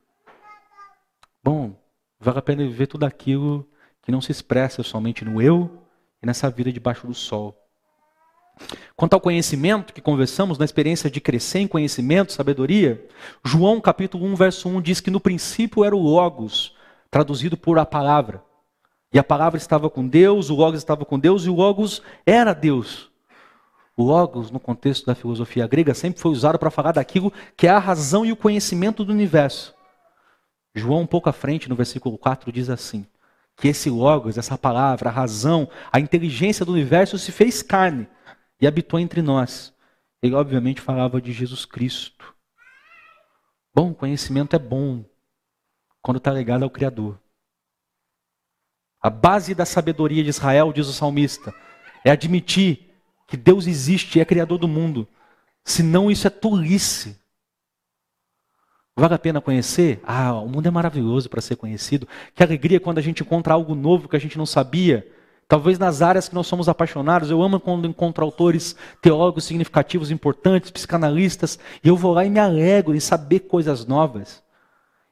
Bom, 1.45 1.81
vale 2.19 2.41
a 2.41 2.43
pena 2.43 2.65
viver 2.65 2.89
tudo 2.89 3.05
aquilo 3.05 3.65
que 4.03 4.11
não 4.11 4.21
se 4.21 4.33
expressa 4.33 4.83
somente 4.83 5.25
no 5.25 5.41
eu 5.41 5.87
e 6.21 6.27
nessa 6.27 6.51
vida 6.51 6.73
debaixo 6.73 7.07
do 7.07 7.15
sol. 7.15 7.57
Quanto 8.97 9.15
ao 9.15 9.21
conhecimento 9.21 9.95
que 9.95 10.01
conversamos, 10.01 10.59
na 10.59 10.65
experiência 10.65 11.09
de 11.09 11.21
crescer 11.21 11.61
em 11.61 11.69
conhecimento, 11.69 12.33
sabedoria, 12.33 13.09
João 13.45 13.81
capítulo 13.81 14.27
1, 14.27 14.35
verso 14.35 14.69
1 14.69 14.83
diz 14.83 15.01
que 15.01 15.11
no 15.11 15.21
princípio 15.21 15.85
era 15.85 15.95
o 15.95 16.03
Logos, 16.03 16.77
traduzido 17.09 17.57
por 17.57 17.79
a 17.79 17.87
palavra. 17.87 18.50
E 19.13 19.19
a 19.19 19.25
palavra 19.25 19.59
estava 19.59 19.91
com 19.91 20.07
Deus, 20.07 20.51
o 20.51 20.55
Logos 20.55 20.79
estava 20.79 21.05
com 21.05 21.19
Deus 21.19 21.45
e 21.45 21.51
o 21.51 21.55
Logos 21.55 22.03
era 22.25 22.53
Deus. 22.53 23.11
O 23.97 24.05
Logos, 24.05 24.51
no 24.51 24.61
contexto 24.61 25.07
da 25.07 25.15
filosofia 25.15 25.67
grega, 25.67 25.95
sempre 25.95 26.21
foi 26.21 26.31
usado 26.31 26.59
para 26.59 26.71
falar 26.71 26.93
daquilo 26.93 27.33
que 27.57 27.67
é 27.67 27.71
a 27.71 27.79
razão 27.79 28.25
e 28.25 28.33
o 28.33 28.37
conhecimento 28.37 29.05
do 29.05 29.13
universo. 29.13 29.75
João, 30.75 31.03
um 31.03 31.07
pouco 31.07 31.29
à 31.29 31.33
frente, 31.33 31.69
no 31.69 31.75
versículo 31.75 32.17
4, 32.17 32.53
diz 32.53 32.71
assim: 32.71 33.05
que 33.61 33.69
esse 33.69 33.91
Logos, 33.91 34.39
essa 34.39 34.57
palavra, 34.57 35.11
a 35.11 35.13
razão, 35.13 35.69
a 35.93 36.01
inteligência 36.01 36.65
do 36.65 36.73
universo 36.73 37.19
se 37.19 37.31
fez 37.31 37.63
carne 37.63 38.09
e 38.61 38.67
habitou 38.67 38.99
entre 38.99 39.21
nós. 39.21 39.75
Ele, 40.23 40.35
obviamente, 40.35 40.81
falava 40.81 41.21
de 41.21 41.33
Jesus 41.33 41.65
Cristo. 41.65 42.35
Bom, 43.75 43.93
conhecimento 43.93 44.57
é 44.57 44.59
bom 44.59 45.05
quando 46.03 46.17
está 46.17 46.33
ligado 46.33 46.63
ao 46.63 46.71
Criador. 46.71 47.19
A 49.03 49.09
base 49.09 49.55
da 49.55 49.65
sabedoria 49.65 50.23
de 50.23 50.29
Israel, 50.29 50.73
diz 50.73 50.87
o 50.87 50.93
salmista, 50.93 51.55
é 52.05 52.11
admitir 52.11 52.91
que 53.27 53.37
Deus 53.37 53.67
existe 53.67 54.19
e 54.19 54.21
é 54.21 54.25
criador 54.25 54.59
do 54.59 54.69
mundo. 54.69 55.07
Senão 55.65 56.11
isso 56.11 56.27
é 56.27 56.31
tolice. 56.31 57.19
Vale 58.97 59.15
a 59.15 59.19
pena 59.19 59.41
conhecer? 59.41 60.01
Ah, 60.05 60.35
o 60.35 60.49
mundo 60.49 60.67
é 60.67 60.71
maravilhoso 60.71 61.31
para 61.31 61.41
ser 61.41 61.57
conhecido. 61.57 62.07
Que 62.35 62.43
alegria 62.43 62.81
quando 62.81 62.99
a 62.99 63.03
gente 63.03 63.23
encontra 63.23 63.55
algo 63.55 63.75
novo 63.75 64.09
que 64.09 64.17
a 64.17 64.21
gente 64.21 64.37
não 64.37 64.45
sabia. 64.45 65.07
Talvez 65.49 65.79
nas 65.79 66.03
áreas 66.03 66.29
que 66.29 66.35
nós 66.35 66.47
somos 66.47 66.69
apaixonados. 66.69 67.31
Eu 67.31 67.43
amo 67.43 67.59
quando 67.59 67.89
encontro 67.89 68.25
autores 68.25 68.77
teólogos 69.01 69.45
significativos, 69.45 70.11
importantes, 70.11 70.71
psicanalistas, 70.71 71.59
e 71.83 71.89
eu 71.89 71.97
vou 71.97 72.13
lá 72.13 72.25
e 72.25 72.31
me 72.31 72.39
alegro 72.39 72.95
em 72.95 73.01
saber 73.01 73.41
coisas 73.41 73.87
novas. 73.87 74.43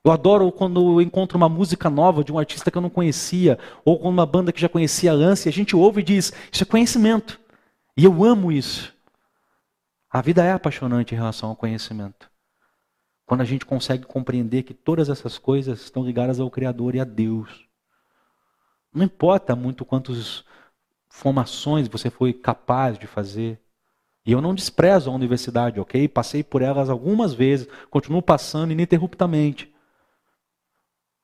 Eu 0.04 0.12
adoro 0.12 0.50
quando 0.52 0.94
eu 0.94 1.02
encontro 1.02 1.36
uma 1.36 1.48
música 1.48 1.90
nova 1.90 2.22
de 2.22 2.32
um 2.32 2.38
artista 2.38 2.70
que 2.70 2.78
eu 2.78 2.82
não 2.82 2.90
conhecia, 2.90 3.58
ou 3.84 3.98
com 3.98 4.08
uma 4.08 4.24
banda 4.24 4.52
que 4.52 4.60
já 4.60 4.68
conhecia 4.68 5.12
lance, 5.12 5.48
e 5.48 5.50
a 5.50 5.52
gente 5.52 5.74
ouve 5.74 6.00
e 6.00 6.04
diz: 6.04 6.32
Isso 6.52 6.62
é 6.62 6.66
conhecimento. 6.66 7.38
E 7.96 8.04
eu 8.04 8.24
amo 8.24 8.52
isso. 8.52 8.94
A 10.10 10.22
vida 10.22 10.44
é 10.44 10.52
apaixonante 10.52 11.14
em 11.14 11.16
relação 11.16 11.50
ao 11.50 11.56
conhecimento. 11.56 12.30
Quando 13.26 13.42
a 13.42 13.44
gente 13.44 13.66
consegue 13.66 14.06
compreender 14.06 14.62
que 14.62 14.72
todas 14.72 15.08
essas 15.10 15.36
coisas 15.36 15.82
estão 15.82 16.04
ligadas 16.04 16.40
ao 16.40 16.50
Criador 16.50 16.94
e 16.94 17.00
a 17.00 17.04
Deus. 17.04 17.66
Não 18.94 19.04
importa 19.04 19.54
muito 19.54 19.84
quantas 19.84 20.44
formações 21.08 21.88
você 21.88 22.08
foi 22.08 22.32
capaz 22.32 22.98
de 22.98 23.06
fazer. 23.06 23.60
E 24.24 24.32
eu 24.32 24.40
não 24.40 24.54
desprezo 24.54 25.10
a 25.10 25.14
universidade, 25.14 25.80
ok? 25.80 26.08
Passei 26.08 26.42
por 26.42 26.62
elas 26.62 26.88
algumas 26.88 27.34
vezes, 27.34 27.68
continuo 27.90 28.22
passando 28.22 28.72
ininterruptamente. 28.72 29.74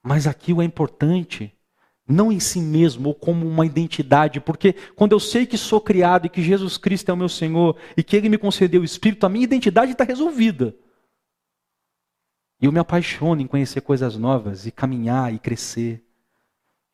Mas 0.06 0.26
aquilo 0.26 0.60
é 0.60 0.66
importante, 0.66 1.50
não 2.06 2.30
em 2.30 2.38
si 2.38 2.60
mesmo 2.60 3.08
ou 3.08 3.14
como 3.14 3.48
uma 3.48 3.64
identidade, 3.64 4.38
porque 4.38 4.74
quando 4.94 5.12
eu 5.12 5.18
sei 5.18 5.46
que 5.46 5.56
sou 5.56 5.80
criado 5.80 6.26
e 6.26 6.28
que 6.28 6.42
Jesus 6.42 6.76
Cristo 6.76 7.08
é 7.08 7.14
o 7.14 7.16
meu 7.16 7.28
Senhor 7.28 7.74
e 7.96 8.02
que 8.02 8.14
Ele 8.14 8.28
me 8.28 8.36
concedeu 8.36 8.82
o 8.82 8.84
Espírito, 8.84 9.24
a 9.24 9.30
minha 9.30 9.44
identidade 9.44 9.92
está 9.92 10.04
resolvida. 10.04 10.76
E 12.60 12.66
eu 12.66 12.72
me 12.72 12.78
apaixono 12.78 13.40
em 13.40 13.46
conhecer 13.46 13.80
coisas 13.80 14.18
novas 14.18 14.66
e 14.66 14.70
caminhar 14.70 15.32
e 15.32 15.38
crescer. 15.38 16.04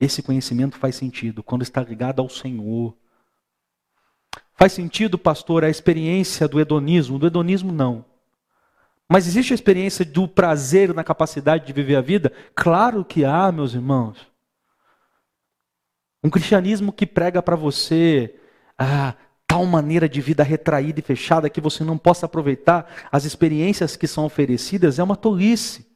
Esse 0.00 0.22
conhecimento 0.22 0.78
faz 0.78 0.94
sentido 0.94 1.42
quando 1.42 1.62
está 1.62 1.82
ligado 1.82 2.22
ao 2.22 2.28
Senhor. 2.28 2.96
Faz 4.54 4.72
sentido, 4.72 5.18
pastor, 5.18 5.64
a 5.64 5.68
experiência 5.68 6.46
do 6.46 6.60
hedonismo? 6.60 7.18
Do 7.18 7.26
hedonismo, 7.26 7.72
não. 7.72 8.04
Mas 9.12 9.26
existe 9.26 9.52
a 9.52 9.56
experiência 9.56 10.04
do 10.04 10.28
prazer 10.28 10.94
na 10.94 11.02
capacidade 11.02 11.66
de 11.66 11.72
viver 11.72 11.96
a 11.96 12.00
vida? 12.00 12.32
Claro 12.54 13.04
que 13.04 13.24
há, 13.24 13.50
meus 13.50 13.74
irmãos. 13.74 14.24
Um 16.22 16.30
cristianismo 16.30 16.92
que 16.92 17.04
prega 17.04 17.42
para 17.42 17.56
você 17.56 18.38
ah, 18.78 19.16
tal 19.48 19.66
maneira 19.66 20.08
de 20.08 20.20
vida 20.20 20.44
retraída 20.44 21.00
e 21.00 21.02
fechada 21.02 21.50
que 21.50 21.60
você 21.60 21.82
não 21.82 21.98
possa 21.98 22.26
aproveitar 22.26 22.88
as 23.10 23.24
experiências 23.24 23.96
que 23.96 24.06
são 24.06 24.24
oferecidas 24.24 25.00
é 25.00 25.02
uma 25.02 25.16
tolice. 25.16 25.90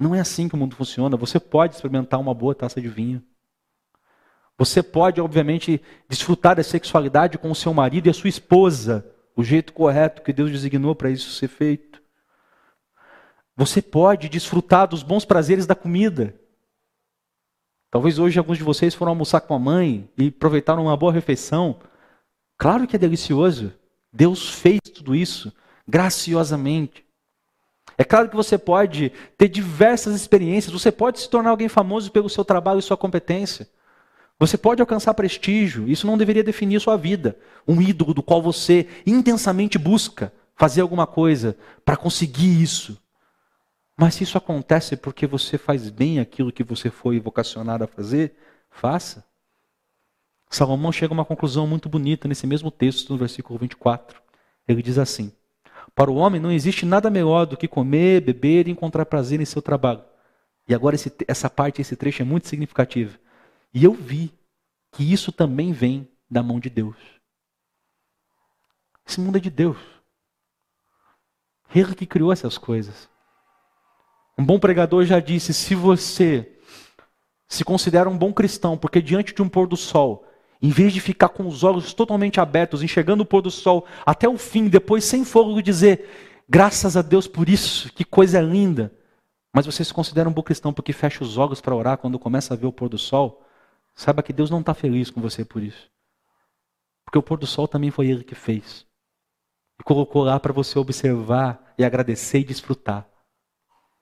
Não 0.00 0.14
é 0.14 0.20
assim 0.20 0.48
que 0.48 0.54
o 0.54 0.58
mundo 0.58 0.76
funciona. 0.76 1.14
Você 1.14 1.38
pode 1.38 1.74
experimentar 1.74 2.18
uma 2.18 2.32
boa 2.32 2.54
taça 2.54 2.80
de 2.80 2.88
vinho. 2.88 3.22
Você 4.56 4.82
pode, 4.82 5.20
obviamente, 5.20 5.82
desfrutar 6.08 6.56
da 6.56 6.62
sexualidade 6.62 7.36
com 7.36 7.50
o 7.50 7.54
seu 7.54 7.74
marido 7.74 8.06
e 8.06 8.10
a 8.10 8.14
sua 8.14 8.30
esposa 8.30 9.12
o 9.36 9.44
jeito 9.44 9.74
correto 9.74 10.22
que 10.22 10.32
Deus 10.32 10.50
designou 10.50 10.94
para 10.94 11.10
isso 11.10 11.30
ser 11.32 11.48
feito. 11.48 12.02
Você 13.54 13.82
pode 13.82 14.28
desfrutar 14.28 14.88
dos 14.88 15.02
bons 15.02 15.24
prazeres 15.24 15.66
da 15.66 15.74
comida. 15.74 16.34
Talvez 17.90 18.18
hoje 18.18 18.38
alguns 18.38 18.58
de 18.58 18.64
vocês 18.64 18.94
foram 18.94 19.12
almoçar 19.12 19.42
com 19.42 19.54
a 19.54 19.58
mãe 19.58 20.08
e 20.16 20.28
aproveitaram 20.28 20.84
uma 20.84 20.96
boa 20.96 21.12
refeição. 21.12 21.78
Claro 22.58 22.86
que 22.86 22.96
é 22.96 22.98
delicioso. 22.98 23.72
Deus 24.12 24.48
fez 24.48 24.80
tudo 24.94 25.14
isso 25.14 25.52
graciosamente. 25.86 27.04
É 27.98 28.04
claro 28.04 28.28
que 28.28 28.36
você 28.36 28.58
pode 28.58 29.10
ter 29.38 29.48
diversas 29.48 30.14
experiências, 30.14 30.72
você 30.72 30.90
pode 30.90 31.20
se 31.20 31.30
tornar 31.30 31.50
alguém 31.50 31.68
famoso 31.68 32.10
pelo 32.10 32.28
seu 32.28 32.44
trabalho 32.44 32.78
e 32.78 32.82
sua 32.82 32.96
competência. 32.96 33.68
Você 34.38 34.58
pode 34.58 34.82
alcançar 34.82 35.14
prestígio, 35.14 35.88
isso 35.88 36.06
não 36.06 36.18
deveria 36.18 36.44
definir 36.44 36.80
sua 36.80 36.96
vida. 36.96 37.36
Um 37.66 37.80
ídolo 37.80 38.12
do 38.12 38.22
qual 38.22 38.42
você 38.42 38.86
intensamente 39.06 39.78
busca 39.78 40.32
fazer 40.54 40.82
alguma 40.82 41.06
coisa 41.06 41.56
para 41.84 41.96
conseguir 41.96 42.62
isso. 42.62 43.00
Mas 43.96 44.14
se 44.14 44.24
isso 44.24 44.36
acontece 44.36 44.96
porque 44.96 45.26
você 45.26 45.56
faz 45.56 45.88
bem 45.88 46.20
aquilo 46.20 46.52
que 46.52 46.62
você 46.62 46.90
foi 46.90 47.18
vocacionado 47.18 47.84
a 47.84 47.86
fazer, 47.86 48.36
faça. 48.70 49.24
Salomão 50.50 50.92
chega 50.92 51.12
a 51.12 51.16
uma 51.16 51.24
conclusão 51.24 51.66
muito 51.66 51.88
bonita 51.88 52.28
nesse 52.28 52.46
mesmo 52.46 52.70
texto, 52.70 53.10
no 53.10 53.18
versículo 53.18 53.58
24. 53.58 54.20
Ele 54.68 54.82
diz 54.82 54.98
assim: 54.98 55.32
Para 55.94 56.10
o 56.10 56.16
homem 56.16 56.40
não 56.40 56.52
existe 56.52 56.84
nada 56.84 57.08
melhor 57.08 57.46
do 57.46 57.56
que 57.56 57.66
comer, 57.66 58.20
beber 58.20 58.68
e 58.68 58.70
encontrar 58.70 59.06
prazer 59.06 59.40
em 59.40 59.46
seu 59.46 59.62
trabalho. 59.62 60.04
E 60.68 60.74
agora 60.74 60.94
esse, 60.94 61.10
essa 61.26 61.48
parte, 61.48 61.80
esse 61.80 61.96
trecho 61.96 62.20
é 62.20 62.24
muito 62.24 62.48
significativo. 62.48 63.18
E 63.76 63.84
eu 63.84 63.92
vi 63.92 64.32
que 64.90 65.04
isso 65.12 65.30
também 65.30 65.70
vem 65.70 66.08
da 66.30 66.42
mão 66.42 66.58
de 66.58 66.70
Deus. 66.70 66.96
Esse 69.06 69.20
mundo 69.20 69.36
é 69.36 69.40
de 69.40 69.50
Deus. 69.50 69.76
Ele 71.74 71.94
que 71.94 72.06
criou 72.06 72.32
essas 72.32 72.56
coisas. 72.56 73.06
Um 74.38 74.46
bom 74.46 74.58
pregador 74.58 75.04
já 75.04 75.20
disse: 75.20 75.52
se 75.52 75.74
você 75.74 76.56
se 77.46 77.64
considera 77.64 78.08
um 78.08 78.16
bom 78.16 78.32
cristão, 78.32 78.78
porque 78.78 79.02
diante 79.02 79.34
de 79.34 79.42
um 79.42 79.48
pôr 79.48 79.66
do 79.66 79.76
sol, 79.76 80.26
em 80.62 80.70
vez 80.70 80.90
de 80.94 81.00
ficar 81.02 81.28
com 81.28 81.46
os 81.46 81.62
olhos 81.62 81.92
totalmente 81.92 82.40
abertos, 82.40 82.82
enxergando 82.82 83.24
o 83.24 83.26
pôr 83.26 83.42
do 83.42 83.50
sol 83.50 83.86
até 84.06 84.26
o 84.26 84.38
fim, 84.38 84.68
depois 84.68 85.04
sem 85.04 85.22
fogo 85.22 85.60
dizer: 85.60 86.40
graças 86.48 86.96
a 86.96 87.02
Deus 87.02 87.28
por 87.28 87.46
isso, 87.46 87.92
que 87.92 88.06
coisa 88.06 88.40
linda. 88.40 88.90
Mas 89.52 89.66
você 89.66 89.84
se 89.84 89.92
considera 89.92 90.30
um 90.30 90.32
bom 90.32 90.42
cristão 90.42 90.72
porque 90.72 90.94
fecha 90.94 91.22
os 91.22 91.36
olhos 91.36 91.60
para 91.60 91.76
orar 91.76 91.98
quando 91.98 92.18
começa 92.18 92.54
a 92.54 92.56
ver 92.56 92.66
o 92.66 92.72
pôr 92.72 92.88
do 92.88 92.96
sol? 92.96 93.45
Saiba 93.96 94.22
que 94.22 94.32
Deus 94.32 94.50
não 94.50 94.60
está 94.60 94.74
feliz 94.74 95.10
com 95.10 95.22
você 95.22 95.42
por 95.42 95.62
isso. 95.62 95.90
Porque 97.04 97.18
o 97.18 97.22
pôr 97.22 97.38
do 97.38 97.46
sol 97.46 97.66
também 97.66 97.90
foi 97.90 98.08
Ele 98.08 98.22
que 98.22 98.34
fez. 98.34 98.86
E 99.80 99.82
colocou 99.82 100.22
lá 100.22 100.38
para 100.38 100.52
você 100.52 100.78
observar 100.78 101.74
e 101.78 101.84
agradecer 101.84 102.40
e 102.40 102.44
desfrutar. 102.44 103.08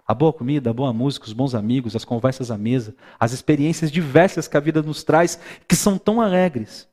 A 0.07 0.13
boa 0.13 0.33
comida, 0.33 0.69
a 0.69 0.75
boa 0.75 0.93
música, 0.93 1.27
os 1.27 1.33
bons 1.33 1.55
amigos, 1.55 1.97
as 1.97 2.05
conversas 2.05 2.51
à 2.51 2.59
mesa, 2.59 2.95
as 3.19 3.33
experiências 3.33 3.91
diversas 3.91 4.49
que 4.49 4.57
a 4.57 4.61
vida 4.61 4.83
nos 4.83 5.03
traz, 5.03 5.39
que 5.67 5.77
são 5.77 5.97
tão 5.97 6.21
alegres, 6.21 6.89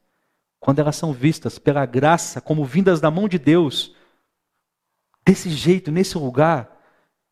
quando 0.59 0.79
elas 0.79 0.95
são 0.95 1.11
vistas 1.11 1.59
pela 1.59 1.85
graça 1.85 2.39
como 2.39 2.63
vindas 2.63 3.01
da 3.01 3.11
mão 3.11 3.27
de 3.27 3.37
Deus, 3.37 3.93
desse 5.25 5.49
jeito, 5.49 5.91
nesse 5.91 6.17
lugar, 6.17 6.79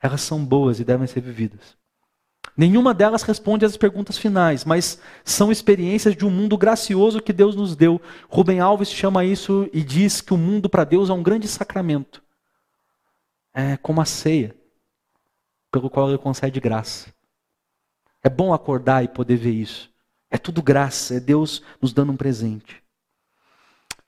elas 0.01 0.21
são 0.21 0.43
boas 0.43 0.79
e 0.79 0.83
devem 0.83 1.07
ser 1.07 1.21
vividas. 1.21 1.78
Nenhuma 2.59 2.93
delas 2.93 3.23
responde 3.23 3.63
às 3.63 3.77
perguntas 3.77 4.17
finais, 4.17 4.65
mas 4.65 4.99
são 5.23 5.49
experiências 5.49 6.13
de 6.13 6.25
um 6.25 6.29
mundo 6.29 6.57
gracioso 6.57 7.21
que 7.21 7.31
Deus 7.31 7.55
nos 7.55 7.73
deu. 7.73 8.01
Rubem 8.27 8.59
Alves 8.59 8.91
chama 8.91 9.23
isso 9.23 9.69
e 9.71 9.81
diz 9.81 10.19
que 10.19 10.33
o 10.33 10.37
mundo 10.37 10.69
para 10.69 10.83
Deus 10.83 11.09
é 11.09 11.13
um 11.13 11.23
grande 11.23 11.47
sacramento. 11.47 12.21
É 13.53 13.77
como 13.77 14.01
a 14.01 14.05
ceia, 14.05 14.53
pelo 15.71 15.89
qual 15.89 16.09
ele 16.09 16.17
concede 16.17 16.59
graça. 16.59 17.13
É 18.21 18.29
bom 18.29 18.53
acordar 18.53 19.05
e 19.05 19.07
poder 19.07 19.37
ver 19.37 19.53
isso. 19.53 19.89
É 20.29 20.37
tudo 20.37 20.61
graça, 20.61 21.15
é 21.15 21.19
Deus 21.21 21.63
nos 21.81 21.93
dando 21.93 22.11
um 22.11 22.17
presente. 22.17 22.83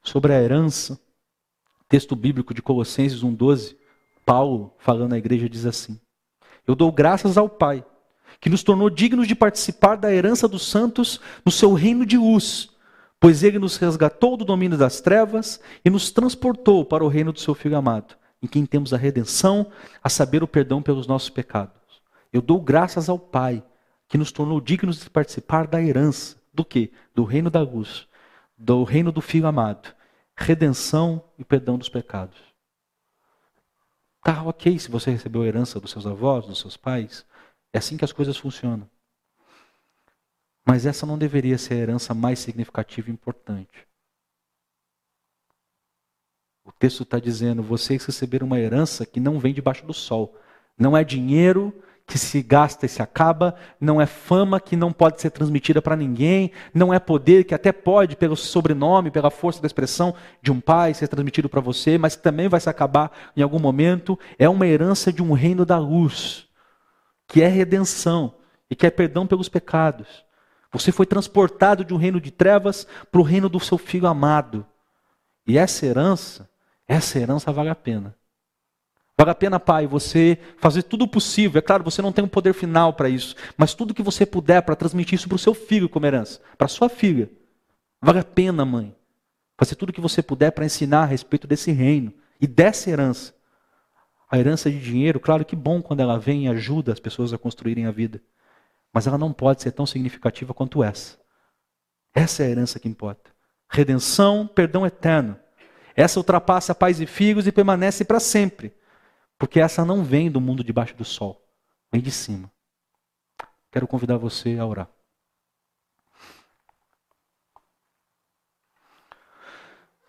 Sobre 0.03 0.33
a 0.33 0.41
herança, 0.41 0.99
texto 1.87 2.17
bíblico 2.17 2.53
de 2.53 2.61
Colossenses 2.61 3.23
1,12, 3.23 3.77
Paulo, 4.25 4.75
falando 4.77 5.13
à 5.13 5.17
igreja, 5.17 5.47
diz 5.47 5.65
assim: 5.65 5.97
Eu 6.67 6.75
dou 6.75 6.91
graças 6.91 7.37
ao 7.37 7.47
Pai 7.47 7.85
que 8.39 8.49
nos 8.49 8.63
tornou 8.63 8.89
dignos 8.89 9.27
de 9.27 9.35
participar 9.35 9.95
da 9.95 10.13
herança 10.13 10.47
dos 10.47 10.65
santos 10.67 11.19
no 11.45 11.51
seu 11.51 11.73
reino 11.73 12.05
de 12.05 12.17
luz, 12.17 12.69
pois 13.19 13.43
ele 13.43 13.59
nos 13.59 13.77
resgatou 13.77 14.35
do 14.35 14.45
domínio 14.45 14.77
das 14.77 15.01
trevas 15.01 15.59
e 15.83 15.89
nos 15.89 16.11
transportou 16.11 16.83
para 16.85 17.03
o 17.03 17.07
reino 17.07 17.31
do 17.31 17.39
seu 17.39 17.53
Filho 17.53 17.77
amado, 17.77 18.15
em 18.41 18.47
quem 18.47 18.65
temos 18.65 18.93
a 18.93 18.97
redenção, 18.97 19.67
a 20.03 20.09
saber, 20.09 20.43
o 20.43 20.47
perdão 20.47 20.81
pelos 20.81 21.05
nossos 21.05 21.29
pecados. 21.29 22.01
Eu 22.33 22.41
dou 22.41 22.59
graças 22.61 23.09
ao 23.09 23.19
Pai, 23.19 23.63
que 24.07 24.17
nos 24.17 24.31
tornou 24.31 24.59
dignos 24.59 24.99
de 24.99 25.09
participar 25.09 25.67
da 25.67 25.81
herança. 25.81 26.35
Do 26.53 26.65
que? 26.65 26.91
Do 27.15 27.23
reino 27.23 27.49
da 27.49 27.61
luz, 27.61 28.07
do 28.57 28.83
reino 28.83 29.11
do 29.11 29.21
Filho 29.21 29.47
amado, 29.47 29.93
redenção 30.35 31.23
e 31.39 31.45
perdão 31.45 31.77
dos 31.77 31.87
pecados. 31.87 32.37
Tá 34.23 34.43
ok 34.43 34.77
se 34.77 34.91
você 34.91 35.11
recebeu 35.11 35.41
a 35.41 35.47
herança 35.47 35.79
dos 35.79 35.91
seus 35.91 36.05
avós, 36.05 36.45
dos 36.45 36.59
seus 36.59 36.77
pais, 36.77 37.25
É 37.73 37.77
assim 37.77 37.97
que 37.97 38.05
as 38.05 38.11
coisas 38.11 38.37
funcionam. 38.37 38.89
Mas 40.65 40.85
essa 40.85 41.05
não 41.05 41.17
deveria 41.17 41.57
ser 41.57 41.75
a 41.75 41.77
herança 41.77 42.13
mais 42.13 42.39
significativa 42.39 43.09
e 43.09 43.13
importante. 43.13 43.87
O 46.63 46.71
texto 46.71 47.03
está 47.03 47.19
dizendo: 47.19 47.63
vocês 47.63 48.05
receberam 48.05 48.45
uma 48.45 48.59
herança 48.59 49.05
que 49.05 49.19
não 49.19 49.39
vem 49.39 49.53
debaixo 49.53 49.85
do 49.85 49.93
sol. 49.93 50.37
Não 50.77 50.95
é 50.95 51.03
dinheiro 51.03 51.73
que 52.05 52.17
se 52.17 52.41
gasta 52.41 52.85
e 52.85 52.89
se 52.89 53.01
acaba, 53.01 53.55
não 53.79 54.01
é 54.01 54.05
fama 54.05 54.59
que 54.59 54.75
não 54.75 54.91
pode 54.91 55.21
ser 55.21 55.29
transmitida 55.29 55.81
para 55.81 55.95
ninguém, 55.95 56.51
não 56.73 56.93
é 56.93 56.99
poder 56.99 57.45
que 57.45 57.55
até 57.55 57.71
pode, 57.71 58.17
pelo 58.17 58.35
sobrenome, 58.35 59.09
pela 59.09 59.31
força 59.31 59.61
da 59.61 59.67
expressão 59.67 60.13
de 60.41 60.51
um 60.51 60.59
pai, 60.59 60.93
ser 60.93 61.07
transmitido 61.07 61.47
para 61.47 61.61
você, 61.61 61.97
mas 61.97 62.17
também 62.17 62.49
vai 62.49 62.59
se 62.59 62.69
acabar 62.69 63.31
em 63.35 63.41
algum 63.41 63.59
momento. 63.59 64.19
É 64.37 64.49
uma 64.49 64.67
herança 64.67 65.11
de 65.13 65.23
um 65.23 65.31
reino 65.31 65.65
da 65.65 65.77
luz, 65.77 66.49
que 67.31 67.41
é 67.41 67.47
redenção 67.47 68.35
e 68.69 68.75
que 68.75 68.85
é 68.85 68.91
perdão 68.91 69.25
pelos 69.25 69.47
pecados. 69.47 70.25
Você 70.71 70.91
foi 70.91 71.05
transportado 71.05 71.85
de 71.85 71.93
um 71.93 71.97
reino 71.97 72.19
de 72.19 72.31
trevas 72.31 72.85
para 73.09 73.21
o 73.21 73.23
reino 73.23 73.47
do 73.47 73.59
seu 73.59 73.77
filho 73.77 74.05
amado. 74.05 74.65
E 75.47 75.57
essa 75.57 75.85
herança 75.85 76.51
essa 76.91 77.17
herança 77.17 77.53
vale 77.53 77.69
a 77.69 77.75
pena. 77.75 78.13
Vale 79.17 79.31
a 79.31 79.35
pena, 79.35 79.61
pai, 79.61 79.87
você 79.87 80.37
fazer 80.57 80.83
tudo 80.83 81.05
o 81.05 81.07
possível. 81.07 81.59
É 81.59 81.61
claro, 81.61 81.85
você 81.85 82.01
não 82.01 82.11
tem 82.11 82.21
um 82.21 82.27
poder 82.27 82.53
final 82.53 82.91
para 82.91 83.07
isso, 83.07 83.33
mas 83.55 83.73
tudo 83.73 83.93
que 83.93 84.03
você 84.03 84.25
puder 84.25 84.61
para 84.61 84.75
transmitir 84.75 85.15
isso 85.15 85.29
para 85.29 85.37
o 85.37 85.39
seu 85.39 85.53
filho 85.53 85.87
como 85.87 86.05
herança, 86.05 86.41
para 86.57 86.67
sua 86.67 86.89
filha. 86.89 87.29
Vale 88.01 88.19
a 88.19 88.25
pena, 88.25 88.65
mãe, 88.65 88.93
fazer 89.57 89.75
tudo 89.75 89.91
o 89.91 89.93
que 89.93 90.01
você 90.01 90.21
puder 90.21 90.51
para 90.51 90.65
ensinar 90.65 91.03
a 91.03 91.05
respeito 91.05 91.47
desse 91.47 91.71
reino 91.71 92.13
e 92.41 92.45
dessa 92.45 92.89
herança. 92.89 93.33
A 94.31 94.39
herança 94.39 94.71
de 94.71 94.79
dinheiro, 94.79 95.19
claro 95.19 95.43
que 95.43 95.57
bom 95.57 95.81
quando 95.81 95.99
ela 95.99 96.17
vem 96.17 96.45
e 96.45 96.47
ajuda 96.47 96.93
as 96.93 97.01
pessoas 97.01 97.33
a 97.33 97.37
construírem 97.37 97.85
a 97.85 97.91
vida, 97.91 98.23
mas 98.93 99.05
ela 99.05 99.17
não 99.17 99.33
pode 99.33 99.61
ser 99.61 99.73
tão 99.73 99.85
significativa 99.85 100.53
quanto 100.53 100.81
essa. 100.81 101.19
Essa 102.13 102.43
é 102.43 102.45
a 102.45 102.49
herança 102.49 102.79
que 102.79 102.87
importa. 102.87 103.29
Redenção, 103.69 104.47
perdão 104.47 104.85
eterno. 104.85 105.37
Essa 105.93 106.17
ultrapassa 106.17 106.73
pais 106.73 107.01
e 107.01 107.05
filhos 107.05 107.45
e 107.45 107.51
permanece 107.51 108.05
para 108.05 108.21
sempre. 108.21 108.73
Porque 109.37 109.59
essa 109.59 109.83
não 109.83 110.01
vem 110.01 110.31
do 110.31 110.39
mundo 110.39 110.63
debaixo 110.63 110.95
do 110.95 111.03
sol, 111.03 111.45
vem 111.91 112.01
de 112.01 112.11
cima. 112.11 112.49
Quero 113.69 113.85
convidar 113.85 114.15
você 114.15 114.57
a 114.57 114.65
orar. 114.65 114.89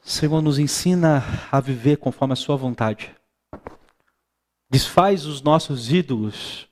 Senhor, 0.01 0.41
nos 0.41 0.61
ensina 0.61 1.25
a 1.51 1.59
viver 1.59 1.97
conforme 1.97 2.35
a 2.35 2.37
Sua 2.37 2.57
vontade. 2.57 3.17
Desfaz 4.73 5.27
os 5.27 5.43
nossos 5.43 5.93
ídolos 5.93 6.67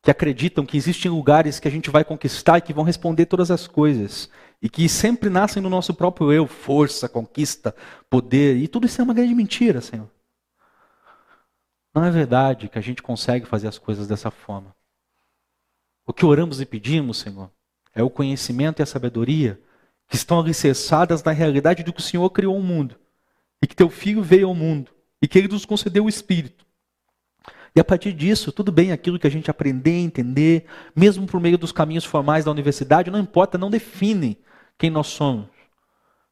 que 0.00 0.08
acreditam 0.08 0.64
que 0.64 0.76
existem 0.76 1.10
lugares 1.10 1.58
que 1.58 1.66
a 1.66 1.70
gente 1.70 1.90
vai 1.90 2.04
conquistar 2.04 2.58
e 2.58 2.60
que 2.60 2.72
vão 2.72 2.84
responder 2.84 3.26
todas 3.26 3.50
as 3.50 3.66
coisas 3.66 4.30
e 4.62 4.68
que 4.68 4.88
sempre 4.88 5.28
nascem 5.28 5.60
no 5.60 5.68
nosso 5.68 5.92
próprio 5.92 6.32
eu, 6.32 6.46
força, 6.46 7.08
conquista, 7.08 7.74
poder, 8.08 8.58
e 8.58 8.68
tudo 8.68 8.86
isso 8.86 9.00
é 9.00 9.04
uma 9.04 9.12
grande 9.12 9.34
mentira, 9.34 9.80
Senhor. 9.80 10.08
Não 11.92 12.04
é 12.04 12.10
verdade 12.12 12.68
que 12.68 12.78
a 12.78 12.80
gente 12.80 13.02
consegue 13.02 13.46
fazer 13.46 13.66
as 13.66 13.78
coisas 13.78 14.06
dessa 14.06 14.30
forma. 14.30 14.72
O 16.06 16.12
que 16.12 16.24
oramos 16.24 16.60
e 16.60 16.66
pedimos, 16.66 17.18
Senhor, 17.18 17.50
é 17.96 18.00
o 18.00 18.10
conhecimento 18.10 18.80
e 18.80 18.84
a 18.84 18.86
sabedoria 18.86 19.60
que 20.06 20.14
estão 20.14 20.38
alicerçadas 20.38 21.20
na 21.24 21.32
realidade 21.32 21.82
de 21.82 21.92
que 21.92 21.98
o 21.98 22.04
Senhor 22.04 22.30
criou 22.30 22.56
o 22.56 22.62
mundo 22.62 22.94
e 23.60 23.66
que 23.66 23.74
teu 23.74 23.90
filho 23.90 24.22
veio 24.22 24.46
ao 24.46 24.54
mundo 24.54 24.92
e 25.20 25.26
que 25.26 25.36
ele 25.36 25.48
nos 25.48 25.64
concedeu 25.64 26.04
o 26.04 26.08
Espírito. 26.08 26.67
E 27.78 27.80
a 27.80 27.84
partir 27.84 28.12
disso, 28.12 28.50
tudo 28.50 28.72
bem 28.72 28.90
aquilo 28.90 29.20
que 29.20 29.26
a 29.28 29.30
gente 29.30 29.52
aprender, 29.52 29.92
entender, 29.92 30.64
mesmo 30.96 31.28
por 31.28 31.40
meio 31.40 31.56
dos 31.56 31.70
caminhos 31.70 32.04
formais 32.04 32.44
da 32.44 32.50
universidade, 32.50 33.08
não 33.08 33.20
importa, 33.20 33.56
não 33.56 33.70
define 33.70 34.36
quem 34.76 34.90
nós 34.90 35.06
somos. 35.06 35.46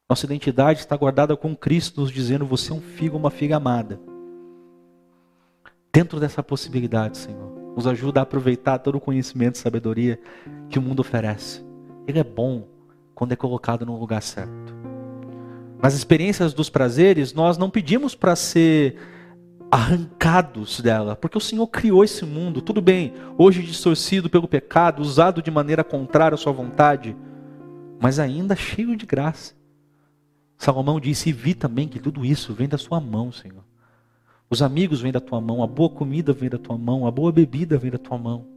Nossa 0.09 0.25
identidade 0.25 0.81
está 0.81 0.97
guardada 0.97 1.37
com 1.37 1.55
Cristo, 1.55 2.01
nos 2.01 2.11
dizendo: 2.11 2.45
você 2.45 2.73
é 2.73 2.75
um 2.75 2.81
filho, 2.81 3.15
uma 3.15 3.31
filha 3.31 3.55
amada. 3.55 3.97
Dentro 5.93 6.19
dessa 6.19 6.43
possibilidade, 6.43 7.17
Senhor, 7.17 7.73
nos 7.77 7.87
ajuda 7.87 8.19
a 8.19 8.23
aproveitar 8.23 8.79
todo 8.79 8.95
o 8.95 8.99
conhecimento 8.99 9.55
e 9.55 9.59
sabedoria 9.59 10.19
que 10.69 10.77
o 10.77 10.81
mundo 10.81 10.99
oferece. 10.99 11.65
Ele 12.05 12.19
é 12.19 12.25
bom 12.25 12.67
quando 13.15 13.31
é 13.31 13.37
colocado 13.37 13.85
no 13.85 13.97
lugar 13.97 14.21
certo. 14.21 14.75
Nas 15.81 15.93
experiências 15.93 16.53
dos 16.53 16.69
prazeres, 16.69 17.31
nós 17.31 17.57
não 17.57 17.69
pedimos 17.69 18.13
para 18.15 18.35
ser 18.35 18.97
arrancados 19.69 20.79
dela, 20.79 21.15
porque 21.15 21.37
o 21.37 21.41
Senhor 21.41 21.67
criou 21.67 22.03
esse 22.03 22.25
mundo, 22.25 22.61
tudo 22.61 22.81
bem, 22.81 23.13
hoje 23.37 23.61
distorcido 23.61 24.29
pelo 24.29 24.47
pecado, 24.47 25.01
usado 25.01 25.41
de 25.41 25.51
maneira 25.51 25.83
contrária 25.83 26.35
à 26.35 26.37
sua 26.37 26.53
vontade, 26.53 27.15
mas 27.99 28.19
ainda 28.19 28.55
cheio 28.55 28.95
de 28.95 29.05
graça. 29.05 29.55
Salomão 30.57 30.99
disse: 30.99 31.29
e 31.29 31.33
vi 31.33 31.53
também 31.53 31.87
que 31.87 31.99
tudo 31.99 32.25
isso 32.25 32.53
vem 32.53 32.67
da 32.67 32.77
sua 32.77 32.99
mão, 32.99 33.31
Senhor. 33.31 33.63
Os 34.49 34.61
amigos 34.61 35.01
vêm 35.01 35.11
da 35.11 35.19
tua 35.19 35.41
mão, 35.41 35.61
a 35.61 35.67
boa 35.67 35.89
comida 35.89 36.31
vem 36.31 36.49
da 36.49 36.57
tua 36.57 36.77
mão, 36.77 37.05
a 37.05 37.11
boa 37.11 37.31
bebida 37.31 37.77
vem 37.77 37.91
da 37.91 37.97
tua 37.97 38.17
mão. 38.17 38.56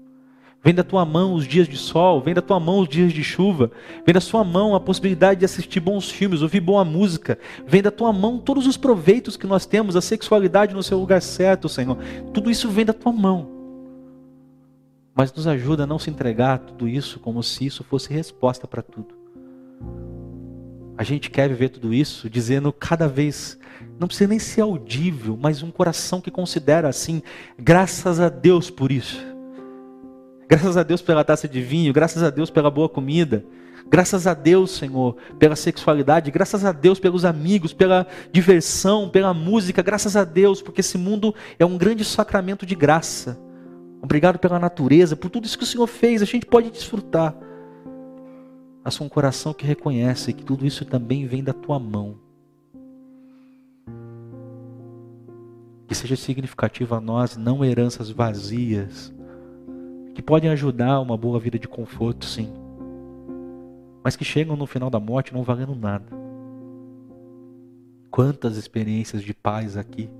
Vem 0.62 0.74
da 0.74 0.84
tua 0.84 1.06
mão 1.06 1.32
os 1.32 1.46
dias 1.46 1.66
de 1.66 1.76
sol, 1.76 2.20
vem 2.20 2.34
da 2.34 2.42
tua 2.42 2.60
mão 2.60 2.80
os 2.80 2.88
dias 2.88 3.14
de 3.14 3.24
chuva, 3.24 3.70
vem 4.04 4.12
da 4.12 4.20
sua 4.20 4.44
mão 4.44 4.74
a 4.74 4.80
possibilidade 4.80 5.40
de 5.40 5.46
assistir 5.46 5.80
bons 5.80 6.10
filmes, 6.10 6.42
ouvir 6.42 6.60
boa 6.60 6.84
música, 6.84 7.38
vem 7.66 7.80
da 7.80 7.90
tua 7.90 8.12
mão 8.12 8.38
todos 8.38 8.66
os 8.66 8.76
proveitos 8.76 9.38
que 9.38 9.46
nós 9.46 9.64
temos, 9.64 9.96
a 9.96 10.02
sexualidade 10.02 10.74
no 10.74 10.82
seu 10.82 10.98
lugar 10.98 11.22
certo, 11.22 11.66
Senhor. 11.66 11.96
Tudo 12.34 12.50
isso 12.50 12.68
vem 12.68 12.84
da 12.84 12.92
tua 12.92 13.10
mão. 13.10 13.48
Mas 15.14 15.32
nos 15.32 15.46
ajuda 15.46 15.84
a 15.84 15.86
não 15.86 15.98
se 15.98 16.10
entregar 16.10 16.54
a 16.54 16.58
tudo 16.58 16.86
isso 16.86 17.18
como 17.20 17.42
se 17.42 17.64
isso 17.64 17.82
fosse 17.82 18.12
resposta 18.12 18.66
para 18.66 18.82
tudo. 18.82 19.14
A 20.96 21.02
gente 21.02 21.30
quer 21.30 21.48
viver 21.48 21.70
tudo 21.70 21.94
isso 21.94 22.28
dizendo 22.28 22.70
cada 22.70 23.08
vez, 23.08 23.58
não 23.98 24.06
precisa 24.06 24.28
nem 24.28 24.38
ser 24.38 24.60
audível, 24.60 25.38
mas 25.40 25.62
um 25.62 25.70
coração 25.70 26.20
que 26.20 26.30
considera 26.30 26.86
assim, 26.86 27.22
graças 27.58 28.20
a 28.20 28.28
Deus 28.28 28.68
por 28.68 28.92
isso. 28.92 29.39
Graças 30.50 30.76
a 30.76 30.82
Deus 30.82 31.00
pela 31.00 31.22
taça 31.22 31.46
de 31.46 31.62
vinho, 31.62 31.92
graças 31.92 32.22
a 32.22 32.30
Deus 32.30 32.50
pela 32.50 32.70
boa 32.70 32.88
comida. 32.88 33.44
Graças 33.88 34.26
a 34.26 34.34
Deus, 34.34 34.72
Senhor, 34.72 35.16
pela 35.38 35.56
sexualidade, 35.56 36.30
graças 36.30 36.64
a 36.64 36.72
Deus 36.72 36.98
pelos 36.98 37.24
amigos, 37.24 37.72
pela 37.72 38.06
diversão, 38.32 39.08
pela 39.08 39.32
música, 39.32 39.82
graças 39.82 40.16
a 40.16 40.24
Deus, 40.24 40.60
porque 40.60 40.80
esse 40.80 40.98
mundo 40.98 41.34
é 41.58 41.64
um 41.64 41.78
grande 41.78 42.04
sacramento 42.04 42.66
de 42.66 42.74
graça. 42.74 43.38
Obrigado 44.02 44.38
pela 44.38 44.58
natureza, 44.58 45.16
por 45.16 45.30
tudo 45.30 45.46
isso 45.46 45.56
que 45.56 45.64
o 45.64 45.66
Senhor 45.66 45.86
fez, 45.86 46.20
a 46.20 46.26
gente 46.26 46.46
pode 46.46 46.70
desfrutar 46.70 47.34
mas 48.82 49.00
um 49.00 49.08
coração 49.08 49.52
que 49.52 49.66
reconhece 49.66 50.32
que 50.32 50.44
tudo 50.44 50.66
isso 50.66 50.84
também 50.84 51.26
vem 51.26 51.44
da 51.44 51.52
tua 51.52 51.78
mão. 51.78 52.18
Que 55.86 55.94
seja 55.94 56.16
significativo 56.16 56.94
a 56.94 57.00
nós, 57.00 57.36
não 57.36 57.64
heranças 57.64 58.10
vazias, 58.10 59.12
que 60.14 60.22
podem 60.22 60.50
ajudar 60.50 61.00
uma 61.00 61.16
boa 61.16 61.38
vida 61.38 61.58
de 61.58 61.68
conforto, 61.68 62.24
sim, 62.24 62.52
mas 64.02 64.16
que 64.16 64.24
chegam 64.24 64.56
no 64.56 64.66
final 64.66 64.90
da 64.90 65.00
morte 65.00 65.32
não 65.32 65.42
valendo 65.42 65.74
nada. 65.74 66.06
Quantas 68.10 68.56
experiências 68.56 69.22
de 69.22 69.32
pais 69.32 69.76
aqui, 69.76 70.10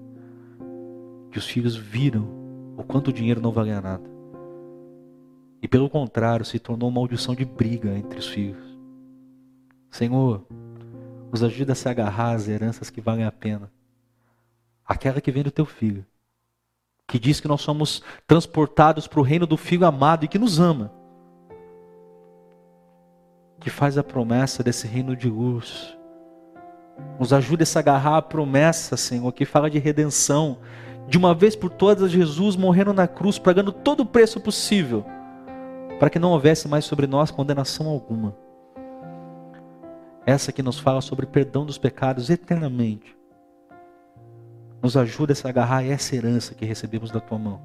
que 1.30 1.38
os 1.38 1.46
filhos 1.46 1.76
viram 1.76 2.28
o 2.76 2.82
quanto 2.84 3.08
o 3.08 3.12
dinheiro 3.12 3.40
não 3.40 3.52
valia 3.52 3.80
nada 3.80 4.10
e 5.62 5.68
pelo 5.68 5.90
contrário, 5.90 6.44
se 6.44 6.58
tornou 6.58 6.88
uma 6.88 7.00
maldição 7.00 7.34
de 7.34 7.44
briga 7.44 7.90
entre 7.96 8.18
os 8.18 8.28
filhos. 8.28 8.78
Senhor, 9.90 10.46
nos 11.30 11.42
ajuda 11.42 11.72
a 11.72 11.74
se 11.74 11.88
agarrar 11.88 12.32
às 12.32 12.48
heranças 12.48 12.88
que 12.88 13.00
valem 13.00 13.24
a 13.24 13.32
pena. 13.32 13.70
Aquela 14.84 15.20
que 15.20 15.30
vem 15.30 15.42
do 15.42 15.50
teu 15.50 15.66
filho, 15.66 16.04
que 17.10 17.18
diz 17.18 17.40
que 17.40 17.48
nós 17.48 17.60
somos 17.60 18.02
transportados 18.24 19.08
para 19.08 19.18
o 19.18 19.22
reino 19.24 19.44
do 19.44 19.56
filho 19.56 19.84
amado 19.84 20.24
e 20.24 20.28
que 20.28 20.38
nos 20.38 20.60
ama. 20.60 20.92
Que 23.58 23.68
faz 23.68 23.98
a 23.98 24.04
promessa 24.04 24.62
desse 24.62 24.86
reino 24.86 25.16
de 25.16 25.28
luz. 25.28 25.98
Nos 27.18 27.32
ajuda 27.32 27.64
a 27.64 27.66
se 27.66 27.76
agarrar 27.76 28.18
à 28.18 28.22
promessa, 28.22 28.96
Senhor, 28.96 29.32
que 29.32 29.44
fala 29.44 29.68
de 29.68 29.80
redenção. 29.80 30.58
De 31.08 31.18
uma 31.18 31.34
vez 31.34 31.56
por 31.56 31.68
todas, 31.68 32.12
Jesus 32.12 32.54
morrendo 32.54 32.92
na 32.92 33.08
cruz, 33.08 33.40
pagando 33.40 33.72
todo 33.72 34.04
o 34.04 34.06
preço 34.06 34.40
possível 34.40 35.04
para 35.98 36.08
que 36.08 36.18
não 36.18 36.30
houvesse 36.30 36.68
mais 36.68 36.84
sobre 36.84 37.08
nós 37.08 37.32
condenação 37.32 37.88
alguma. 37.88 38.36
Essa 40.24 40.52
que 40.52 40.62
nos 40.62 40.78
fala 40.78 41.00
sobre 41.00 41.26
perdão 41.26 41.66
dos 41.66 41.76
pecados 41.76 42.30
eternamente. 42.30 43.19
Nos 44.82 44.96
ajuda 44.96 45.32
a 45.32 45.36
se 45.36 45.46
agarrar 45.46 45.78
a 45.78 45.84
essa 45.84 46.16
herança 46.16 46.54
que 46.54 46.64
recebemos 46.64 47.10
da 47.10 47.20
tua 47.20 47.38
mão. 47.38 47.60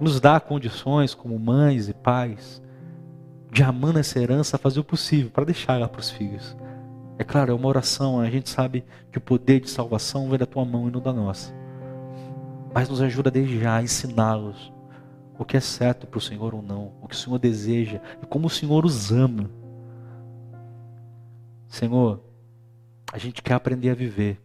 Nos 0.00 0.20
dá 0.20 0.38
condições, 0.38 1.14
como 1.14 1.38
mães 1.38 1.88
e 1.88 1.94
pais, 1.94 2.62
de 3.50 3.62
amando 3.62 3.98
essa 3.98 4.18
herança, 4.18 4.58
fazer 4.58 4.80
o 4.80 4.84
possível 4.84 5.30
para 5.30 5.44
deixá-la 5.44 5.88
para 5.88 6.00
os 6.00 6.10
filhos. 6.10 6.56
É 7.18 7.24
claro, 7.24 7.52
é 7.52 7.54
uma 7.54 7.68
oração, 7.68 8.20
a 8.20 8.28
gente 8.28 8.50
sabe 8.50 8.84
que 9.10 9.16
o 9.16 9.20
poder 9.20 9.60
de 9.60 9.70
salvação 9.70 10.28
vem 10.28 10.38
da 10.38 10.44
tua 10.44 10.64
mão 10.64 10.88
e 10.88 10.90
não 10.90 11.00
da 11.00 11.12
nossa. 11.12 11.54
Mas 12.74 12.88
nos 12.88 13.00
ajuda 13.00 13.30
desde 13.30 13.58
já 13.58 13.76
a 13.76 13.82
ensiná-los 13.82 14.72
o 15.38 15.44
que 15.44 15.56
é 15.56 15.60
certo 15.60 16.06
para 16.06 16.18
o 16.18 16.20
Senhor 16.20 16.54
ou 16.54 16.62
não, 16.62 16.92
o 17.00 17.08
que 17.08 17.14
o 17.14 17.18
Senhor 17.18 17.38
deseja 17.38 18.00
e 18.22 18.26
como 18.26 18.46
o 18.46 18.50
Senhor 18.50 18.84
os 18.84 19.10
ama. 19.12 19.50
Senhor, 21.68 22.22
a 23.12 23.18
gente 23.18 23.42
quer 23.42 23.54
aprender 23.54 23.90
a 23.90 23.94
viver. 23.94 24.40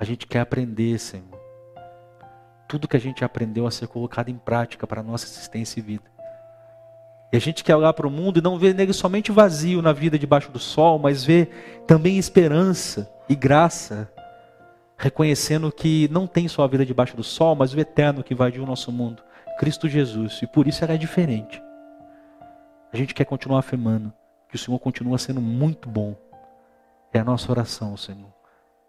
A 0.00 0.04
gente 0.04 0.26
quer 0.26 0.40
aprender, 0.40 0.98
Senhor. 0.98 1.38
Tudo 2.66 2.88
que 2.88 2.96
a 2.96 3.00
gente 3.00 3.22
aprendeu 3.22 3.66
a 3.66 3.70
ser 3.70 3.86
colocado 3.86 4.30
em 4.30 4.38
prática 4.38 4.86
para 4.86 5.02
a 5.02 5.04
nossa 5.04 5.26
existência 5.26 5.78
e 5.78 5.82
vida. 5.82 6.10
E 7.30 7.36
a 7.36 7.40
gente 7.40 7.62
quer 7.62 7.76
olhar 7.76 7.92
para 7.92 8.06
o 8.06 8.10
mundo 8.10 8.38
e 8.38 8.42
não 8.42 8.58
ver 8.58 8.74
nele 8.74 8.94
somente 8.94 9.30
vazio 9.30 9.82
na 9.82 9.92
vida 9.92 10.18
debaixo 10.18 10.50
do 10.50 10.58
sol, 10.58 10.98
mas 10.98 11.22
ver 11.22 11.82
também 11.86 12.16
esperança 12.16 13.12
e 13.28 13.36
graça, 13.36 14.10
reconhecendo 14.96 15.70
que 15.70 16.08
não 16.10 16.26
tem 16.26 16.48
só 16.48 16.64
a 16.64 16.66
vida 16.66 16.86
debaixo 16.86 17.14
do 17.14 17.22
sol, 17.22 17.54
mas 17.54 17.74
o 17.74 17.78
eterno 17.78 18.24
que 18.24 18.32
invadiu 18.32 18.62
o 18.62 18.66
nosso 18.66 18.90
mundo, 18.90 19.22
Cristo 19.58 19.86
Jesus, 19.86 20.40
e 20.42 20.46
por 20.46 20.66
isso 20.66 20.82
ela 20.82 20.94
é 20.94 20.96
diferente. 20.96 21.62
A 22.90 22.96
gente 22.96 23.12
quer 23.12 23.26
continuar 23.26 23.58
afirmando 23.58 24.10
que 24.48 24.56
o 24.56 24.58
Senhor 24.58 24.78
continua 24.78 25.18
sendo 25.18 25.42
muito 25.42 25.90
bom. 25.90 26.16
É 27.12 27.18
a 27.18 27.24
nossa 27.24 27.52
oração, 27.52 27.98
Senhor. 27.98 28.39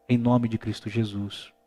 Em 0.08 0.18
nome 0.18 0.47
de 0.47 0.58
Cristo 0.58 0.89
Jesus. 0.89 1.54